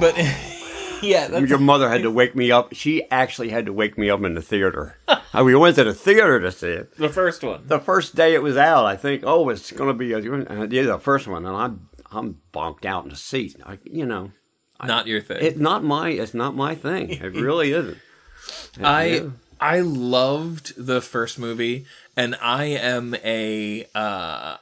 but 0.00 0.14
yeah, 1.02 1.28
that's, 1.28 1.48
your 1.48 1.58
mother 1.58 1.88
had 1.88 2.02
to 2.02 2.10
wake 2.10 2.34
me 2.34 2.50
up. 2.50 2.74
She 2.74 3.08
actually 3.10 3.50
had 3.50 3.66
to 3.66 3.72
wake 3.72 3.96
me 3.98 4.10
up 4.10 4.22
in 4.22 4.34
the 4.34 4.42
theater. 4.42 4.98
We 5.34 5.54
went 5.54 5.76
to 5.76 5.84
the 5.84 5.94
theater 5.94 6.40
to 6.40 6.50
see 6.50 6.68
it. 6.68 6.96
the 6.96 7.08
first 7.08 7.42
one. 7.42 7.64
The 7.66 7.78
first 7.80 8.14
day 8.14 8.34
it 8.34 8.42
was 8.42 8.56
out, 8.56 8.86
I 8.86 8.96
think, 8.96 9.22
oh, 9.26 9.48
it's 9.50 9.70
going 9.72 9.88
to 9.88 9.94
be 9.94 10.12
a, 10.12 10.20
yeah, 10.20 10.82
the 10.82 10.98
first 10.98 11.26
one, 11.26 11.44
and 11.44 11.56
I'm 11.56 11.88
I'm 12.10 12.38
bonked 12.52 12.84
out 12.84 13.04
in 13.04 13.10
the 13.10 13.16
seat. 13.16 13.56
I, 13.64 13.78
you 13.84 14.06
know, 14.06 14.30
Not 14.82 15.06
your 15.06 15.20
thing. 15.20 15.38
it's 15.40 15.58
not 15.58 15.84
my 15.84 16.10
it's 16.10 16.34
not 16.34 16.54
my 16.54 16.74
thing. 16.74 17.10
It 17.10 17.34
really 17.34 17.72
isn't. 17.72 17.98
I 18.82 19.04
Yeah. 19.04 19.28
I 19.60 19.80
loved 19.80 20.74
the 20.76 21.00
first 21.00 21.38
movie, 21.38 21.86
and 22.16 22.36
I 22.40 22.64
am 22.64 23.14
a 23.24 23.86
uh, 23.94 24.56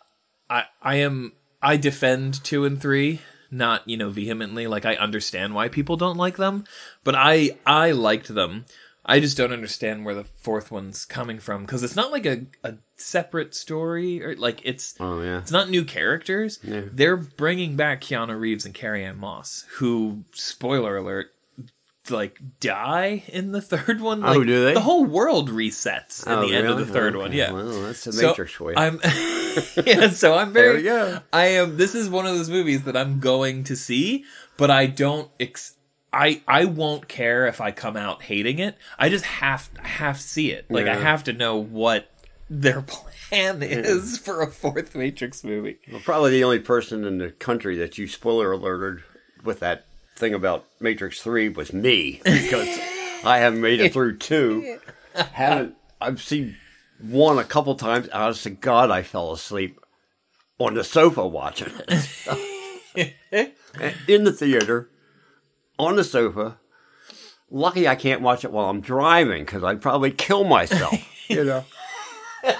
I 0.48 0.64
I 0.82 0.96
am 0.96 1.32
I 1.62 1.76
defend 1.76 2.42
two 2.44 2.64
and 2.64 2.80
three, 2.80 3.20
not 3.54 3.88
you 3.88 3.96
know 3.96 4.10
vehemently. 4.10 4.66
Like 4.66 4.84
I 4.84 4.96
understand 4.96 5.54
why 5.54 5.68
people 5.68 5.96
don't 5.96 6.16
like 6.16 6.36
them, 6.36 6.64
but 7.04 7.14
I 7.14 7.58
I 7.64 7.92
liked 7.92 8.34
them. 8.34 8.66
I 9.06 9.20
just 9.20 9.36
don't 9.36 9.52
understand 9.52 10.06
where 10.06 10.14
the 10.14 10.24
fourth 10.24 10.70
one's 10.70 11.04
coming 11.04 11.38
from 11.38 11.62
because 11.62 11.82
it's 11.82 11.94
not 11.96 12.10
like 12.10 12.24
a, 12.24 12.46
a 12.62 12.76
separate 12.96 13.54
story 13.54 14.24
or 14.24 14.34
like 14.34 14.62
it's 14.64 14.94
Oh 14.98 15.20
yeah. 15.20 15.38
it's 15.38 15.50
not 15.50 15.68
new 15.68 15.84
characters. 15.84 16.58
They're 16.90 17.18
bringing 17.18 17.76
back 17.76 18.00
Keanu 18.00 18.40
Reeves 18.40 18.64
and 18.64 18.72
Carrie 18.74 19.04
Ann 19.04 19.18
Moss, 19.18 19.66
who, 19.74 20.24
spoiler 20.32 20.96
alert, 20.96 21.33
like 22.10 22.38
die 22.60 23.22
in 23.28 23.52
the 23.52 23.60
third 23.62 24.00
one. 24.00 24.22
Oh, 24.24 24.32
Like, 24.32 24.46
do 24.46 24.64
they? 24.64 24.74
The 24.74 24.80
whole 24.80 25.04
world 25.04 25.50
resets 25.50 26.26
in 26.26 26.32
Oh, 26.32 26.46
the 26.48 26.54
end 26.54 26.66
of 26.66 26.78
the 26.78 26.86
third 26.86 27.16
one. 27.16 27.32
Yeah. 27.32 27.52
Well, 27.52 27.82
that's 27.82 28.04
the 28.04 28.12
So, 28.12 28.28
Matrix 28.28 28.52
for. 28.52 28.78
I'm 28.78 29.00
yeah, 29.86 30.08
so 30.10 30.34
I'm 30.34 30.52
very 30.52 30.82
go. 30.82 31.20
I 31.32 31.46
am 31.46 31.76
this 31.76 31.94
is 31.94 32.08
one 32.10 32.26
of 32.26 32.34
those 32.36 32.50
movies 32.50 32.82
that 32.84 32.96
I'm 32.96 33.20
going 33.20 33.64
to 33.64 33.76
see, 33.76 34.24
but 34.56 34.70
I 34.70 34.86
don't 34.86 35.30
ex- 35.38 35.76
I 36.12 36.42
I 36.48 36.64
won't 36.64 37.08
care 37.08 37.46
if 37.46 37.60
I 37.60 37.70
come 37.70 37.96
out 37.96 38.22
hating 38.22 38.58
it. 38.58 38.76
I 38.98 39.08
just 39.08 39.24
have 39.24 39.70
have 39.80 40.16
to 40.16 40.22
see 40.22 40.50
it. 40.50 40.70
Like 40.70 40.86
I 40.86 40.96
have 40.96 41.24
to 41.24 41.32
know 41.32 41.56
what 41.56 42.10
their 42.50 42.82
plan 42.82 43.62
is 43.62 44.18
for 44.18 44.42
a 44.42 44.48
fourth 44.50 44.94
Matrix 44.94 45.42
movie. 45.44 45.78
Well, 45.90 46.00
probably 46.04 46.32
the 46.32 46.44
only 46.44 46.58
person 46.60 47.04
in 47.04 47.18
the 47.18 47.30
country 47.30 47.76
that 47.78 47.96
you 47.96 48.06
spoiler 48.08 48.52
alerted 48.52 49.02
with 49.44 49.60
that 49.60 49.86
thing 50.16 50.34
about 50.34 50.64
Matrix 50.80 51.20
Three 51.20 51.48
was 51.48 51.72
me 51.72 52.20
because 52.24 52.68
I 53.24 53.38
haven't 53.38 53.60
made 53.60 53.80
it 53.80 53.92
through 53.92 54.18
two. 54.18 54.78
haven't 55.14 55.76
I've 56.00 56.22
seen 56.22 56.56
one 57.00 57.38
a 57.38 57.44
couple 57.44 57.74
times. 57.74 58.08
Honest 58.08 58.44
to 58.44 58.50
God, 58.50 58.90
I 58.90 59.02
fell 59.02 59.32
asleep 59.32 59.80
on 60.58 60.74
the 60.74 60.84
sofa 60.84 61.26
watching 61.26 61.72
it 62.94 63.14
in 64.08 64.24
the 64.24 64.32
theater 64.32 64.90
on 65.78 65.96
the 65.96 66.04
sofa. 66.04 66.58
Lucky 67.50 67.86
I 67.86 67.94
can't 67.94 68.22
watch 68.22 68.44
it 68.44 68.52
while 68.52 68.68
I'm 68.68 68.80
driving 68.80 69.44
because 69.44 69.62
I'd 69.62 69.80
probably 69.82 70.10
kill 70.10 70.44
myself. 70.44 70.94
You 71.28 71.44
know. 71.44 71.64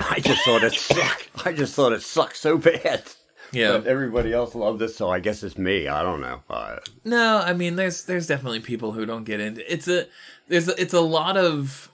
I 0.00 0.20
just 0.20 0.44
thought 0.44 0.62
it 0.62 0.74
sucked. 0.74 1.28
I 1.44 1.52
just 1.52 1.74
thought 1.74 1.92
it 1.92 2.02
sucked 2.02 2.36
so 2.36 2.58
bad. 2.58 3.04
Yeah. 3.54 3.78
But 3.78 3.86
everybody 3.86 4.32
else 4.32 4.54
loved 4.54 4.78
this, 4.78 4.96
so 4.96 5.08
I 5.08 5.20
guess 5.20 5.42
it's 5.42 5.56
me. 5.56 5.88
I 5.88 6.02
don't 6.02 6.20
know. 6.20 6.42
Uh, 6.50 6.76
No, 7.04 7.38
I 7.38 7.52
mean 7.52 7.76
there's 7.76 8.04
there's 8.04 8.26
definitely 8.26 8.60
people 8.60 8.92
who 8.92 9.06
don't 9.06 9.24
get 9.24 9.40
into 9.40 9.72
it's 9.72 9.88
a 9.88 10.06
there's 10.48 10.68
a, 10.68 10.80
it's 10.80 10.94
a 10.94 11.00
lot 11.00 11.36
of 11.36 11.90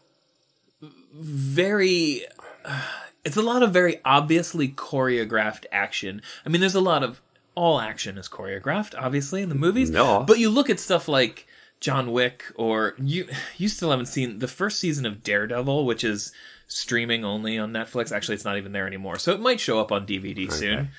very 1.12 2.22
it's 3.24 3.36
a 3.36 3.42
lot 3.42 3.62
of 3.62 3.72
very 3.72 4.00
obviously 4.04 4.68
choreographed 4.68 5.66
action. 5.72 6.22
I 6.44 6.48
mean 6.48 6.60
there's 6.60 6.74
a 6.74 6.80
lot 6.80 7.02
of 7.02 7.20
all 7.54 7.80
action 7.80 8.16
is 8.16 8.28
choreographed 8.28 8.94
obviously 8.98 9.42
in 9.42 9.48
the 9.48 9.54
movies. 9.54 9.90
No. 9.90 10.24
But 10.26 10.38
you 10.38 10.50
look 10.50 10.70
at 10.70 10.80
stuff 10.80 11.08
like 11.08 11.46
John 11.80 12.12
Wick 12.12 12.44
or 12.54 12.94
you 12.98 13.28
you 13.56 13.68
still 13.68 13.90
haven't 13.90 14.06
seen 14.06 14.38
the 14.38 14.48
first 14.48 14.78
season 14.78 15.04
of 15.06 15.22
Daredevil 15.22 15.84
which 15.84 16.04
is 16.04 16.32
streaming 16.68 17.24
only 17.24 17.58
on 17.58 17.72
Netflix. 17.72 18.12
Actually 18.12 18.36
it's 18.36 18.44
not 18.44 18.56
even 18.56 18.72
there 18.72 18.86
anymore. 18.86 19.18
So 19.18 19.32
it 19.32 19.40
might 19.40 19.60
show 19.60 19.80
up 19.80 19.90
on 19.92 20.06
DVD 20.06 20.50
soon. 20.50 20.90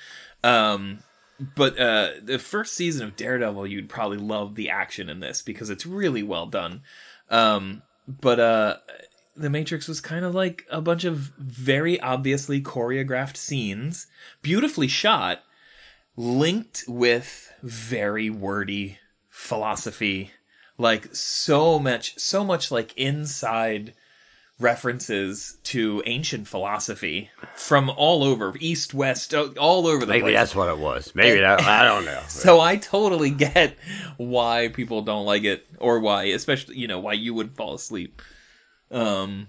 Um 0.42 1.00
but 1.54 1.78
uh, 1.78 2.10
the 2.22 2.38
first 2.38 2.74
season 2.74 3.06
of 3.06 3.16
Daredevil, 3.16 3.66
you'd 3.66 3.88
probably 3.88 4.18
love 4.18 4.54
the 4.54 4.70
action 4.70 5.08
in 5.08 5.20
this 5.20 5.42
because 5.42 5.70
it's 5.70 5.86
really 5.86 6.22
well 6.22 6.46
done. 6.46 6.82
Um, 7.30 7.82
but 8.06 8.38
uh, 8.38 8.76
the 9.36 9.50
Matrix 9.50 9.88
was 9.88 10.00
kind 10.00 10.24
of 10.24 10.34
like 10.34 10.66
a 10.70 10.80
bunch 10.80 11.04
of 11.04 11.32
very 11.38 12.00
obviously 12.00 12.60
choreographed 12.60 13.36
scenes, 13.36 14.06
beautifully 14.42 14.88
shot, 14.88 15.40
linked 16.16 16.84
with 16.86 17.52
very 17.62 18.30
wordy 18.30 18.98
philosophy, 19.28 20.30
like 20.78 21.14
so 21.14 21.78
much, 21.78 22.18
so 22.18 22.44
much 22.44 22.70
like 22.70 22.96
inside 22.96 23.94
references 24.62 25.58
to 25.64 26.02
ancient 26.06 26.48
philosophy 26.48 27.30
from 27.54 27.90
all 27.90 28.24
over 28.24 28.54
east 28.60 28.94
west 28.94 29.34
all 29.34 29.86
over 29.86 30.00
the 30.00 30.06
maybe 30.06 30.22
place 30.22 30.34
that's 30.34 30.54
what 30.54 30.68
it 30.68 30.78
was. 30.78 31.14
Maybe 31.14 31.40
that. 31.40 31.60
I 31.62 31.84
don't 31.84 32.04
know. 32.04 32.22
so 32.28 32.60
I 32.60 32.76
totally 32.76 33.30
get 33.30 33.76
why 34.16 34.68
people 34.68 35.02
don't 35.02 35.26
like 35.26 35.44
it, 35.44 35.66
or 35.78 36.00
why, 36.00 36.24
especially 36.24 36.78
you 36.78 36.88
know, 36.88 37.00
why 37.00 37.12
you 37.12 37.34
would 37.34 37.56
fall 37.56 37.74
asleep. 37.74 38.22
Um, 38.90 39.48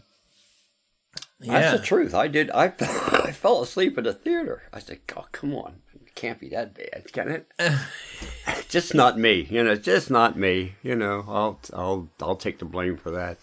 yeah, 1.44 1.60
That's 1.60 1.82
the 1.82 1.86
truth. 1.86 2.14
I 2.16 2.28
did. 2.28 2.50
I 2.52 2.66
I 2.80 3.32
fell 3.32 3.62
asleep 3.62 3.98
in 3.98 4.06
the 4.06 4.14
theater. 4.14 4.64
I 4.72 4.80
said, 4.80 5.00
"Oh, 5.16 5.26
come 5.32 5.54
on, 5.54 5.82
it 5.94 6.16
can't 6.16 6.40
be 6.40 6.50
that 6.50 6.74
bad, 6.74 7.12
can 7.12 7.30
it?" 7.30 7.52
just 8.70 8.94
not 8.94 9.20
me. 9.20 9.48
You 9.50 9.64
know, 9.64 9.76
just 9.76 10.10
not 10.10 10.38
me. 10.38 10.76
You 10.82 10.96
know, 10.96 11.26
I'll 11.28 11.60
I'll 11.74 12.10
I'll 12.22 12.36
take 12.38 12.60
the 12.60 12.66
blame 12.66 12.98
for 12.98 13.12
that. 13.12 13.38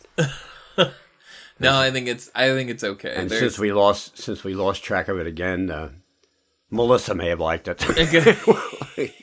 No, 1.61 1.78
I 1.78 1.90
think 1.90 2.08
it's, 2.08 2.30
I 2.34 2.48
think 2.48 2.70
it's 2.70 2.82
okay. 2.82 3.14
And 3.14 3.30
There's- 3.30 3.40
since 3.40 3.58
we 3.58 3.72
lost 3.72 4.18
since 4.18 4.42
we 4.44 4.54
lost 4.54 4.82
track 4.82 5.08
of 5.08 5.18
it 5.18 5.26
again, 5.26 5.70
uh, 5.70 5.90
Melissa 6.70 7.14
may 7.14 7.28
have 7.28 7.40
liked 7.40 7.68
it. 7.68 7.80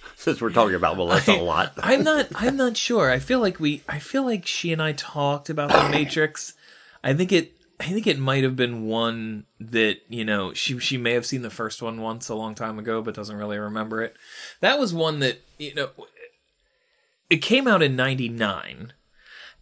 since 0.16 0.40
we're 0.40 0.50
talking 0.50 0.74
about 0.74 0.96
Melissa 0.96 1.32
a 1.32 1.42
lot. 1.42 1.72
I'm 1.78 2.04
not, 2.04 2.28
I'm 2.34 2.56
not 2.56 2.76
sure. 2.76 3.10
I 3.10 3.18
feel 3.18 3.40
like 3.40 3.58
we, 3.58 3.82
I 3.88 3.98
feel 3.98 4.22
like 4.22 4.46
she 4.46 4.72
and 4.72 4.82
I 4.82 4.92
talked 4.92 5.48
about 5.48 5.70
the 5.70 5.88
Matrix. 5.88 6.54
I 7.02 7.14
think 7.14 7.32
it, 7.32 7.56
I 7.80 7.84
think 7.84 8.06
it 8.06 8.18
might 8.18 8.44
have 8.44 8.56
been 8.56 8.84
one 8.84 9.46
that 9.58 10.00
you 10.10 10.22
know 10.24 10.52
she 10.52 10.78
she 10.78 10.98
may 10.98 11.14
have 11.14 11.24
seen 11.24 11.40
the 11.40 11.48
first 11.48 11.80
one 11.80 12.02
once 12.02 12.28
a 12.28 12.34
long 12.34 12.54
time 12.54 12.78
ago, 12.78 13.00
but 13.00 13.14
doesn't 13.14 13.36
really 13.36 13.58
remember 13.58 14.02
it. 14.02 14.14
That 14.60 14.78
was 14.78 14.92
one 14.92 15.20
that 15.20 15.40
you 15.56 15.74
know 15.74 15.88
it 17.30 17.38
came 17.38 17.66
out 17.66 17.82
in 17.82 17.96
99 17.96 18.92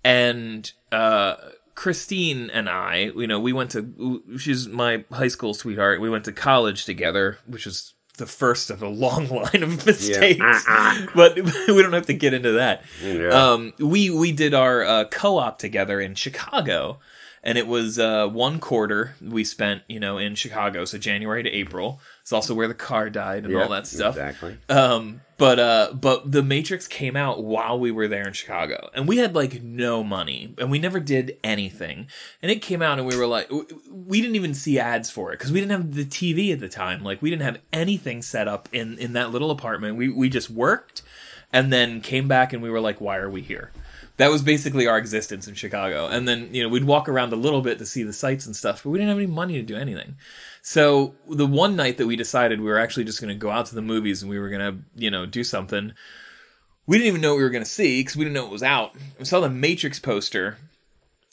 and 0.02 0.72
uh 0.90 1.36
Christine 1.78 2.50
and 2.50 2.68
I, 2.68 3.12
you 3.14 3.28
know, 3.28 3.38
we 3.38 3.52
went 3.52 3.70
to 3.70 4.20
she's 4.36 4.66
my 4.66 5.04
high 5.12 5.28
school 5.28 5.54
sweetheart. 5.54 6.00
We 6.00 6.10
went 6.10 6.24
to 6.24 6.32
college 6.32 6.84
together, 6.84 7.38
which 7.46 7.68
is 7.68 7.94
the 8.16 8.26
first 8.26 8.68
of 8.70 8.82
a 8.82 8.88
long 8.88 9.28
line 9.30 9.62
of 9.62 9.86
mistakes. 9.86 10.66
but 11.14 11.36
we 11.68 11.80
don't 11.80 11.92
have 11.92 12.06
to 12.06 12.14
get 12.14 12.34
into 12.34 12.50
that. 12.54 12.82
Yeah. 13.00 13.28
Um 13.28 13.74
we 13.78 14.10
we 14.10 14.32
did 14.32 14.54
our 14.54 14.82
uh, 14.82 15.04
co-op 15.04 15.60
together 15.60 16.00
in 16.00 16.16
Chicago 16.16 16.98
and 17.48 17.56
it 17.56 17.66
was 17.66 17.98
uh, 17.98 18.28
one 18.28 18.60
quarter 18.60 19.14
we 19.22 19.42
spent, 19.42 19.80
you 19.88 19.98
know, 19.98 20.18
in 20.18 20.34
Chicago, 20.34 20.84
so 20.84 20.98
January 20.98 21.42
to 21.42 21.48
April. 21.48 21.98
It's 22.20 22.30
also 22.30 22.52
where 22.54 22.68
the 22.68 22.74
car 22.74 23.08
died 23.08 23.46
and 23.46 23.56
all 23.56 23.70
that 23.70 23.86
stuff. 23.86 24.18
Exactly. 24.18 24.58
Um, 24.68 25.22
but 25.38 25.58
uh, 25.58 25.94
but 25.94 26.30
the 26.30 26.42
Matrix 26.42 26.86
came 26.86 27.16
out 27.16 27.42
while 27.42 27.80
we 27.80 27.90
were 27.90 28.06
there 28.06 28.26
in 28.26 28.34
Chicago, 28.34 28.90
and 28.92 29.08
we 29.08 29.16
had 29.16 29.34
like 29.34 29.62
no 29.62 30.04
money, 30.04 30.54
and 30.58 30.70
we 30.70 30.78
never 30.78 31.00
did 31.00 31.38
anything. 31.42 32.08
And 32.42 32.52
it 32.52 32.60
came 32.60 32.82
out, 32.82 32.98
and 32.98 33.08
we 33.08 33.16
were 33.16 33.26
like, 33.26 33.50
we 33.90 34.20
didn't 34.20 34.36
even 34.36 34.52
see 34.52 34.78
ads 34.78 35.08
for 35.08 35.32
it 35.32 35.38
because 35.38 35.50
we 35.50 35.58
didn't 35.60 35.72
have 35.72 35.94
the 35.94 36.04
TV 36.04 36.52
at 36.52 36.60
the 36.60 36.68
time. 36.68 37.02
Like 37.02 37.22
we 37.22 37.30
didn't 37.30 37.44
have 37.44 37.62
anything 37.72 38.20
set 38.20 38.46
up 38.46 38.68
in 38.72 38.98
in 38.98 39.14
that 39.14 39.30
little 39.30 39.50
apartment. 39.50 39.96
We 39.96 40.10
we 40.10 40.28
just 40.28 40.50
worked, 40.50 41.00
and 41.50 41.72
then 41.72 42.02
came 42.02 42.28
back, 42.28 42.52
and 42.52 42.62
we 42.62 42.68
were 42.68 42.80
like, 42.80 43.00
why 43.00 43.16
are 43.16 43.30
we 43.30 43.40
here? 43.40 43.72
That 44.18 44.30
was 44.30 44.42
basically 44.42 44.86
our 44.86 44.98
existence 44.98 45.48
in 45.48 45.54
Chicago. 45.54 46.06
And 46.08 46.28
then, 46.28 46.52
you 46.52 46.62
know, 46.62 46.68
we'd 46.68 46.84
walk 46.84 47.08
around 47.08 47.32
a 47.32 47.36
little 47.36 47.62
bit 47.62 47.78
to 47.78 47.86
see 47.86 48.02
the 48.02 48.12
sights 48.12 48.46
and 48.46 48.54
stuff, 48.54 48.82
but 48.82 48.90
we 48.90 48.98
didn't 48.98 49.08
have 49.10 49.18
any 49.18 49.26
money 49.28 49.54
to 49.54 49.62
do 49.62 49.76
anything. 49.76 50.16
So 50.60 51.14
the 51.28 51.46
one 51.46 51.76
night 51.76 51.98
that 51.98 52.06
we 52.06 52.16
decided 52.16 52.60
we 52.60 52.66
were 52.66 52.78
actually 52.80 53.04
just 53.04 53.20
going 53.20 53.28
to 53.28 53.34
go 53.38 53.50
out 53.50 53.66
to 53.66 53.74
the 53.74 53.82
movies 53.82 54.20
and 54.22 54.28
we 54.30 54.38
were 54.38 54.50
going 54.50 54.60
to, 54.60 54.78
you 54.96 55.10
know, 55.10 55.24
do 55.24 55.44
something, 55.44 55.92
we 56.86 56.98
didn't 56.98 57.08
even 57.08 57.20
know 57.20 57.30
what 57.30 57.38
we 57.38 57.44
were 57.44 57.50
going 57.50 57.64
to 57.64 57.70
see 57.70 58.00
because 58.00 58.16
we 58.16 58.24
didn't 58.24 58.34
know 58.34 58.46
it 58.46 58.52
was 58.52 58.62
out. 58.62 58.92
We 59.18 59.24
saw 59.24 59.38
the 59.40 59.48
Matrix 59.48 60.00
poster, 60.00 60.58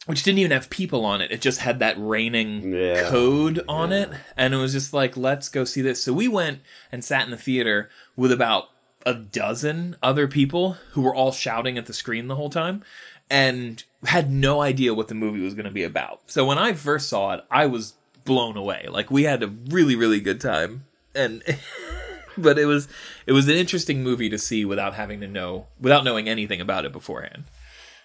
which 0.06 0.22
didn't 0.22 0.38
even 0.38 0.52
have 0.52 0.70
people 0.70 1.06
on 1.06 1.22
it. 1.22 1.32
It 1.32 1.42
just 1.42 1.62
had 1.62 1.80
that 1.80 1.96
raining 1.98 2.72
Yeah. 2.72 3.10
code 3.10 3.64
on 3.68 3.92
it. 3.94 4.10
And 4.38 4.54
it 4.54 4.58
was 4.58 4.74
just 4.74 4.94
like, 4.94 5.18
let's 5.18 5.50
go 5.50 5.64
see 5.66 5.82
this. 5.82 6.04
So 6.04 6.14
we 6.14 6.28
went 6.28 6.60
and 6.92 7.04
sat 7.04 7.26
in 7.26 7.32
the 7.32 7.38
theater 7.38 7.90
with 8.16 8.32
about 8.32 8.66
a 9.06 9.14
dozen 9.14 9.96
other 10.02 10.28
people 10.28 10.74
who 10.92 11.02
were 11.02 11.14
all 11.14 11.32
shouting 11.32 11.78
at 11.78 11.86
the 11.86 11.94
screen 11.94 12.28
the 12.28 12.36
whole 12.36 12.50
time. 12.50 12.84
and 13.30 13.84
had 14.06 14.32
no 14.32 14.62
idea 14.62 14.94
what 14.94 15.08
the 15.08 15.16
movie 15.16 15.42
was 15.42 15.56
going 15.56 15.66
to 15.66 15.72
be 15.72 15.84
about. 15.84 16.22
So 16.28 16.46
when 16.46 16.60
I 16.60 16.74
first 16.74 17.10
saw 17.10 17.34
it, 17.34 17.44
I 17.50 17.66
was 17.66 17.96
blown 18.24 18.58
away. 18.58 18.88
Like 18.90 19.10
we 19.10 19.24
had 19.24 19.44
a 19.44 19.48
really 19.48 19.96
really 19.96 20.20
good 20.20 20.42
time 20.42 20.86
and 21.14 21.44
but 22.38 22.60
it 22.60 22.66
was 22.66 22.88
it 23.26 23.32
was 23.32 23.48
an 23.48 23.56
interesting 23.56 24.04
movie 24.04 24.30
to 24.30 24.38
see 24.38 24.66
without 24.66 24.94
having 24.96 25.22
to 25.22 25.28
know 25.28 25.68
without 25.80 26.04
knowing 26.04 26.28
anything 26.28 26.62
about 26.62 26.86
it 26.86 26.92
beforehand. 26.92 27.46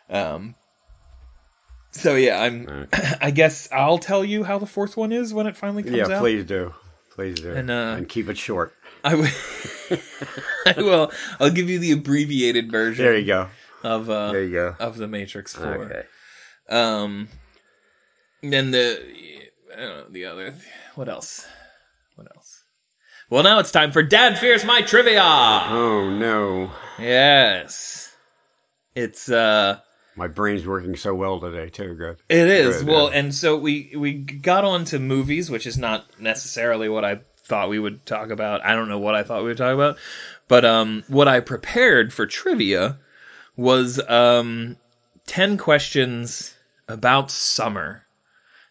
Um 0.09 0.55
so 1.91 2.15
yeah, 2.15 2.41
I'm 2.41 2.89
I 3.21 3.31
guess 3.31 3.69
I'll 3.73 3.99
tell 3.99 4.25
you 4.25 4.45
how 4.45 4.59
the 4.59 4.67
fourth 4.67 4.97
one 4.97 5.13
is 5.13 5.35
when 5.35 5.47
it 5.47 5.57
finally 5.57 5.83
comes 5.83 5.97
yeah, 5.97 6.05
out. 6.05 6.11
Yeah, 6.11 6.19
please 6.21 6.45
do. 6.45 6.75
Please 7.11 7.41
do. 7.41 7.53
And, 7.53 7.71
uh, 7.71 7.97
and 7.99 8.09
keep 8.09 8.29
it 8.29 8.39
short. 8.39 8.75
I 9.05 9.15
will 9.15 9.29
I 10.67 10.75
will 10.79 11.13
I'll 11.39 11.51
give 11.51 11.69
you 11.71 11.79
the 11.79 11.93
abbreviated 11.93 12.71
version 12.71 13.05
There 13.05 13.17
you 13.19 13.27
go. 13.27 13.49
of 13.83 14.09
uh 14.11 14.33
There 14.33 14.45
you 14.45 14.53
go. 14.53 14.77
of 14.79 14.97
the 14.97 15.09
Matrix 15.09 15.55
4. 15.55 15.67
Okay. 15.67 16.03
Um, 16.69 17.29
then 18.43 18.71
the 18.71 19.03
I 19.77 19.81
don't 19.81 19.97
know, 19.97 20.07
the 20.11 20.25
other. 20.27 20.55
What 20.95 21.09
else? 21.09 21.47
What 22.17 22.29
else? 22.35 22.65
Well, 23.31 23.43
now 23.45 23.59
it's 23.61 23.71
time 23.71 23.93
for 23.93 24.03
Dad 24.03 24.39
Fears 24.39 24.65
My 24.65 24.83
Trivia. 24.83 25.23
Oh 25.23 26.11
no. 26.11 26.71
Yes, 26.99 28.15
it's 28.95 29.31
uh, 29.31 29.79
My 30.17 30.27
brain's 30.27 30.67
working 30.67 30.97
so 30.97 31.15
well 31.15 31.41
today 31.41 31.69
too. 31.71 31.95
Good. 31.95 32.19
it 32.29 32.49
is 32.49 32.79
Good, 32.83 32.87
well, 32.89 33.07
and 33.09 33.35
so 33.35 33.57
we 33.57 33.93
we 33.97 34.13
got 34.15 34.65
on 34.65 34.85
to 34.87 34.99
movies, 34.99 35.49
which 35.51 35.67
is 35.67 35.79
not 35.79 36.07
necessarily 36.21 36.89
what 36.89 37.05
I 37.05 37.21
thought 37.51 37.69
we 37.69 37.79
would 37.79 38.07
talk 38.07 38.31
about. 38.31 38.65
I 38.65 38.75
don't 38.75 38.89
know 38.89 38.99
what 38.99 39.15
I 39.15 39.23
thought 39.23 39.43
we 39.43 39.49
would 39.49 39.59
talk 39.59 39.75
about, 39.75 39.99
but 40.49 40.65
um, 40.65 41.05
what 41.09 41.29
I 41.29 41.41
prepared 41.41 42.13
for 42.15 42.25
trivia 42.27 42.97
was 43.57 44.01
um, 44.09 44.77
ten 45.27 45.59
questions 45.59 46.55
about 46.89 47.31
summer. 47.31 48.07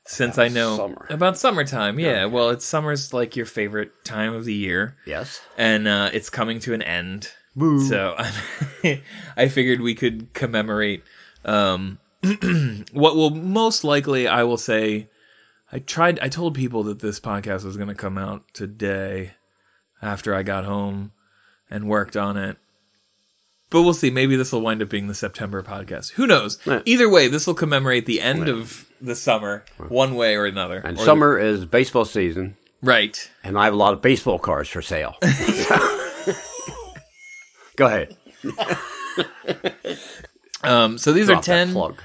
Since 0.06 0.40
I 0.40 0.48
know 0.48 0.76
summer. 0.76 1.06
about 1.12 1.38
summertime, 1.38 2.00
yeah. 2.00 2.26
Well, 2.26 2.50
it's 2.50 2.66
summer's 2.66 3.14
like 3.14 3.36
your 3.36 3.46
favorite 3.46 3.92
time 4.04 4.34
of 4.34 4.44
the 4.46 4.54
year, 4.56 4.96
Yes. 5.06 5.40
and 5.56 5.88
uh, 5.88 6.10
it's 6.12 6.32
coming 6.32 6.58
to 6.62 6.74
an 6.74 6.82
end. 6.82 7.30
Boo. 7.56 7.80
So 7.88 8.16
I 9.38 9.48
figured 9.50 9.82
we 9.82 9.94
could 9.94 10.34
commemorate 10.34 11.04
um, 11.46 12.00
what 12.92 13.16
will 13.16 13.30
most 13.30 13.84
likely, 13.84 14.28
I 14.28 14.42
will 14.44 14.58
say, 14.58 15.10
I 15.72 15.80
tried. 15.80 16.20
I 16.20 16.30
told 16.30 16.56
people 16.56 16.84
that 16.84 17.00
this 17.00 17.20
podcast 17.20 17.64
was 17.64 17.78
going 17.78 17.90
to 17.90 17.96
come 17.96 18.18
out 18.18 18.44
today 18.54 19.34
after 20.02 20.34
I 20.34 20.42
got 20.44 20.66
home 20.66 21.12
and 21.70 21.88
worked 21.88 22.18
on 22.18 22.38
it. 22.38 22.58
But 23.70 23.84
we'll 23.84 23.94
see. 23.94 24.10
Maybe 24.10 24.36
this 24.36 24.52
will 24.52 24.62
wind 24.62 24.82
up 24.82 24.90
being 24.90 25.08
the 25.08 25.14
September 25.14 25.62
podcast. 25.62 26.14
Who 26.14 26.26
knows? 26.26 26.58
Yeah. 26.66 26.82
Either 26.86 27.08
way, 27.08 27.28
this 27.28 27.46
will 27.46 27.54
commemorate 27.54 28.08
the 28.08 28.20
end 28.20 28.50
of 28.50 28.90
the 29.00 29.16
summer, 29.16 29.64
one 29.90 30.16
way 30.16 30.36
or 30.36 30.46
another. 30.46 30.78
And 30.80 30.98
Or 30.98 31.00
the- 31.00 31.06
summer 31.06 31.38
is 31.38 31.66
baseball 31.66 32.06
season, 32.06 32.58
right? 32.82 33.30
and 33.44 33.58
I 33.60 33.66
have 33.66 33.74
a 33.74 33.78
lot 33.78 33.94
of 33.94 34.02
baseball 34.02 34.40
cards 34.40 34.70
for 34.70 34.82
sale. 34.82 35.18
Go 37.76 37.86
ahead. 37.86 38.18
Um, 40.64 40.98
so 40.98 41.14
these 41.14 41.28
Drop 41.28 41.40
are 41.40 41.44
ten. 41.44 41.72
plug. 41.72 42.02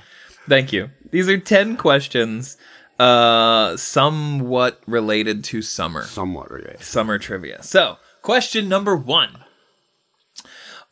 Thank 0.49 0.73
you. 0.73 0.91
These 1.11 1.29
are 1.29 1.39
10 1.39 1.77
questions 1.77 2.57
uh 2.99 3.77
somewhat 3.77 4.81
related 4.87 5.45
to 5.45 5.63
summer. 5.63 6.03
Somewhat 6.05 6.51
related. 6.51 6.83
Summer 6.83 7.19
trivia. 7.19 7.63
So, 7.63 7.97
question 8.23 8.69
number 8.69 8.97
1. 8.97 9.39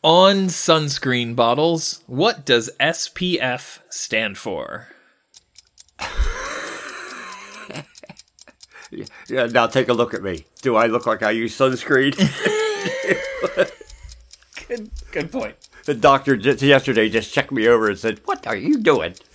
On 0.05 0.47
sunscreen 0.49 1.37
bottles, 1.37 2.03
what 2.07 2.45
does 2.45 2.71
SPF 2.81 3.79
stand 3.89 4.37
for? 4.39 4.89
Yeah. 9.29 9.47
Now 9.47 9.67
take 9.69 9.89
a 9.89 9.95
look 9.95 10.13
at 10.13 10.23
me. 10.23 10.45
Do 10.61 10.77
I 10.77 10.85
look 10.87 11.07
like 11.07 11.23
I 11.23 11.31
use 11.31 11.57
sunscreen? 11.57 12.13
Good 14.69 14.91
good 15.11 15.33
point. 15.33 15.57
the 15.87 15.95
doctor 15.95 16.37
just 16.37 16.63
yesterday 16.63 17.09
just 17.09 17.33
checked 17.33 17.53
me 17.53 17.67
over 17.69 17.89
and 17.89 17.99
said, 17.99 18.21
"What 18.27 18.47
are 18.47 18.57
you 18.57 18.79
doing?" 18.79 19.15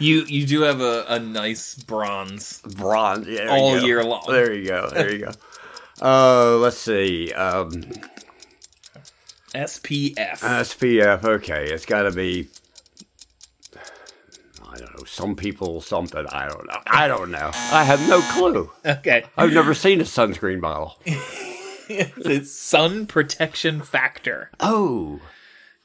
You 0.00 0.24
you 0.24 0.46
do 0.46 0.62
have 0.62 0.80
a, 0.80 1.04
a 1.08 1.18
nice 1.20 1.74
bronze. 1.76 2.60
Bronze. 2.76 3.28
Yeah, 3.28 3.48
All 3.50 3.78
year 3.80 4.02
long. 4.02 4.24
There 4.26 4.52
you 4.52 4.66
go. 4.66 4.88
There 4.92 5.12
you 5.12 5.18
go. 5.26 5.32
Uh, 6.02 6.56
let's 6.56 6.78
see. 6.78 7.32
Um, 7.34 7.82
SPF. 9.54 10.38
SPF. 10.40 11.24
Okay, 11.24 11.64
it's 11.70 11.84
got 11.86 12.02
to 12.02 12.12
be. 12.12 12.48
I 14.72 14.78
don't 14.78 14.96
know. 14.98 15.04
Some 15.04 15.34
people, 15.36 15.80
something. 15.80 16.24
I 16.30 16.48
don't 16.48 16.66
know. 16.66 16.78
I 16.86 17.08
don't 17.08 17.30
know. 17.30 17.50
I 17.54 17.84
have 17.84 18.08
no 18.08 18.20
clue. 18.32 18.70
okay. 18.86 19.24
I've 19.36 19.52
never 19.52 19.74
seen 19.74 20.00
a 20.00 20.04
sunscreen 20.04 20.60
bottle. 20.60 20.98
It's 21.92 22.52
sun 22.52 23.06
protection 23.06 23.80
factor. 23.82 24.52
Oh, 24.60 25.18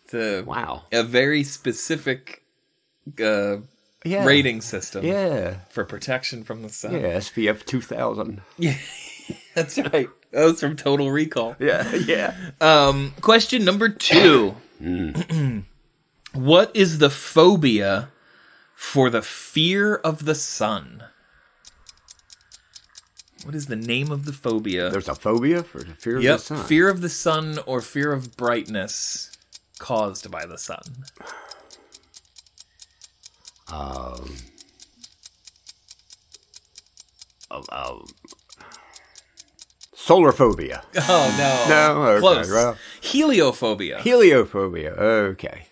It's 0.04 0.14
a, 0.14 0.42
wow. 0.44 0.84
a 0.92 1.02
very 1.02 1.44
specific 1.44 2.44
uh, 3.20 3.56
Yeah. 4.06 4.26
rating 4.26 4.62
system 4.62 5.04
Yeah. 5.06 5.56
for 5.70 5.84
protection 5.84 6.44
from 6.44 6.62
the 6.62 6.70
sun. 6.70 6.94
Yeah. 6.94 7.18
SPF 7.18 7.66
2000. 7.66 8.42
Yeah, 8.58 8.78
that's 9.56 9.78
right. 9.78 10.08
That 10.32 10.46
was 10.46 10.60
from 10.60 10.76
Total 10.76 11.10
Recall. 11.12 11.56
Yeah. 11.60 11.94
Yeah. 11.96 12.36
Um, 12.62 13.14
question 13.22 13.66
number 13.66 13.90
two. 13.90 14.56
what 16.34 16.76
is 16.76 17.00
the 17.00 17.10
phobia 17.10 18.10
for 18.76 19.10
the 19.10 19.22
fear 19.22 19.96
of 19.96 20.26
the 20.26 20.36
sun? 20.36 21.04
What 23.44 23.56
is 23.56 23.68
the 23.68 23.76
name 23.76 24.12
of 24.12 24.26
the 24.26 24.34
phobia? 24.34 24.90
There's 24.90 25.08
a 25.08 25.16
phobia 25.16 25.64
for 25.64 25.80
the 25.80 25.94
fear 25.94 26.20
yep, 26.20 26.36
of 26.36 26.40
the 26.40 26.46
sun. 26.56 26.66
fear 26.66 26.90
of 26.90 27.02
the 27.02 27.10
sun 27.10 27.60
or 27.66 27.80
fear 27.82 28.12
of 28.12 28.36
brightness 28.36 29.32
caused 29.78 30.32
by 30.32 30.46
the 30.46 30.58
sun. 30.58 30.82
Um, 33.72 34.36
um, 37.52 37.64
um, 37.72 38.06
solar 39.96 40.32
phobia. 40.32 40.84
Oh 40.98 41.36
no, 41.38 41.70
No, 41.96 42.02
okay, 42.04 42.20
close. 42.20 42.50
well. 42.52 42.78
Heliophobia. 43.02 43.98
Heliophobia. 43.98 44.98
Okay. 44.98 45.68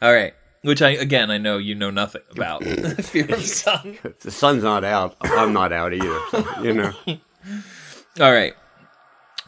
All 0.00 0.12
right, 0.12 0.34
which 0.62 0.80
I 0.82 0.90
again 0.90 1.30
I 1.30 1.38
know 1.38 1.58
you 1.58 1.74
know 1.74 1.90
nothing 1.90 2.22
about. 2.30 2.62
fear 2.62 3.24
of 3.24 3.30
the 3.30 3.40
sun. 3.42 3.98
If 4.04 4.18
the 4.20 4.30
sun's 4.30 4.62
not 4.62 4.84
out, 4.84 5.16
I'm 5.20 5.52
not 5.52 5.72
out 5.72 5.92
either. 5.92 6.20
so, 6.30 6.62
you 6.62 6.74
know. 6.74 6.92
All 8.20 8.32
right. 8.32 8.54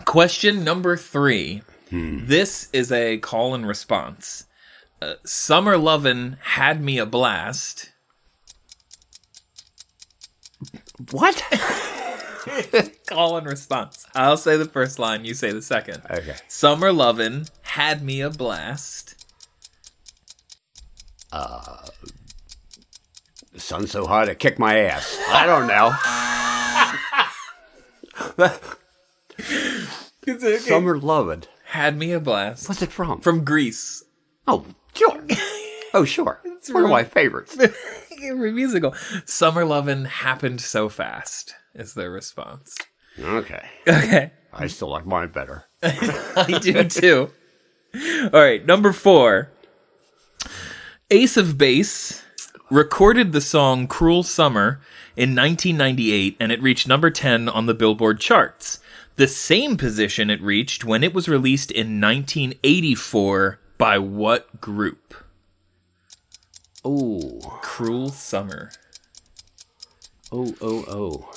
Question 0.06 0.64
number 0.64 0.96
three. 0.96 1.62
This 1.92 2.68
is 2.72 2.92
a 2.92 3.18
call 3.18 3.54
and 3.54 3.66
response. 3.66 4.44
Uh, 5.03 5.14
Summer 5.24 5.78
Lovin' 5.78 6.36
had 6.42 6.82
me 6.82 6.98
a 6.98 7.07
blast. 7.07 7.90
What? 11.11 11.42
Call 13.07 13.38
and 13.38 13.46
response. 13.46 14.07
I'll 14.14 14.36
say 14.36 14.57
the 14.57 14.66
first 14.66 14.98
line, 14.98 15.24
you 15.24 15.34
say 15.34 15.53
the 15.53 15.62
second. 15.62 16.03
Okay. 16.11 16.36
Summer 16.48 16.92
Lovin' 16.92 17.46
had 17.62 18.03
me 18.03 18.20
a 18.20 18.30
blast. 18.30 19.24
The 23.53 23.59
sun's 23.59 23.90
so 23.90 24.07
hot 24.07 24.28
it 24.28 24.38
kicked 24.38 24.59
my 24.59 24.78
ass. 24.78 25.18
I 25.28 25.46
don't 25.46 25.66
know. 25.66 25.92
Summer 30.59 30.98
Lovin' 30.98 31.44
Had 31.64 31.96
me 31.96 32.11
a 32.12 32.18
blast. 32.18 32.68
What's 32.68 32.82
it 32.82 32.90
from? 32.90 33.20
From 33.20 33.44
Grease. 33.44 34.03
Oh. 34.48 34.66
Oh, 35.93 36.05
sure. 36.05 36.41
It's 36.45 36.70
One 36.70 36.84
of 36.84 36.91
my 36.91 37.05
favorites. 37.05 37.57
every 38.22 38.53
musical. 38.53 38.95
Summer 39.24 39.64
Lovin' 39.64 40.05
happened 40.05 40.61
so 40.61 40.88
fast, 40.88 41.55
is 41.74 41.95
their 41.95 42.11
response. 42.11 42.76
Okay. 43.18 43.62
Okay. 43.86 44.32
I 44.53 44.66
still 44.66 44.88
like 44.88 45.07
mine 45.07 45.28
better. 45.28 45.64
I 45.82 46.59
do 46.61 46.84
too. 46.84 47.30
All 47.95 48.41
right, 48.41 48.64
number 48.64 48.93
four. 48.93 49.51
Ace 51.11 51.36
of 51.36 51.59
Base 51.59 52.22
recorded 52.70 53.32
the 53.32 53.41
song 53.41 53.88
Cruel 53.88 54.22
Summer 54.22 54.80
in 55.16 55.34
1998 55.34 56.36
and 56.38 56.53
it 56.53 56.62
reached 56.62 56.86
number 56.86 57.11
10 57.11 57.49
on 57.49 57.66
the 57.66 57.74
Billboard 57.74 58.20
charts. 58.20 58.78
The 59.16 59.28
same 59.28 59.76
position 59.76 60.30
it 60.30 60.41
reached 60.41 60.84
when 60.84 61.03
it 61.03 61.12
was 61.12 61.28
released 61.28 61.70
in 61.70 62.01
1984 62.01 63.59
by 63.76 63.99
what 63.99 64.61
group? 64.61 65.14
Oh, 66.85 67.59
Cruel 67.62 68.09
Summer. 68.09 68.70
oh, 70.33 70.55
oh, 70.61 70.85
oh. 70.89 71.31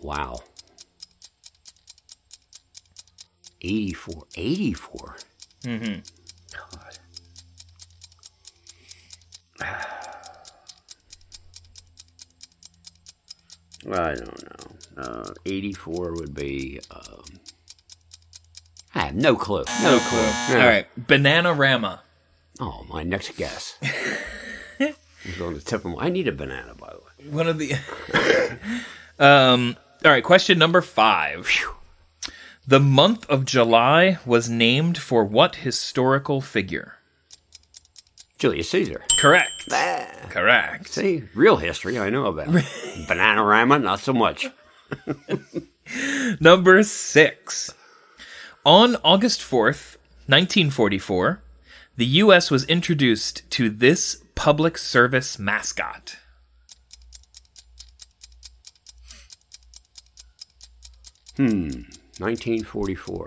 Wow. 0.00 0.40
84. 3.60 4.24
84? 4.36 5.16
Mm-hmm. 5.62 6.00
God. 9.60 9.60
I 13.92 14.14
don't 14.14 14.42
know. 14.42 15.02
Uh, 15.02 15.34
84 15.44 16.14
would 16.14 16.34
be. 16.34 16.80
Um, 16.90 17.24
I 18.96 19.00
have 19.00 19.14
no 19.14 19.36
clue. 19.36 19.62
No 19.82 19.98
clue. 19.98 20.18
Yeah. 20.18 20.62
All 20.62 20.66
right. 20.68 20.86
Bananarama. 20.98 21.98
Oh, 22.58 22.86
my 22.88 23.02
next 23.02 23.36
guess. 23.36 23.76
it's 24.80 25.40
on 25.40 25.52
the 25.52 25.60
tip 25.60 25.84
of 25.84 25.92
my. 25.92 26.06
I 26.06 26.08
need 26.08 26.28
a 26.28 26.32
banana, 26.32 26.74
by 26.74 26.94
the 26.94 26.96
way. 26.96 27.30
One 27.30 27.46
of 27.46 27.58
the. 27.58 27.74
um. 29.18 29.76
All 30.02 30.10
right. 30.10 30.24
Question 30.24 30.58
number 30.58 30.80
five. 30.80 31.46
The 32.66 32.80
month 32.80 33.28
of 33.28 33.44
July 33.44 34.18
was 34.24 34.48
named 34.48 34.96
for 34.96 35.24
what 35.24 35.56
historical 35.56 36.40
figure? 36.40 36.94
Julius 38.38 38.70
Caesar. 38.70 39.02
Correct. 39.20 39.52
Ah, 39.72 40.06
Correct. 40.30 40.88
see, 40.88 41.24
real 41.34 41.58
history 41.58 41.98
I 41.98 42.08
know 42.08 42.26
about. 42.26 42.48
Bananarama, 42.48 43.82
not 43.82 44.00
so 44.00 44.14
much. 44.14 44.48
Number 46.40 46.82
six. 46.82 47.74
On 48.66 48.96
August 49.04 49.42
4th, 49.42 49.94
1944, 50.26 51.40
the 51.96 52.06
U.S. 52.06 52.50
was 52.50 52.64
introduced 52.64 53.48
to 53.52 53.70
this 53.70 54.24
public 54.34 54.76
service 54.76 55.38
mascot. 55.38 56.16
Hmm. 61.36 61.84
1944. 62.18 63.26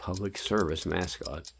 Public 0.00 0.38
service 0.38 0.86
mascot. 0.86 1.52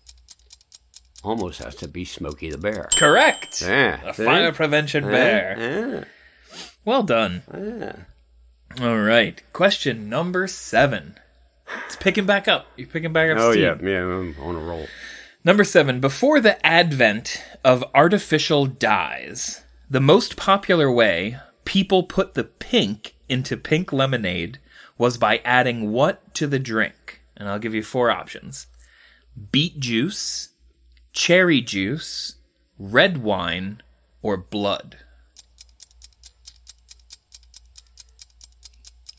Almost 1.22 1.62
has 1.62 1.74
to 1.74 1.88
be 1.88 2.06
Smokey 2.06 2.48
the 2.48 2.56
Bear. 2.56 2.88
Correct. 2.96 3.60
Yeah. 3.60 4.00
A 4.02 4.14
see? 4.14 4.24
fire 4.24 4.52
prevention 4.52 5.04
bear. 5.04 5.58
Yeah. 5.58 6.04
Well 6.86 7.02
done. 7.02 7.42
Yeah. 7.52 7.96
All 8.80 8.98
right. 8.98 9.42
Question 9.52 10.08
number 10.08 10.46
seven. 10.46 11.16
It's 11.86 11.96
picking 11.96 12.26
back 12.26 12.48
up. 12.48 12.66
You're 12.76 12.86
picking 12.88 13.12
back 13.12 13.30
up 13.30 13.38
Oh, 13.38 13.52
steam. 13.52 13.62
yeah. 13.64 13.76
Yeah, 13.80 14.02
I'm 14.04 14.36
on 14.40 14.54
a 14.56 14.58
roll. 14.58 14.86
Number 15.44 15.64
seven. 15.64 16.00
Before 16.00 16.40
the 16.40 16.64
advent 16.66 17.42
of 17.64 17.84
artificial 17.94 18.66
dyes, 18.66 19.62
the 19.88 20.00
most 20.00 20.36
popular 20.36 20.90
way 20.90 21.38
people 21.64 22.02
put 22.02 22.34
the 22.34 22.44
pink 22.44 23.14
into 23.28 23.56
pink 23.56 23.92
lemonade 23.92 24.58
was 24.98 25.18
by 25.18 25.38
adding 25.44 25.92
what 25.92 26.34
to 26.34 26.46
the 26.46 26.58
drink? 26.58 27.20
And 27.36 27.48
I'll 27.48 27.58
give 27.58 27.74
you 27.74 27.82
four 27.82 28.10
options 28.10 28.66
beet 29.52 29.78
juice, 29.78 30.50
cherry 31.12 31.60
juice, 31.60 32.36
red 32.78 33.18
wine, 33.18 33.82
or 34.22 34.36
blood. 34.36 34.96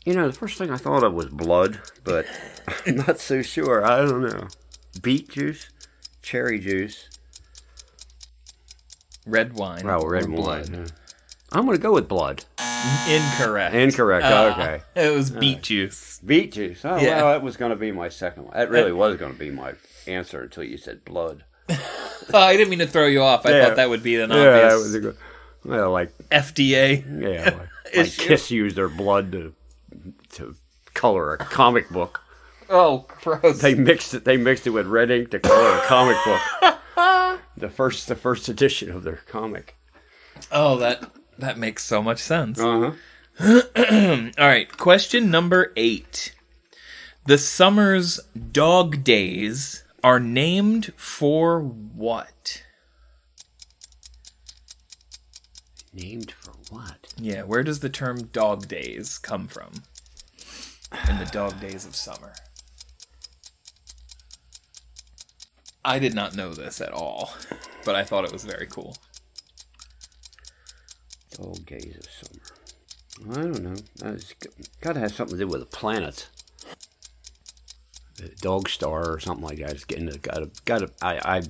You 0.08 0.14
know, 0.14 0.26
the 0.26 0.32
first 0.32 0.56
thing 0.56 0.70
I 0.70 0.78
thought 0.78 1.04
of 1.04 1.12
was 1.12 1.26
blood, 1.26 1.80
but 2.02 2.24
I'm 2.86 2.96
not 2.96 3.18
so 3.20 3.42
sure. 3.42 3.84
I 3.84 3.98
don't 3.98 4.22
know. 4.22 4.48
Beet 5.02 5.28
juice, 5.28 5.68
cherry 6.22 6.58
juice. 6.58 7.10
Red 9.26 9.52
wine. 9.52 9.82
Oh, 9.84 10.06
red 10.06 10.24
or 10.24 10.28
wine. 10.28 10.34
blood. 10.36 10.68
yeah. 10.70 10.84
I'm 11.52 11.66
going 11.66 11.76
to 11.76 11.82
go 11.82 11.92
with 11.92 12.08
blood. 12.08 12.46
Incorrect. 13.06 13.74
Incorrect. 13.74 14.24
Ah, 14.26 14.52
okay. 14.52 14.80
It 14.96 15.12
was 15.14 15.28
beet 15.30 15.62
juice. 15.62 16.20
Beet 16.24 16.52
juice. 16.52 16.80
Oh, 16.86 16.96
Yeah. 16.96 17.16
well, 17.24 17.32
that 17.32 17.42
was 17.42 17.58
going 17.58 17.72
to 17.72 17.76
be 17.76 17.92
my 17.92 18.08
second 18.08 18.44
one. 18.44 18.54
That 18.56 18.70
really 18.70 18.92
was 18.92 19.18
going 19.18 19.34
to 19.34 19.38
be 19.38 19.50
my 19.50 19.74
answer 20.06 20.40
until 20.40 20.64
you 20.64 20.78
said 20.78 21.04
blood. 21.04 21.44
Oh, 22.32 22.38
I 22.38 22.56
didn't 22.58 22.68
mean 22.70 22.78
to 22.80 22.86
throw 22.86 23.06
you 23.06 23.22
off. 23.22 23.44
I 23.46 23.50
Yeah. 23.50 23.64
thought 23.66 23.76
that 23.76 23.88
would 23.90 24.02
be 24.02 24.16
an 24.16 24.30
obvious 24.32 24.74
was 24.74 24.94
a 24.94 25.00
good. 25.00 25.16
Well, 25.64 25.90
like 25.92 26.12
FDA. 26.30 27.02
yeah, 27.22 27.44
like, 27.44 27.56
like 27.56 27.68
Issue. 27.94 28.22
Kiss 28.22 28.50
used 28.50 28.76
their 28.76 28.90
blood 28.90 29.32
to 29.32 29.54
color 30.98 31.34
a 31.34 31.38
comic 31.38 31.88
book. 31.90 32.20
Oh, 32.68 33.06
gross. 33.22 33.60
They 33.60 33.74
mixed 33.74 34.12
it. 34.14 34.24
They 34.24 34.36
mixed 34.36 34.66
it 34.66 34.70
with 34.70 34.86
red 34.86 35.10
ink 35.10 35.30
to 35.30 35.38
color 35.38 35.78
a 35.78 35.82
comic 35.82 36.16
book. 36.24 37.40
the 37.56 37.70
first, 37.70 38.08
the 38.08 38.16
first 38.16 38.48
edition 38.48 38.90
of 38.90 39.04
their 39.04 39.20
comic. 39.28 39.76
Oh, 40.50 40.76
that 40.78 41.10
that 41.38 41.56
makes 41.56 41.84
so 41.84 42.02
much 42.02 42.18
sense. 42.18 42.58
Uh 42.60 42.92
huh. 43.38 43.62
All 44.38 44.46
right, 44.46 44.76
question 44.76 45.30
number 45.30 45.72
eight. 45.76 46.34
The 47.26 47.38
summer's 47.38 48.18
dog 48.52 49.04
days 49.04 49.84
are 50.02 50.18
named 50.18 50.92
for 50.96 51.60
what? 51.60 52.64
Named 55.92 56.32
for 56.32 56.54
what? 56.70 57.14
Yeah, 57.16 57.42
where 57.42 57.62
does 57.62 57.80
the 57.80 57.88
term 57.88 58.24
dog 58.26 58.66
days 58.66 59.18
come 59.18 59.46
from? 59.46 59.72
In 61.08 61.18
the 61.18 61.26
dog 61.26 61.60
days 61.60 61.84
of 61.84 61.94
summer. 61.94 62.32
I 65.84 65.98
did 65.98 66.14
not 66.14 66.34
know 66.34 66.52
this 66.54 66.80
at 66.80 66.92
all, 66.92 67.32
but 67.84 67.94
I 67.94 68.04
thought 68.04 68.24
it 68.24 68.32
was 68.32 68.44
very 68.44 68.66
cool. 68.66 68.96
Dog 71.32 71.64
days 71.66 71.96
of 71.96 72.10
summer. 72.10 73.38
I 73.38 73.42
don't 73.42 73.62
know. 73.62 74.12
It's 74.12 74.34
got 74.80 74.94
to 74.94 75.00
have 75.00 75.12
something 75.12 75.38
to 75.38 75.44
do 75.44 75.48
with 75.48 75.60
the 75.60 75.66
planets. 75.66 76.28
Dog 78.40 78.68
star 78.68 79.10
or 79.12 79.20
something 79.20 79.44
like 79.44 79.58
that. 79.58 79.70
It's 79.72 79.84
getting 79.84 80.06
got 80.22 80.34
to 80.36 80.50
got 80.64 80.78
to. 80.80 80.90
I 81.02 81.18
I 81.38 81.42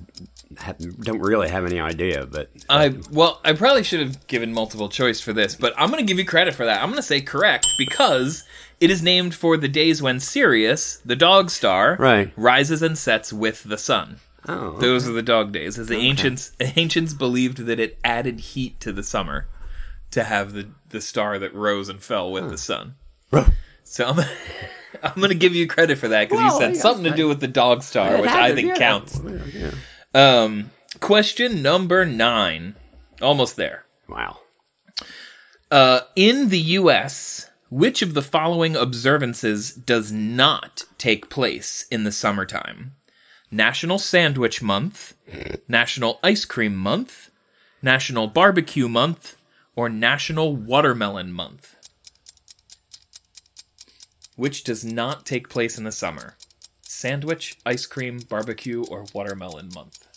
have, 0.57 0.77
don't 1.03 1.19
really 1.21 1.49
have 1.49 1.65
any 1.65 1.79
idea, 1.79 2.25
but 2.25 2.49
I 2.69 2.95
well, 3.11 3.39
I 3.43 3.53
probably 3.53 3.83
should 3.83 3.99
have 3.99 4.27
given 4.27 4.53
multiple 4.53 4.89
choice 4.89 5.19
for 5.21 5.33
this, 5.33 5.55
but 5.55 5.73
I'm 5.77 5.89
going 5.91 6.03
to 6.05 6.07
give 6.07 6.17
you 6.19 6.25
credit 6.25 6.53
for 6.55 6.65
that. 6.65 6.81
I'm 6.81 6.89
going 6.89 6.97
to 6.97 7.03
say 7.03 7.21
correct 7.21 7.67
because 7.77 8.43
it 8.79 8.89
is 8.89 9.01
named 9.03 9.35
for 9.35 9.57
the 9.57 9.67
days 9.67 10.01
when 10.01 10.19
Sirius, 10.19 10.97
the 11.05 11.15
dog 11.15 11.49
star, 11.49 11.95
Right. 11.99 12.31
rises 12.35 12.81
and 12.81 12.97
sets 12.97 13.31
with 13.33 13.63
the 13.63 13.77
sun. 13.77 14.17
oh, 14.47 14.77
Those 14.79 15.07
are 15.07 15.11
the 15.11 15.21
dog 15.21 15.51
days. 15.51 15.77
As 15.77 15.87
the 15.87 15.97
ancients 15.97 16.53
ancients 16.59 17.13
believed 17.13 17.59
that 17.65 17.79
it 17.79 17.99
added 18.03 18.39
heat 18.39 18.79
to 18.79 18.91
the 18.91 19.03
summer 19.03 19.47
to 20.11 20.23
have 20.23 20.53
the 20.53 20.67
the 20.89 21.01
star 21.01 21.37
that 21.37 21.53
rose 21.53 21.89
and 21.89 22.01
fell 22.01 22.31
with 22.31 22.49
the 22.49 22.57
sun. 22.57 22.95
So 23.89 24.05
I'm 24.05 24.19
I'm 25.03 25.15
going 25.15 25.29
to 25.29 25.35
give 25.35 25.55
you 25.55 25.67
credit 25.67 25.97
for 25.97 26.09
that 26.09 26.29
because 26.29 26.43
Well, 26.43 26.53
you 26.53 26.59
said 26.59 26.75
yeah, 26.75 26.81
something 26.81 27.05
to 27.05 27.15
do 27.15 27.27
with 27.27 27.39
the 27.39 27.47
dog 27.47 27.83
star, 27.83 28.21
which 28.21 28.29
had 28.29 28.51
I 28.51 28.55
think 28.55 28.69
yeah. 28.69 28.75
counts. 28.75 29.19
Yeah. 29.53 29.71
Um, 30.13 30.71
question 30.99 31.61
number 31.61 32.05
nine, 32.05 32.75
almost 33.21 33.55
there. 33.55 33.85
Wow. 34.07 34.39
Uh, 35.71 36.01
in 36.15 36.49
the 36.49 36.59
U.S., 36.59 37.49
which 37.69 38.01
of 38.01 38.13
the 38.13 38.21
following 38.21 38.75
observances 38.75 39.71
does 39.71 40.11
not 40.11 40.83
take 40.97 41.29
place 41.29 41.85
in 41.91 42.03
the 42.03 42.11
summertime? 42.11 42.95
National 43.51 43.99
Sandwich 43.99 44.61
Month, 44.61 45.15
National 45.67 46.19
Ice 46.23 46.45
Cream 46.45 46.75
Month, 46.75 47.31
National 47.81 48.27
Barbecue 48.27 48.89
Month, 48.89 49.37
or 49.75 49.87
National 49.89 50.55
Watermelon 50.55 51.31
Month? 51.31 51.75
Which 54.39 54.63
does 54.63 54.85
not 54.85 55.25
take 55.25 55.49
place 55.49 55.77
in 55.77 55.83
the 55.83 55.91
summer? 55.91 56.37
Sandwich, 56.81 57.57
ice 57.65 57.85
cream, 57.85 58.19
barbecue, 58.19 58.85
or 58.85 59.03
watermelon 59.13 59.69
month? 59.75 60.07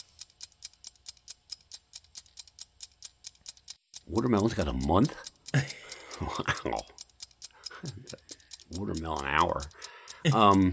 Watermelon's 4.07 4.55
got 4.55 4.69
a 4.69 4.73
month. 4.73 5.17
wow. 6.65 6.83
Watermelon 8.71 9.27
hour. 9.27 9.63
Um. 10.33 10.73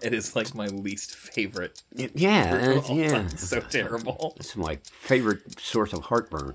It 0.00 0.14
is 0.14 0.36
like 0.36 0.54
my 0.54 0.68
least 0.68 1.16
favorite. 1.16 1.82
Yeah. 1.96 2.80
all 2.86 2.96
yeah. 2.96 3.22
It's 3.32 3.48
so 3.48 3.58
terrible. 3.58 4.34
It's 4.36 4.54
my 4.54 4.78
favorite 4.84 5.58
source 5.58 5.92
of 5.92 6.04
heartburn. 6.04 6.54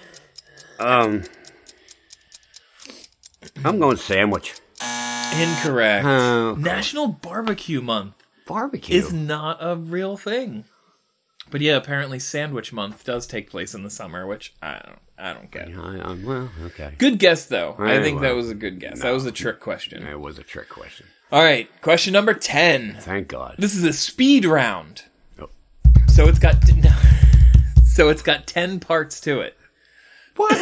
um. 0.80 1.22
I'm 3.64 3.78
going 3.78 3.96
sandwich. 3.96 4.54
Incorrect. 5.38 6.04
Oh. 6.06 6.54
National 6.54 7.08
Barbecue 7.08 7.80
Month 7.80 8.14
Barbecue. 8.46 8.96
is 8.96 9.12
not 9.12 9.58
a 9.60 9.76
real 9.76 10.16
thing. 10.16 10.64
But 11.50 11.60
yeah, 11.60 11.76
apparently 11.76 12.18
Sandwich 12.18 12.72
Month 12.72 13.04
does 13.04 13.26
take 13.26 13.50
place 13.50 13.74
in 13.74 13.84
the 13.84 13.90
summer, 13.90 14.26
which 14.26 14.54
I 14.60 14.80
don't 14.84 14.98
I 15.18 15.32
don't 15.32 15.50
get. 15.50 15.68
I, 15.68 16.00
I'm, 16.02 16.24
well, 16.24 16.50
okay. 16.66 16.92
Good 16.98 17.18
guess 17.18 17.46
though. 17.46 17.74
I 17.78 17.86
Very 17.86 18.02
think 18.02 18.20
that 18.20 18.34
was 18.34 18.50
a 18.50 18.54
good 18.54 18.80
guess. 18.80 19.00
That 19.02 19.12
was 19.12 19.24
a 19.26 19.32
trick 19.32 19.60
question. 19.60 20.06
It 20.06 20.20
was 20.20 20.38
a 20.38 20.42
trick 20.42 20.68
question. 20.68 21.06
All 21.32 21.42
right, 21.42 21.68
question 21.82 22.12
number 22.12 22.34
10. 22.34 22.98
Thank 23.00 23.28
God. 23.28 23.56
This 23.58 23.74
is 23.74 23.82
a 23.82 23.92
speed 23.92 24.44
round. 24.44 25.04
Oh. 25.40 25.48
So 26.06 26.28
it's 26.28 26.38
got 26.38 26.56
So 27.84 28.08
it's 28.10 28.22
got 28.22 28.46
10 28.46 28.78
parts 28.80 29.20
to 29.22 29.40
it. 29.40 29.56
What? 30.36 30.54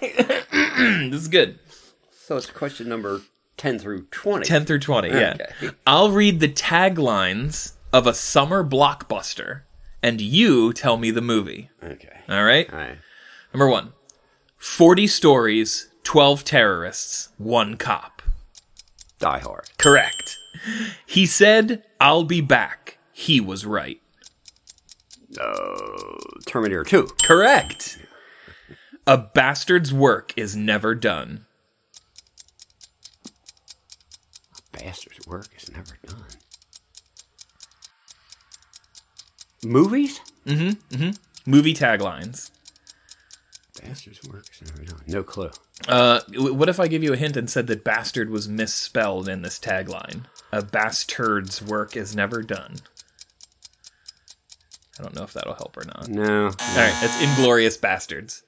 This 0.80 1.20
is 1.22 1.28
good. 1.28 1.58
So 2.30 2.36
it's 2.36 2.46
question 2.46 2.88
number 2.88 3.22
10 3.56 3.80
through 3.80 4.02
20. 4.12 4.44
10 4.44 4.64
through 4.64 4.78
20, 4.78 5.08
yeah. 5.08 5.34
Okay. 5.34 5.74
I'll 5.84 6.12
read 6.12 6.38
the 6.38 6.48
taglines 6.48 7.72
of 7.92 8.06
a 8.06 8.14
summer 8.14 8.62
blockbuster, 8.62 9.62
and 10.00 10.20
you 10.20 10.72
tell 10.72 10.96
me 10.96 11.10
the 11.10 11.20
movie. 11.20 11.70
Okay. 11.82 12.20
All 12.28 12.44
right? 12.44 12.72
All 12.72 12.78
right. 12.78 12.98
Number 13.52 13.66
one 13.66 13.94
40 14.58 15.08
stories, 15.08 15.88
12 16.04 16.44
terrorists, 16.44 17.30
one 17.36 17.76
cop. 17.76 18.22
Die 19.18 19.38
Hard. 19.40 19.68
Correct. 19.76 20.38
He 21.04 21.26
said, 21.26 21.82
I'll 21.98 22.22
be 22.22 22.40
back. 22.40 22.98
He 23.10 23.40
was 23.40 23.66
right. 23.66 24.00
Uh, 25.36 26.14
Terminator 26.46 26.84
2. 26.84 27.08
Correct. 27.24 27.98
A 29.04 29.18
bastard's 29.18 29.92
work 29.92 30.32
is 30.36 30.54
never 30.54 30.94
done. 30.94 31.46
Bastard's 34.82 35.26
work 35.26 35.48
is 35.56 35.70
never 35.70 35.96
done. 36.06 36.24
Movies? 39.64 40.20
Mm-hmm. 40.46 40.94
Mm-hmm. 40.96 41.50
Movie 41.50 41.74
taglines. 41.74 42.50
Bastard's 43.82 44.22
work 44.28 44.46
is 44.60 44.70
never 44.72 44.84
done. 44.84 45.02
No 45.06 45.22
clue. 45.22 45.50
Uh, 45.88 46.20
what 46.36 46.68
if 46.68 46.78
I 46.80 46.86
give 46.88 47.02
you 47.02 47.12
a 47.12 47.16
hint 47.16 47.36
and 47.36 47.48
said 47.48 47.66
that 47.66 47.84
bastard 47.84 48.30
was 48.30 48.48
misspelled 48.48 49.28
in 49.28 49.42
this 49.42 49.58
tagline? 49.58 50.24
A 50.52 50.62
bastard's 50.62 51.62
work 51.62 51.96
is 51.96 52.14
never 52.16 52.42
done. 52.42 52.76
I 54.98 55.02
don't 55.02 55.14
know 55.14 55.22
if 55.22 55.32
that'll 55.32 55.54
help 55.54 55.76
or 55.76 55.84
not. 55.84 56.08
No. 56.08 56.46
All 56.46 56.76
right, 56.76 56.94
it's 57.02 57.16
Inglourious 57.22 57.78
Basterds. 57.78 58.42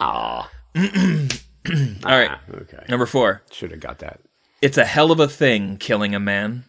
Ah. 0.00 0.50
All 0.76 2.18
right, 2.18 2.30
Ah, 2.30 2.40
okay. 2.54 2.84
number 2.88 3.06
four. 3.06 3.42
Should 3.50 3.70
have 3.70 3.80
got 3.80 3.98
that. 4.00 4.20
It's 4.62 4.78
a 4.78 4.84
hell 4.84 5.10
of 5.10 5.18
a 5.18 5.26
thing 5.26 5.76
killing 5.76 6.14
a 6.14 6.20
man. 6.20 6.62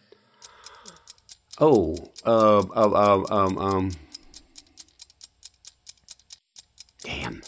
Oh, 1.60 1.94
uh, 2.26 2.58
uh, 2.58 2.90
uh, 2.90 3.24
um, 3.30 3.56
um. 3.56 3.90
Damn. 7.04 7.42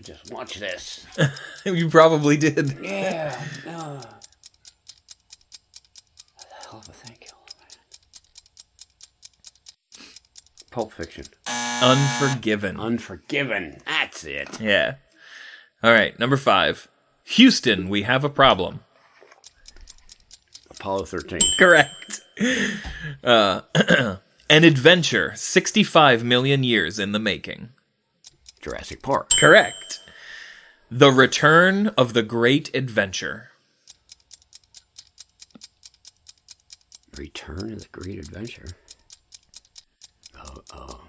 Just 0.00 0.32
watch 0.32 0.54
this. 0.54 1.04
you 1.64 1.88
probably 1.88 2.36
did. 2.36 2.78
Yeah. 2.80 3.44
No. 3.66 4.00
Hell 6.70 6.78
of 6.78 6.88
a 6.88 6.92
thing, 6.92 7.16
kill 7.18 7.38
a 7.38 7.50
man. 7.58 7.70
Pulp 10.70 10.92
Fiction. 10.92 11.24
Unforgiven. 11.82 12.78
Unforgiven. 12.78 13.78
That's 13.84 14.22
it. 14.24 14.60
Yeah. 14.60 14.94
All 15.82 15.90
right, 15.90 16.16
number 16.20 16.36
five. 16.36 16.86
Houston, 17.24 17.88
we 17.88 18.02
have 18.02 18.22
a 18.22 18.28
problem. 18.28 18.80
Apollo 20.82 21.04
13. 21.04 21.38
Correct. 21.58 22.22
Uh, 23.22 23.60
an 24.50 24.64
adventure, 24.64 25.32
65 25.36 26.24
million 26.24 26.64
years 26.64 26.98
in 26.98 27.12
the 27.12 27.20
making. 27.20 27.68
Jurassic 28.60 29.00
Park. 29.00 29.30
Correct. 29.38 30.00
The 30.90 31.12
Return 31.12 31.88
of 31.96 32.14
the 32.14 32.24
Great 32.24 32.74
Adventure. 32.74 33.50
Return 37.16 37.74
of 37.74 37.82
the 37.82 37.88
Great 37.92 38.18
Adventure. 38.18 38.66
Oh, 40.36 40.62
oh. 40.74 41.04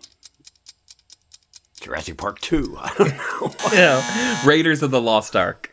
Jurassic 1.81 2.17
Park 2.17 2.41
2. 2.41 2.77
I 2.79 2.93
don't 2.95 3.09
know. 3.09 3.55
Yeah. 3.73 4.47
Raiders 4.47 4.83
of 4.83 4.91
the 4.91 5.01
Lost 5.01 5.35
Ark. 5.35 5.71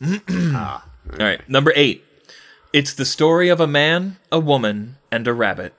Ah, 0.28 0.84
All 1.12 1.18
right, 1.18 1.48
number 1.48 1.72
eight. 1.76 2.04
It's 2.72 2.94
the 2.94 3.04
story 3.04 3.48
of 3.48 3.60
a 3.60 3.66
man, 3.66 4.16
a 4.30 4.40
woman, 4.40 4.96
and 5.10 5.28
a 5.28 5.34
rabbit. 5.34 5.74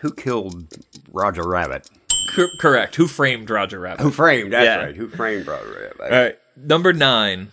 Who 0.00 0.12
killed 0.12 0.66
Roger 1.12 1.46
Rabbit? 1.46 1.88
Cor- 2.34 2.50
correct. 2.58 2.96
Who 2.96 3.06
framed 3.06 3.48
Roger 3.48 3.78
Rabbit? 3.78 4.02
Who 4.02 4.10
framed? 4.10 4.52
That's 4.52 4.64
Yeah. 4.64 4.76
right. 4.84 4.96
Who 4.96 5.08
framed 5.08 5.46
Roger 5.46 5.92
Rabbit? 5.98 6.00
All 6.00 6.22
right. 6.24 6.38
Number 6.56 6.92
nine. 6.92 7.52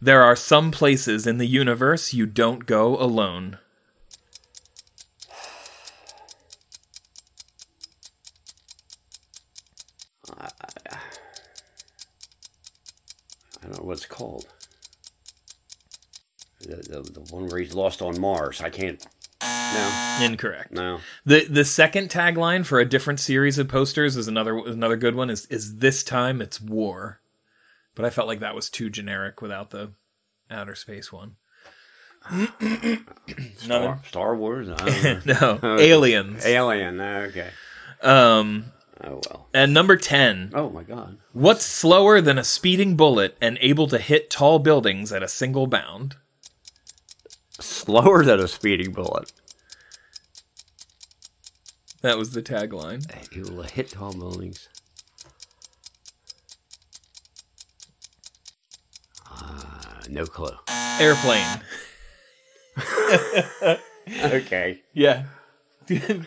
There 0.00 0.22
are 0.22 0.36
some 0.36 0.70
places 0.70 1.26
in 1.26 1.38
the 1.38 1.46
universe 1.46 2.12
you 2.12 2.26
don't 2.26 2.66
go 2.66 2.96
alone. 2.98 3.58
Don't 13.74 13.82
know 13.84 13.88
what 13.88 13.96
it's 13.98 14.06
called. 14.06 14.46
The, 16.60 16.76
the, 16.76 17.20
the 17.20 17.20
one 17.34 17.46
where 17.48 17.58
he's 17.60 17.74
lost 17.74 18.00
on 18.00 18.18
Mars. 18.20 18.60
I 18.60 18.70
can't. 18.70 19.04
No, 19.42 20.18
Incorrect. 20.22 20.72
no. 20.72 21.00
The 21.26 21.44
the 21.46 21.64
second 21.64 22.08
tagline 22.08 22.64
for 22.64 22.78
a 22.78 22.84
different 22.88 23.18
series 23.20 23.58
of 23.58 23.68
posters 23.68 24.16
is 24.16 24.28
another 24.28 24.56
another 24.56 24.96
good 24.96 25.14
one. 25.16 25.30
Is 25.30 25.46
is 25.46 25.76
this 25.78 26.04
time 26.04 26.40
it's 26.40 26.60
war, 26.60 27.20
but 27.94 28.04
I 28.04 28.10
felt 28.10 28.28
like 28.28 28.40
that 28.40 28.54
was 28.54 28.70
too 28.70 28.88
generic 28.88 29.42
without 29.42 29.70
the 29.70 29.92
outer 30.50 30.74
space 30.76 31.12
one. 31.12 31.36
Star, 33.58 34.00
Star 34.06 34.36
Wars? 34.36 34.68
I 34.70 34.76
don't 35.02 35.26
know. 35.40 35.58
No, 35.62 35.76
aliens. 35.80 36.46
Alien. 36.46 37.00
Okay. 37.00 37.50
Um, 38.00 38.66
Oh, 39.02 39.20
well. 39.28 39.48
and 39.52 39.74
number 39.74 39.96
ten. 39.96 40.50
Oh, 40.54 40.70
my 40.70 40.82
God. 40.84 41.18
What's 41.32 41.64
slower 41.64 42.20
than 42.20 42.38
a 42.38 42.44
speeding 42.44 42.96
bullet 42.96 43.36
and 43.40 43.58
able 43.60 43.88
to 43.88 43.98
hit 43.98 44.30
tall 44.30 44.58
buildings 44.60 45.12
at 45.12 45.22
a 45.22 45.28
single 45.28 45.66
bound? 45.66 46.16
Slower 47.60 48.24
than 48.24 48.40
a 48.40 48.48
speeding 48.48 48.92
bullet. 48.92 49.32
That 52.02 52.18
was 52.18 52.32
the 52.32 52.42
tagline. 52.42 53.10
He 53.32 53.40
will 53.40 53.62
hit 53.62 53.88
tall 53.90 54.12
buildings. 54.12 54.68
Uh, 59.30 60.02
no 60.08 60.26
clue. 60.26 60.54
Airplane. 61.00 61.60
Okay. 64.22 64.82
Yeah. 64.92 65.24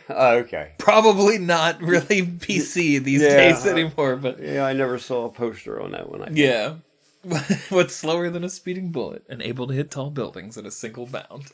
Oh, 0.10 0.36
okay. 0.38 0.74
Probably 0.78 1.38
not 1.38 1.82
really 1.82 2.22
PC 2.26 3.04
these 3.04 3.22
Yeah. 3.22 3.36
days 3.38 3.66
anymore, 3.66 4.16
but 4.16 4.40
Yeah, 4.42 4.66
I 4.66 4.74
never 4.74 4.98
saw 5.00 5.26
a 5.26 5.30
poster 5.30 5.82
on 5.82 5.92
that 5.92 6.10
one. 6.10 6.22
I 6.24 6.30
yeah. 6.32 6.76
What's 7.70 7.96
slower 7.96 8.30
than 8.30 8.44
a 8.44 8.50
speeding 8.50 8.92
bullet 8.92 9.24
and 9.30 9.42
able 9.42 9.68
to 9.68 9.74
hit 9.74 9.92
tall 9.92 10.12
buildings 10.12 10.58
in 10.58 10.66
a 10.66 10.72
single 10.72 11.06
bound? 11.06 11.48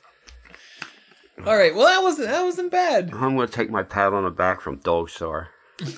All 1.46 1.58
right, 1.58 1.74
well 1.74 1.88
that 1.88 2.04
wasn't 2.04 2.28
that 2.30 2.44
wasn't 2.44 2.72
bad. 2.72 3.12
I'm 3.14 3.36
going 3.36 3.48
to 3.48 3.54
take 3.54 3.72
my 3.72 3.82
pat 3.82 4.14
on 4.14 4.24
the 4.24 4.30
back 4.30 4.62
from 4.62 4.78
Dog 4.78 5.10
Star. 5.10 5.50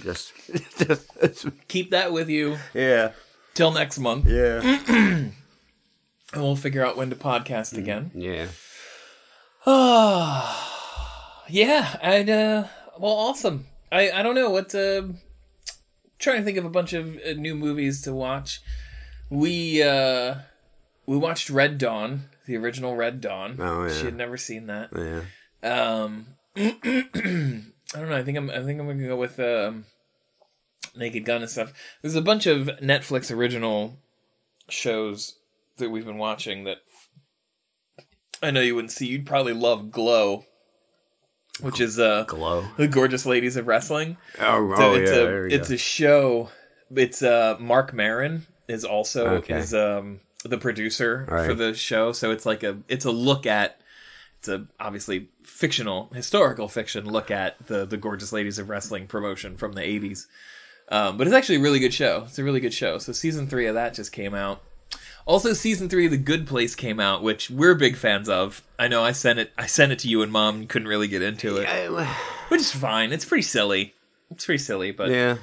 Just, 0.02 0.32
just, 0.78 1.48
Keep 1.68 1.90
that 1.92 2.14
with 2.14 2.30
you 2.30 2.58
yeah, 2.74 3.12
till 3.54 3.72
next 3.72 4.00
month, 4.00 4.26
yeah, 4.28 4.62
and 4.88 5.34
we'll 6.34 6.56
figure 6.56 6.86
out 6.86 6.96
when 6.96 7.10
to 7.10 7.16
podcast 7.18 7.74
mm, 7.74 7.80
again. 7.80 8.12
yeah. 8.16 8.48
Yeah, 11.50 11.98
and 12.02 12.30
uh, 12.30 12.64
well, 13.00 13.14
awesome. 13.14 13.68
I 13.92 14.12
I 14.12 14.24
don't 14.24 14.36
know 14.36 14.50
what 14.50 14.74
uh, 14.74 15.04
trying 16.20 16.38
to 16.38 16.44
think 16.44 16.58
of 16.58 16.66
a 16.66 16.70
bunch 16.70 16.94
of 16.94 17.18
uh, 17.18 17.34
new 17.34 17.56
movies 17.56 18.02
to 18.04 18.14
watch. 18.14 18.62
We 19.30 19.82
uh 19.82 20.36
we 21.06 21.18
watched 21.18 21.50
Red 21.50 21.78
Dawn, 21.78 22.30
the 22.46 22.58
original 22.58 22.96
Red 22.96 23.22
Dawn. 23.22 23.58
Oh, 23.60 23.86
yeah. 23.86 23.94
She 23.94 24.06
had 24.06 24.16
never 24.16 24.38
seen 24.38 24.68
that. 24.68 24.90
Yeah. 24.96 25.22
Um, 25.64 26.28
I 26.56 28.00
don't 28.00 28.10
know. 28.10 28.18
I 28.18 28.24
think 28.24 28.38
I'm 28.38 28.50
I 28.50 28.64
think 28.64 28.80
I'm 28.80 28.88
gonna 28.88 29.08
go 29.08 29.16
with 29.16 29.40
um, 29.40 29.86
Naked 30.96 31.26
Gun 31.26 31.42
and 31.42 31.50
stuff. 31.50 31.74
There's 32.02 32.16
a 32.16 32.22
bunch 32.22 32.46
of 32.46 32.68
Netflix 32.82 33.34
original 33.36 33.98
shows 34.70 35.36
that 35.78 35.90
we've 35.90 36.06
been 36.06 36.18
watching 36.18 36.64
that 36.64 36.78
I 38.42 38.52
know 38.52 38.62
you 38.62 38.76
wouldn't 38.76 38.92
see. 38.92 39.08
You'd 39.08 39.26
probably 39.26 39.54
love 39.54 39.92
Glow, 39.92 40.46
which 41.62 41.80
is 41.80 42.00
uh 42.00 42.24
Glow. 42.28 42.66
the 42.78 42.88
gorgeous 42.88 43.26
ladies 43.26 43.56
of 43.58 43.68
wrestling. 43.68 44.18
Oh, 44.40 44.76
So 44.76 44.92
oh 44.92 44.94
it's 44.96 45.12
yeah. 45.12 45.18
a 45.18 45.44
it's 45.46 45.70
go. 45.70 45.76
a 45.76 45.78
show. 45.78 46.50
It's 46.96 47.22
uh 47.24 47.56
Marc 47.60 47.94
Maron 47.94 48.46
is 48.68 48.84
also 48.84 49.28
Okay. 49.38 49.58
is 49.58 49.74
um 49.74 50.20
the 50.44 50.58
producer 50.58 51.26
Right. 51.30 51.46
for 51.48 51.54
the 51.54 51.74
show. 51.74 52.12
So 52.12 52.32
it's 52.32 52.46
like 52.46 52.64
a 52.64 52.78
it's 52.88 53.06
a 53.06 53.12
look 53.12 53.46
at 53.46 53.80
it's 54.40 54.48
a 54.48 54.68
obviously 54.80 55.30
fictional 55.44 56.10
historical 56.14 56.68
fiction 56.68 57.06
look 57.10 57.32
at 57.32 57.56
the 57.68 57.86
the 57.86 57.98
gorgeous 57.98 58.32
ladies 58.34 58.60
of 58.60 58.70
wrestling 58.70 59.08
promotion 59.08 59.58
from 59.58 59.74
the 59.74 59.82
80s. 59.82 60.26
Um, 60.90 61.18
but 61.18 61.26
it's 61.26 61.36
actually 61.36 61.56
a 61.56 61.62
really 61.62 61.80
good 61.80 61.94
show. 61.96 62.26
It's 62.28 62.38
a 62.38 62.44
really 62.44 62.60
good 62.60 62.74
show. 62.74 63.00
So 63.00 63.12
season 63.12 63.48
three 63.48 63.66
of 63.66 63.74
that 63.74 63.96
just 63.96 64.12
came 64.12 64.36
out. 64.36 64.62
Also, 65.26 65.54
season 65.54 65.90
three 65.90 66.06
of 66.06 66.12
The 66.12 66.18
Good 66.18 66.46
Place 66.46 66.76
came 66.76 67.00
out, 67.00 67.24
which 67.24 67.50
we're 67.50 67.74
big 67.74 67.96
fans 67.96 68.30
of. 68.30 68.62
I 68.78 68.88
know 68.88 69.04
I 69.04 69.12
sent 69.12 69.40
it. 69.40 69.52
I 69.58 69.66
sent 69.66 69.92
it 69.92 70.00
to 70.00 70.08
you 70.08 70.22
and 70.22 70.32
Mom. 70.32 70.68
Couldn't 70.68 70.88
really 70.88 71.08
get 71.08 71.24
into 71.24 71.58
it, 71.58 71.68
which 72.50 72.62
is 72.62 72.72
fine. 72.72 73.12
It's 73.12 73.26
pretty 73.26 73.42
silly. 73.42 73.96
It's 74.30 74.46
pretty 74.46 74.64
silly, 74.64 74.92
but 74.92 75.10
yeah. 75.10 75.38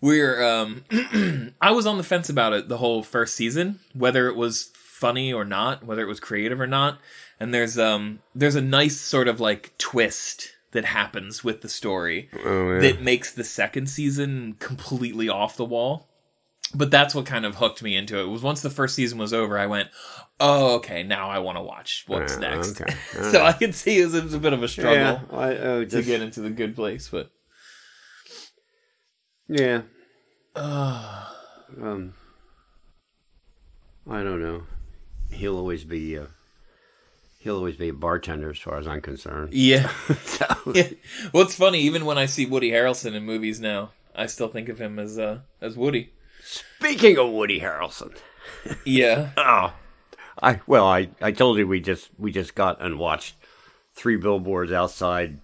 we're 0.00 0.42
um 0.44 0.84
I 1.60 1.70
was 1.70 1.86
on 1.86 1.96
the 1.96 2.02
fence 2.04 2.28
about 2.28 2.52
it 2.52 2.68
the 2.68 2.76
whole 2.78 3.02
first 3.02 3.34
season, 3.34 3.80
whether 3.94 4.28
it 4.28 4.36
was 4.36 4.70
funny 4.74 5.32
or 5.32 5.44
not, 5.44 5.84
whether 5.84 6.02
it 6.02 6.08
was 6.08 6.20
creative 6.20 6.60
or 6.60 6.66
not. 6.66 6.98
And 7.40 7.52
there's 7.54 7.78
um 7.78 8.20
there's 8.34 8.56
a 8.56 8.60
nice 8.62 9.00
sort 9.00 9.26
of 9.28 9.40
like 9.40 9.72
twist 9.78 10.52
that 10.72 10.84
happens 10.86 11.42
with 11.44 11.60
the 11.62 11.68
story 11.68 12.28
Oh, 12.44 12.72
yeah. 12.74 12.80
that 12.80 13.00
makes 13.00 13.32
the 13.32 13.44
second 13.44 13.88
season 13.88 14.56
completely 14.58 15.28
off 15.28 15.56
the 15.56 15.64
wall. 15.64 16.08
But 16.74 16.90
that's 16.90 17.14
what 17.14 17.24
kind 17.26 17.44
of 17.46 17.56
hooked 17.56 17.82
me 17.82 17.94
into 17.96 18.18
it. 18.18 18.26
Was 18.26 18.42
once 18.42 18.60
the 18.60 18.70
first 18.70 18.94
season 18.94 19.18
was 19.18 19.32
over, 19.32 19.56
I 19.58 19.66
went, 19.66 19.90
"Oh, 20.40 20.74
okay, 20.76 21.02
now 21.02 21.30
I 21.30 21.38
want 21.38 21.56
to 21.56 21.62
watch 21.62 22.04
what's 22.08 22.36
Uh, 22.36 22.40
next." 22.40 22.80
okay. 22.80 22.94
so 23.30 23.44
I 23.44 23.52
can 23.52 23.72
see 23.72 24.00
it 24.00 24.04
was, 24.06 24.14
it 24.14 24.24
was 24.24 24.34
a 24.34 24.38
bit 24.40 24.52
of 24.52 24.62
a 24.62 24.68
struggle 24.68 24.94
yeah, 24.94 25.20
I, 25.30 25.56
oh, 25.56 25.84
to 25.84 26.02
get 26.02 26.20
into 26.20 26.40
the 26.40 26.50
good 26.50 26.74
place, 26.74 27.08
but 27.08 27.30
yeah. 29.48 29.82
um, 30.56 32.14
I 34.08 34.22
don't 34.22 34.42
know. 34.42 34.64
He'll 35.30 35.56
always 35.56 35.84
be. 35.84 36.18
Uh, 36.18 36.26
he'll 37.38 37.56
always 37.56 37.76
be 37.76 37.88
a 37.88 37.94
bartender, 37.94 38.50
as 38.50 38.58
far 38.58 38.78
as 38.78 38.86
I'm 38.86 39.00
concerned. 39.00 39.52
yeah. 39.52 39.90
So, 40.24 40.46
yeah. 40.74 40.88
Well, 41.32 41.42
it's 41.44 41.54
funny. 41.56 41.80
Even 41.80 42.04
when 42.04 42.18
I 42.18 42.26
see 42.26 42.46
Woody 42.46 42.70
Harrelson 42.70 43.14
in 43.14 43.24
movies 43.24 43.60
now, 43.60 43.90
I 44.14 44.26
still 44.26 44.48
think 44.48 44.68
of 44.68 44.80
him 44.80 44.98
as 44.98 45.18
uh, 45.18 45.40
as 45.60 45.76
Woody. 45.76 46.12
Speaking 46.44 47.18
of 47.18 47.30
Woody 47.30 47.60
Harrelson, 47.60 48.16
Yeah. 48.84 49.30
oh, 49.36 49.72
I 50.42 50.60
well, 50.66 50.86
I, 50.86 51.08
I 51.22 51.32
told 51.32 51.58
you 51.58 51.66
we 51.66 51.80
just 51.80 52.10
we 52.18 52.32
just 52.32 52.54
got 52.54 52.80
and 52.80 52.98
watched 52.98 53.34
three 53.94 54.16
billboards 54.16 54.72
outside, 54.72 55.40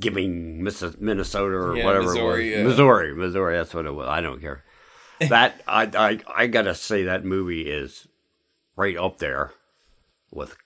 giving 0.00 0.62
Minnesota 0.62 1.54
or 1.54 1.76
Yeah, 1.76 1.84
whatever 1.84 2.04
Missouri, 2.06 2.48
it 2.48 2.58
yeah. 2.58 2.64
was. 2.64 2.72
Missouri, 2.72 3.14
Missouri. 3.14 3.56
That's 3.56 3.74
what 3.74 3.86
it 3.86 3.94
was. 3.94 4.08
I 4.08 4.20
don't 4.20 4.40
care. 4.40 4.64
that 5.28 5.62
I 5.68 5.82
I 5.94 6.20
I 6.34 6.46
gotta 6.46 6.74
say 6.74 7.04
that 7.04 7.24
movie 7.24 7.70
is 7.70 8.06
right 8.76 8.96
up 8.96 9.18
there 9.18 9.52
with 10.30 10.56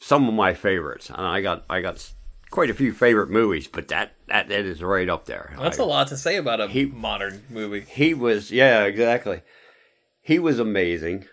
some 0.00 0.28
of 0.28 0.34
my 0.34 0.54
favorites, 0.54 1.10
and 1.10 1.26
I 1.26 1.40
got 1.40 1.64
I 1.68 1.80
got 1.80 2.12
quite 2.50 2.70
a 2.70 2.74
few 2.74 2.92
favorite 2.92 3.30
movies, 3.30 3.66
but 3.68 3.88
that 3.88 4.12
that, 4.26 4.48
that 4.48 4.64
is 4.64 4.82
right 4.82 5.08
up 5.08 5.26
there. 5.26 5.54
That's 5.58 5.78
a 5.78 5.84
lot 5.84 6.08
to 6.08 6.16
say 6.16 6.36
about 6.36 6.60
a 6.60 6.68
He- 6.68 6.86
modern 6.86 7.44
movie. 7.50 7.80
he 7.88 8.14
was 8.14 8.50
yeah 8.50 8.84
exactly 8.84 9.42
he 10.20 10.38
was 10.38 10.58
amazing 10.58 11.24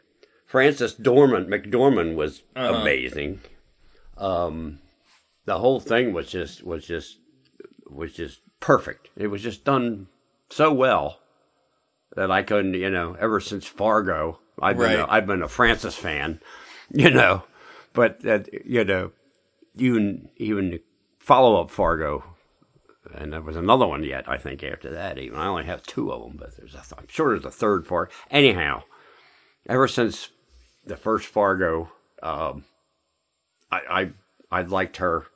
frances 0.46 0.94
dormant 0.94 1.50
mcdormand 1.50 2.16
was 2.16 2.44
Uh-huh. 2.56 2.74
amazing 2.74 3.42
um 4.18 4.80
the 5.46 5.58
whole 5.60 5.80
thing 5.82 6.14
was 6.14 6.30
just 6.32 6.64
was 6.64 6.86
just 6.86 7.18
was 7.90 8.14
just 8.14 8.40
perfect 8.62 9.10
it 9.18 9.28
was 9.28 9.42
just 9.42 9.66
done 9.66 10.08
so 10.50 10.72
well 10.74 11.20
that 12.16 12.32
i 12.32 12.42
couldn't 12.42 12.74
you 12.74 12.90
know 12.90 13.16
ever 13.20 13.40
since 13.42 13.66
fargo 13.66 14.40
i've 14.62 14.78
been 14.78 14.86
Right. 14.96 15.00
a, 15.00 15.12
i've 15.12 15.28
been 15.28 15.44
a 15.44 15.50
frances 15.50 15.96
fan 15.96 16.40
you 16.90 17.10
know 17.10 17.44
but 17.94 18.22
that 18.22 18.48
you 18.66 18.86
know 18.86 19.12
even 19.76 20.30
even 20.38 20.80
follow 21.26 21.60
up 21.62 21.72
fargo 21.72 22.24
and 23.14 23.34
there 23.34 23.42
was 23.42 23.56
another 23.56 23.88
one 23.88 24.04
yet. 24.04 24.28
I 24.30 24.38
think 24.38 24.64
after 24.64 24.90
that, 24.92 25.18
even 25.18 25.38
I 25.40 25.48
only 25.48 25.66
have 25.66 25.84
two 25.84 26.12
of 26.12 26.22
them, 26.22 26.38
but 26.38 26.56
there's 26.58 26.74
a 26.74 26.78
th- 26.80 26.94
I'm 26.98 27.08
sure 27.08 27.34
there's 27.34 27.46
a 27.46 27.52
third 27.52 27.86
Fargo. 27.88 28.12
Anyhow, 28.32 28.84
ever 29.70 29.88
since 29.88 30.30
the 30.86 30.98
first 30.98 31.28
Fargo, 31.28 31.92
um, 32.24 32.66
I, 33.72 34.12
I 34.52 34.60
I 34.60 34.62
liked 34.64 34.98
her 34.98 35.28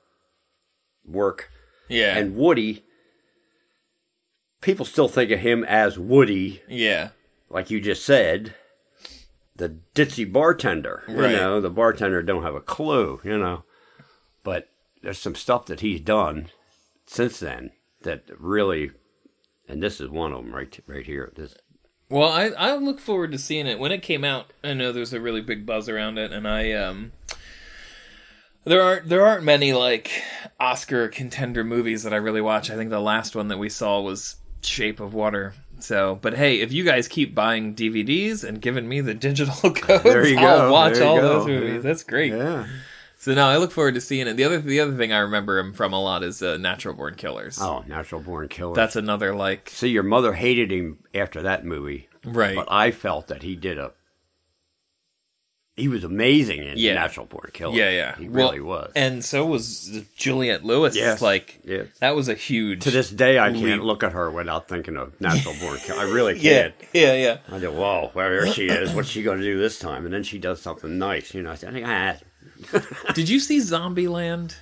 work, 1.06 1.50
Yeah. 1.88 2.18
and 2.18 2.36
Woody. 2.36 2.84
People 4.62 4.86
still 4.86 5.08
think 5.08 5.32
of 5.32 5.40
him 5.40 5.64
as 5.64 5.98
Woody, 5.98 6.62
yeah. 6.68 7.10
like 7.50 7.70
you 7.70 7.80
just 7.80 8.04
said, 8.06 8.56
the 9.56 9.78
ditzy 9.96 10.30
bartender. 10.30 11.04
Right. 11.08 11.32
You 11.32 11.38
know, 11.38 11.62
the 11.62 11.70
bartender 11.70 12.22
don't 12.24 12.44
have 12.44 12.56
a 12.56 12.62
clue. 12.62 13.22
You 13.24 13.38
know, 13.38 13.64
but 14.44 14.68
there's 15.02 15.20
some 15.20 15.36
stuff 15.36 15.66
that 15.68 15.80
he's 15.82 16.02
done 16.02 16.50
since 17.06 17.40
then 17.40 17.72
that 18.04 18.24
really, 18.38 18.92
and 19.68 19.82
this 19.82 20.00
is 20.00 20.10
one 20.10 20.32
of 20.32 20.44
them 20.44 20.54
right 20.54 20.80
right 20.88 21.06
here. 21.06 21.32
This 21.36 21.56
Well, 22.10 22.30
I 22.30 22.48
I 22.50 22.76
look 22.76 23.00
forward 23.00 23.32
to 23.32 23.38
seeing 23.38 23.68
it 23.68 23.80
when 23.80 23.92
it 23.92 24.02
came 24.02 24.24
out. 24.24 24.52
I 24.64 24.74
know 24.74 24.92
there's 24.92 25.14
a 25.14 25.22
really 25.22 25.42
big 25.42 25.66
buzz 25.66 25.90
around 25.90 26.18
it, 26.18 26.32
and 26.32 26.48
I 26.48 26.72
um. 26.74 27.12
There 28.66 28.82
aren't 28.82 29.10
there 29.10 29.26
aren't 29.26 29.44
many 29.44 29.74
like 29.74 30.12
Oscar 30.60 31.08
contender 31.08 31.64
movies 31.64 32.04
that 32.04 32.14
I 32.14 32.18
really 32.18 32.42
watch. 32.42 32.70
I 32.70 32.76
think 32.76 32.90
the 32.90 33.00
last 33.00 33.36
one 33.36 33.48
that 33.48 33.58
we 33.58 33.70
saw 33.70 34.02
was 34.02 34.36
Shape 34.62 35.00
of 35.00 35.14
Water. 35.14 35.54
So, 35.80 36.20
but 36.22 36.36
hey, 36.36 36.60
if 36.60 36.74
you 36.74 36.84
guys 36.84 37.08
keep 37.08 37.34
buying 37.34 37.74
DVDs 37.74 38.44
and 38.44 38.62
giving 38.62 38.88
me 38.88 39.00
the 39.00 39.14
digital 39.14 39.72
codes, 39.74 40.06
I'll 40.38 40.68
go, 40.68 40.72
watch 40.72 41.00
all 41.00 41.16
go, 41.16 41.22
those 41.22 41.48
movies. 41.48 41.76
yeah. 41.76 41.80
That's 41.80 42.04
great. 42.04 42.34
yeah. 42.34 42.68
So 43.22 43.34
now 43.34 43.50
I 43.50 43.58
look 43.58 43.72
forward 43.72 43.96
to 43.96 44.02
seeing 44.02 44.28
it. 44.28 44.38
The 44.38 44.46
other 44.46 44.60
the 44.60 44.80
other 44.80 44.96
thing 44.96 45.12
I 45.12 45.20
remember 45.20 45.60
him 45.60 45.74
from 45.74 45.92
a 45.92 46.02
lot 46.02 46.24
is 46.24 46.42
uh, 46.42 46.56
Natural 46.56 46.94
Born 46.94 47.16
Killers. 47.16 47.60
Oh, 47.62 47.84
Natural 47.86 48.22
Born 48.22 48.48
Killer. 48.48 48.74
That's 48.76 48.96
another 48.96 49.36
like 49.36 49.70
see, 49.70 49.90
your 49.90 50.04
mother 50.04 50.32
hated 50.34 50.72
him 50.72 51.00
after 51.14 51.42
that 51.42 51.66
movie, 51.66 52.08
right. 52.24 52.56
but 52.56 52.72
I 52.72 52.92
felt 52.92 53.28
that 53.28 53.44
he 53.44 53.58
did 53.58 53.78
a. 53.78 53.92
He 55.76 55.88
was 55.90 56.04
amazing 56.06 56.64
in 56.64 56.78
Yeah. 56.78 56.94
Natural 56.94 57.26
Born 57.26 57.50
Killer. 57.54 57.76
Yeah, 57.76 57.90
yeah. 57.90 58.16
he 58.18 58.28
Well, 58.30 58.50
really 58.50 58.62
was. 58.62 58.92
And 58.96 59.24
so 59.24 59.46
was 59.46 60.02
Juliette 60.16 60.64
Lewis. 60.66 60.96
Yes. 60.96 61.22
Like 61.22 61.60
Yes. 61.66 61.88
that 62.00 62.16
was 62.16 62.28
a 62.30 62.34
huge 62.36 62.82
To 62.84 62.92
this 62.92 63.10
day, 63.10 63.38
I 63.38 63.50
leap. 63.50 63.62
can't 63.66 63.84
look 63.86 64.04
at 64.04 64.12
her 64.14 64.30
without 64.32 64.68
thinking 64.70 64.98
of 64.98 65.20
Natural 65.22 65.56
Born 65.60 65.78
Killer. 65.80 66.00
I 66.02 66.04
really 66.04 66.38
can't. 66.40 66.74
yeah, 66.94 67.14
yeah. 67.14 67.38
I 67.50 67.60
go, 67.60 67.72
whoa, 67.72 68.12
well, 68.14 68.46
she 68.52 68.68
is. 68.68 68.94
What's 68.94 69.08
she 69.10 69.24
going 69.24 69.40
to 69.40 69.44
do 69.44 69.58
this 69.58 69.78
time? 69.80 70.04
And 70.06 70.14
then 70.14 70.24
she 70.24 70.38
does 70.38 70.62
something 70.62 70.98
nice. 70.98 71.34
You 71.34 71.44
know, 71.44 71.52
I 71.52 71.56
think, 71.56 71.86
ah, 71.88 72.16
Did 73.14 73.30
you 73.30 73.40
see 73.40 73.58
Zombieland? 73.60 74.56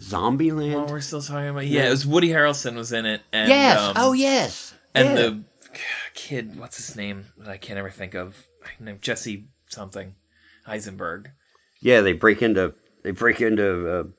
Zombieland? 0.00 0.74
While 0.74 0.86
we're 0.86 1.00
still 1.00 1.22
talking 1.22 1.48
about, 1.48 1.66
yeah, 1.66 1.86
it 1.86 1.90
was 1.90 2.06
Woody 2.06 2.28
Harrelson 2.28 2.76
was 2.76 2.92
in 2.92 3.06
it, 3.06 3.22
and 3.32 3.48
yes. 3.48 3.78
um, 3.78 3.94
oh, 3.96 4.12
yes. 4.12 4.74
and 4.94 5.08
Yeah. 5.08 5.14
the 5.14 5.44
kid, 6.14 6.58
what's 6.58 6.76
his 6.76 6.96
name 6.96 7.26
that 7.38 7.48
I 7.48 7.56
can't 7.56 7.78
ever 7.78 7.90
think 7.90 8.14
of, 8.14 8.46
Jesse 9.00 9.48
something, 9.68 10.14
Eisenberg. 10.66 11.30
Yeah, 11.80 12.00
they 12.00 12.12
break 12.12 12.42
into 12.42 12.74
they 13.02 13.10
break 13.12 13.40
into 13.40 14.12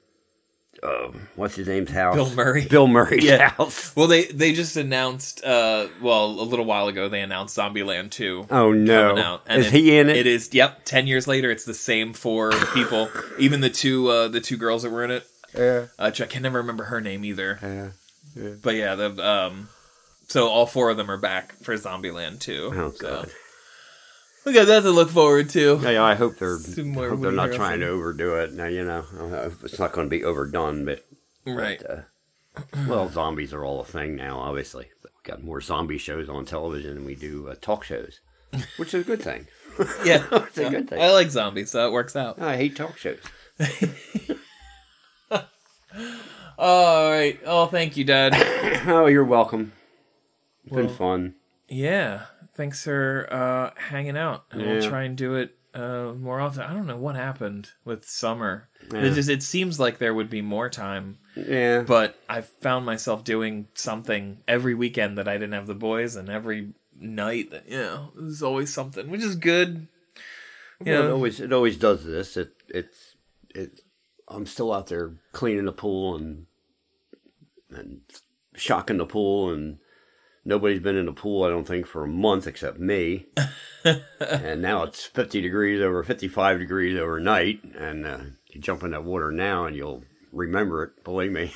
uh, 0.83 0.87
uh, 0.87 1.11
what's 1.35 1.55
his 1.55 1.67
name's 1.67 1.91
house? 1.91 2.15
Bill 2.15 2.29
Murray. 2.35 2.65
Bill 2.69 2.87
Murray's 2.87 3.23
Yeah. 3.23 3.49
house. 3.49 3.95
Well, 3.95 4.07
they 4.07 4.25
they 4.25 4.53
just 4.53 4.75
announced, 4.77 5.43
uh, 5.43 5.87
well, 6.01 6.25
a 6.25 6.43
little 6.43 6.65
while 6.65 6.87
ago 6.87 7.09
they 7.09 7.21
announced 7.21 7.57
Zombieland 7.57 8.11
two. 8.11 8.45
Oh 8.49 8.71
no! 8.71 9.09
coming 9.09 9.23
out. 9.23 9.41
Is 9.49 9.69
he 9.69 9.97
in 9.97 10.09
it? 10.09 10.17
It 10.17 10.27
is. 10.27 10.49
Yep. 10.53 10.85
Ten 10.85 11.07
years 11.07 11.27
later, 11.27 11.49
it's 11.51 11.65
the 11.65 11.73
same 11.73 12.13
four 12.13 12.51
people. 12.73 13.09
Even 13.39 13.61
the 13.61 13.69
two 13.69 14.09
uh, 14.09 14.27
the 14.27 14.41
two 14.41 14.57
girls 14.57 14.83
that 14.83 14.91
were 14.91 15.03
in 15.03 15.11
it. 15.11 15.27
Yeah. 15.57 15.85
Uh, 15.97 16.05
I 16.13 16.25
can 16.25 16.43
never 16.43 16.59
remember 16.59 16.85
her 16.85 17.01
name 17.01 17.25
either. 17.25 17.59
Yeah. 17.61 17.89
yeah. 18.35 18.53
But 18.61 18.75
yeah, 18.75 18.95
the 18.95 19.27
um, 19.27 19.69
so 20.27 20.47
all 20.47 20.65
four 20.65 20.89
of 20.89 20.97
them 20.97 21.09
are 21.09 21.17
back 21.17 21.53
for 21.63 21.73
Zombieland 21.75 22.39
two. 22.39 22.71
Oh 22.75 22.91
so 22.91 23.07
god. 23.09 23.31
We 24.47 24.53
got 24.53 24.65
that 24.67 24.81
to 24.81 24.91
look 24.91 25.09
forward 25.09 25.49
to. 25.51 25.79
Yeah, 25.83 26.01
I 26.03 26.15
hope 26.15 26.37
they're 26.37 26.55
I 26.57 27.09
hope 27.09 27.19
they're 27.21 27.31
not 27.31 27.51
trying 27.53 27.81
to 27.81 27.87
overdo 27.89 28.35
it. 28.35 28.53
Now 28.53 28.65
you 28.65 28.83
know 28.85 29.03
it's 29.63 29.77
not 29.77 29.91
going 29.91 30.07
to 30.07 30.09
be 30.09 30.23
overdone, 30.23 30.85
but 30.85 31.05
Right. 31.45 31.83
uh, 31.87 32.01
well, 32.87 33.09
zombies 33.09 33.53
are 33.53 33.63
all 33.65 33.81
a 33.81 33.85
thing 33.85 34.15
now. 34.15 34.39
Obviously, 34.39 34.87
but 35.01 35.11
we 35.15 35.29
got 35.29 35.43
more 35.43 35.59
zombie 35.61 35.97
shows 35.97 36.29
on 36.29 36.45
television 36.45 36.95
than 36.95 37.05
we 37.05 37.15
do 37.15 37.49
uh, 37.49 37.55
talk 37.61 37.83
shows, 37.83 38.21
which 38.77 38.93
is 38.93 39.01
a 39.01 39.05
good 39.05 39.21
thing. 39.21 39.47
Yeah. 40.05 40.25
It's 40.31 40.57
a 40.57 40.69
good 40.69 40.89
thing. 40.89 40.99
I 41.01 41.11
like 41.11 41.29
zombies, 41.29 41.69
so 41.71 41.85
it 41.87 41.91
works 41.91 42.15
out. 42.15 42.41
I 42.41 42.55
hate 42.57 42.75
talk 42.75 42.97
shows. 42.97 43.19
All 46.57 47.11
right. 47.11 47.39
Oh, 47.45 47.67
thank 47.67 47.97
you, 47.97 48.03
Dad. 48.03 48.33
Oh, 48.89 49.05
you're 49.07 49.25
welcome. 49.25 49.73
It's 50.63 50.73
Well- 50.73 50.85
been 50.85 50.95
fun. 50.95 51.35
Yeah. 51.67 52.25
Thanks 52.55 52.83
for 52.83 53.27
uh, 53.31 53.79
hanging 53.79 54.17
out, 54.17 54.45
and 54.51 54.61
we'll 54.61 54.81
try 54.89 55.03
and 55.03 55.15
do 55.15 55.35
it 55.35 55.55
uh, 55.75 56.13
more 56.17 56.39
often. 56.39 56.63
I 56.63 56.73
don't 56.73 56.87
know 56.87 56.97
what 56.97 57.15
happened 57.15 57.69
with 57.85 58.07
summer. 58.07 58.67
Yeah. 58.91 59.01
It 59.03 59.13
just 59.13 59.29
it 59.29 59.43
seems 59.43 59.79
like 59.79 59.99
there 59.99 60.13
would 60.13 60.29
be 60.29 60.41
more 60.41 60.69
time, 60.69 61.19
Yeah, 61.35 61.81
but 61.81 62.15
I 62.27 62.41
found 62.41 62.85
myself 62.85 63.23
doing 63.23 63.67
something 63.75 64.41
every 64.47 64.73
weekend 64.73 65.17
that 65.17 65.27
I 65.27 65.33
didn't 65.33 65.53
have 65.53 65.67
the 65.67 65.75
boys, 65.75 66.15
and 66.15 66.29
every 66.29 66.73
night 66.99 67.51
that 67.51 67.69
you 67.69 67.77
know 67.77 68.11
there's 68.15 68.41
always 68.41 68.73
something, 68.73 69.09
which 69.09 69.21
is 69.21 69.35
good. 69.35 69.87
You 70.83 70.93
Well, 70.93 71.07
it 71.07 71.11
always 71.11 71.39
it 71.39 71.53
always 71.53 71.77
does 71.77 72.05
this. 72.05 72.37
It 72.37 72.53
it's 72.69 73.15
it. 73.53 73.81
I'm 74.27 74.45
still 74.45 74.73
out 74.73 74.87
there 74.87 75.13
cleaning 75.31 75.65
the 75.65 75.71
pool 75.71 76.15
and 76.15 76.47
and 77.69 78.01
shocking 78.55 78.97
the 78.97 79.05
pool, 79.05 79.51
and 79.51 79.77
nobody's 80.47 80.79
been 80.79 80.95
in 80.95 81.05
the 81.05 81.11
pool. 81.11 81.43
I 81.43 81.49
don't 81.49 81.67
think 81.67 81.85
for 81.85 82.05
a 82.05 82.07
month 82.07 82.47
except 82.47 82.79
me. 82.79 83.27
and 83.83 84.61
now 84.61 84.83
it's 84.83 85.03
50 85.03 85.41
degrees 85.41 85.81
over 85.81 86.03
55 86.03 86.59
degrees 86.59 86.97
overnight, 86.97 87.63
and 87.75 88.05
uh, 88.05 88.19
you 88.49 88.61
jump 88.61 88.81
in 88.83 88.91
that 88.91 89.03
water 89.03 89.29
now, 89.31 89.65
and 89.65 89.75
you'll 89.75 90.03
remember 90.31 90.83
it. 90.83 91.03
Believe 91.03 91.31
me, 91.31 91.53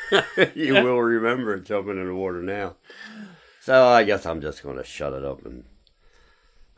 you 0.54 0.74
will 0.74 1.02
remember 1.02 1.54
it 1.54 1.64
jumping 1.64 1.98
in 1.98 2.06
the 2.06 2.14
water 2.14 2.40
now. 2.40 2.76
So 3.60 3.86
I 3.88 4.04
guess 4.04 4.24
I'm 4.24 4.40
just 4.40 4.62
going 4.62 4.76
to 4.76 4.84
shut 4.84 5.12
it 5.12 5.24
up. 5.24 5.44
And 5.44 5.64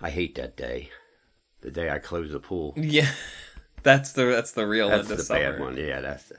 I 0.00 0.10
hate 0.10 0.34
that 0.36 0.56
day, 0.56 0.90
the 1.60 1.70
day 1.70 1.90
I 1.90 1.98
close 1.98 2.32
the 2.32 2.40
pool. 2.40 2.72
Yeah, 2.76 3.10
that's 3.82 4.12
the 4.12 4.24
that's 4.24 4.52
the 4.52 4.66
real 4.66 4.88
That's 4.88 5.10
end 5.10 5.18
the 5.18 5.22
summer. 5.22 5.52
bad 5.52 5.60
one. 5.60 5.76
Yeah, 5.76 6.00
that's 6.00 6.24
the, 6.24 6.36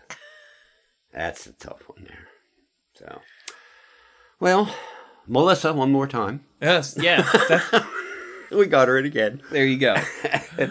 that's 1.14 1.46
the 1.46 1.54
tough 1.54 1.84
one 1.88 2.06
there. 2.06 2.28
So, 2.96 3.22
well, 4.40 4.74
Melissa, 5.28 5.74
one 5.74 5.92
more 5.92 6.08
time. 6.08 6.44
Yes, 6.62 6.98
yeah. 7.00 7.26
We 8.52 8.66
got 8.66 8.90
her 8.90 8.98
in 9.00 9.06
again. 9.06 9.42
there 9.50 9.66
you 9.66 9.78
go. 9.78 9.96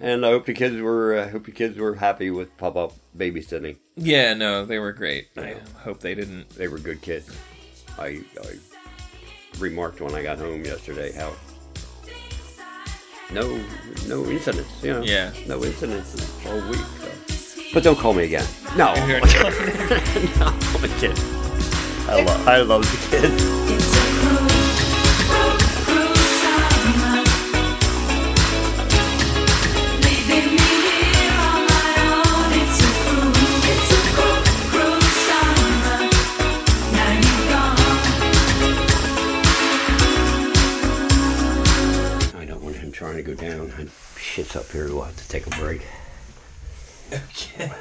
And 0.00 0.24
I 0.24 0.30
hope 0.30 0.46
the 0.46 0.54
kids 0.54 0.80
were 0.80 1.18
uh, 1.18 1.28
hope 1.28 1.44
the 1.46 1.50
kids 1.50 1.76
were 1.76 1.96
happy 1.96 2.30
with 2.30 2.56
Pop 2.56 2.76
Up 2.76 2.92
babysitting. 3.16 3.78
Yeah, 3.96 4.32
no, 4.34 4.64
they 4.64 4.78
were 4.78 4.92
great. 4.92 5.26
I 5.36 5.56
hope 5.82 5.98
they 5.98 6.14
didn't. 6.14 6.50
They 6.50 6.68
were 6.68 6.78
good 6.78 7.02
kids. 7.02 7.28
I, 7.98 8.22
I 8.40 8.58
remarked 9.58 10.00
when 10.00 10.14
I 10.14 10.22
got 10.22 10.38
home 10.38 10.64
yesterday 10.64 11.10
how 11.10 11.32
no 13.32 13.60
no 14.06 14.24
incidents, 14.26 14.70
you 14.84 14.92
know. 14.92 15.02
Yeah. 15.02 15.32
No 15.48 15.64
incidents 15.64 16.14
all 16.46 16.60
week. 16.70 16.78
So. 17.00 17.62
But 17.74 17.82
don't 17.82 17.98
call 17.98 18.14
me 18.14 18.22
again. 18.22 18.46
No. 18.76 18.94
No, 20.38 20.46
I'm 20.46 20.84
a 20.84 20.88
kid. 21.00 21.18
I 22.08 22.22
love 22.22 22.48
I 22.48 22.58
love 22.62 22.82
the 22.82 23.18
kids. 23.18 23.77
up 44.58 44.70
here. 44.72 44.88
We'll 44.88 45.02
have 45.04 45.16
to 45.16 45.28
take 45.28 45.46
a 45.46 45.50
break. 45.50 45.82
Okay. 47.10 47.72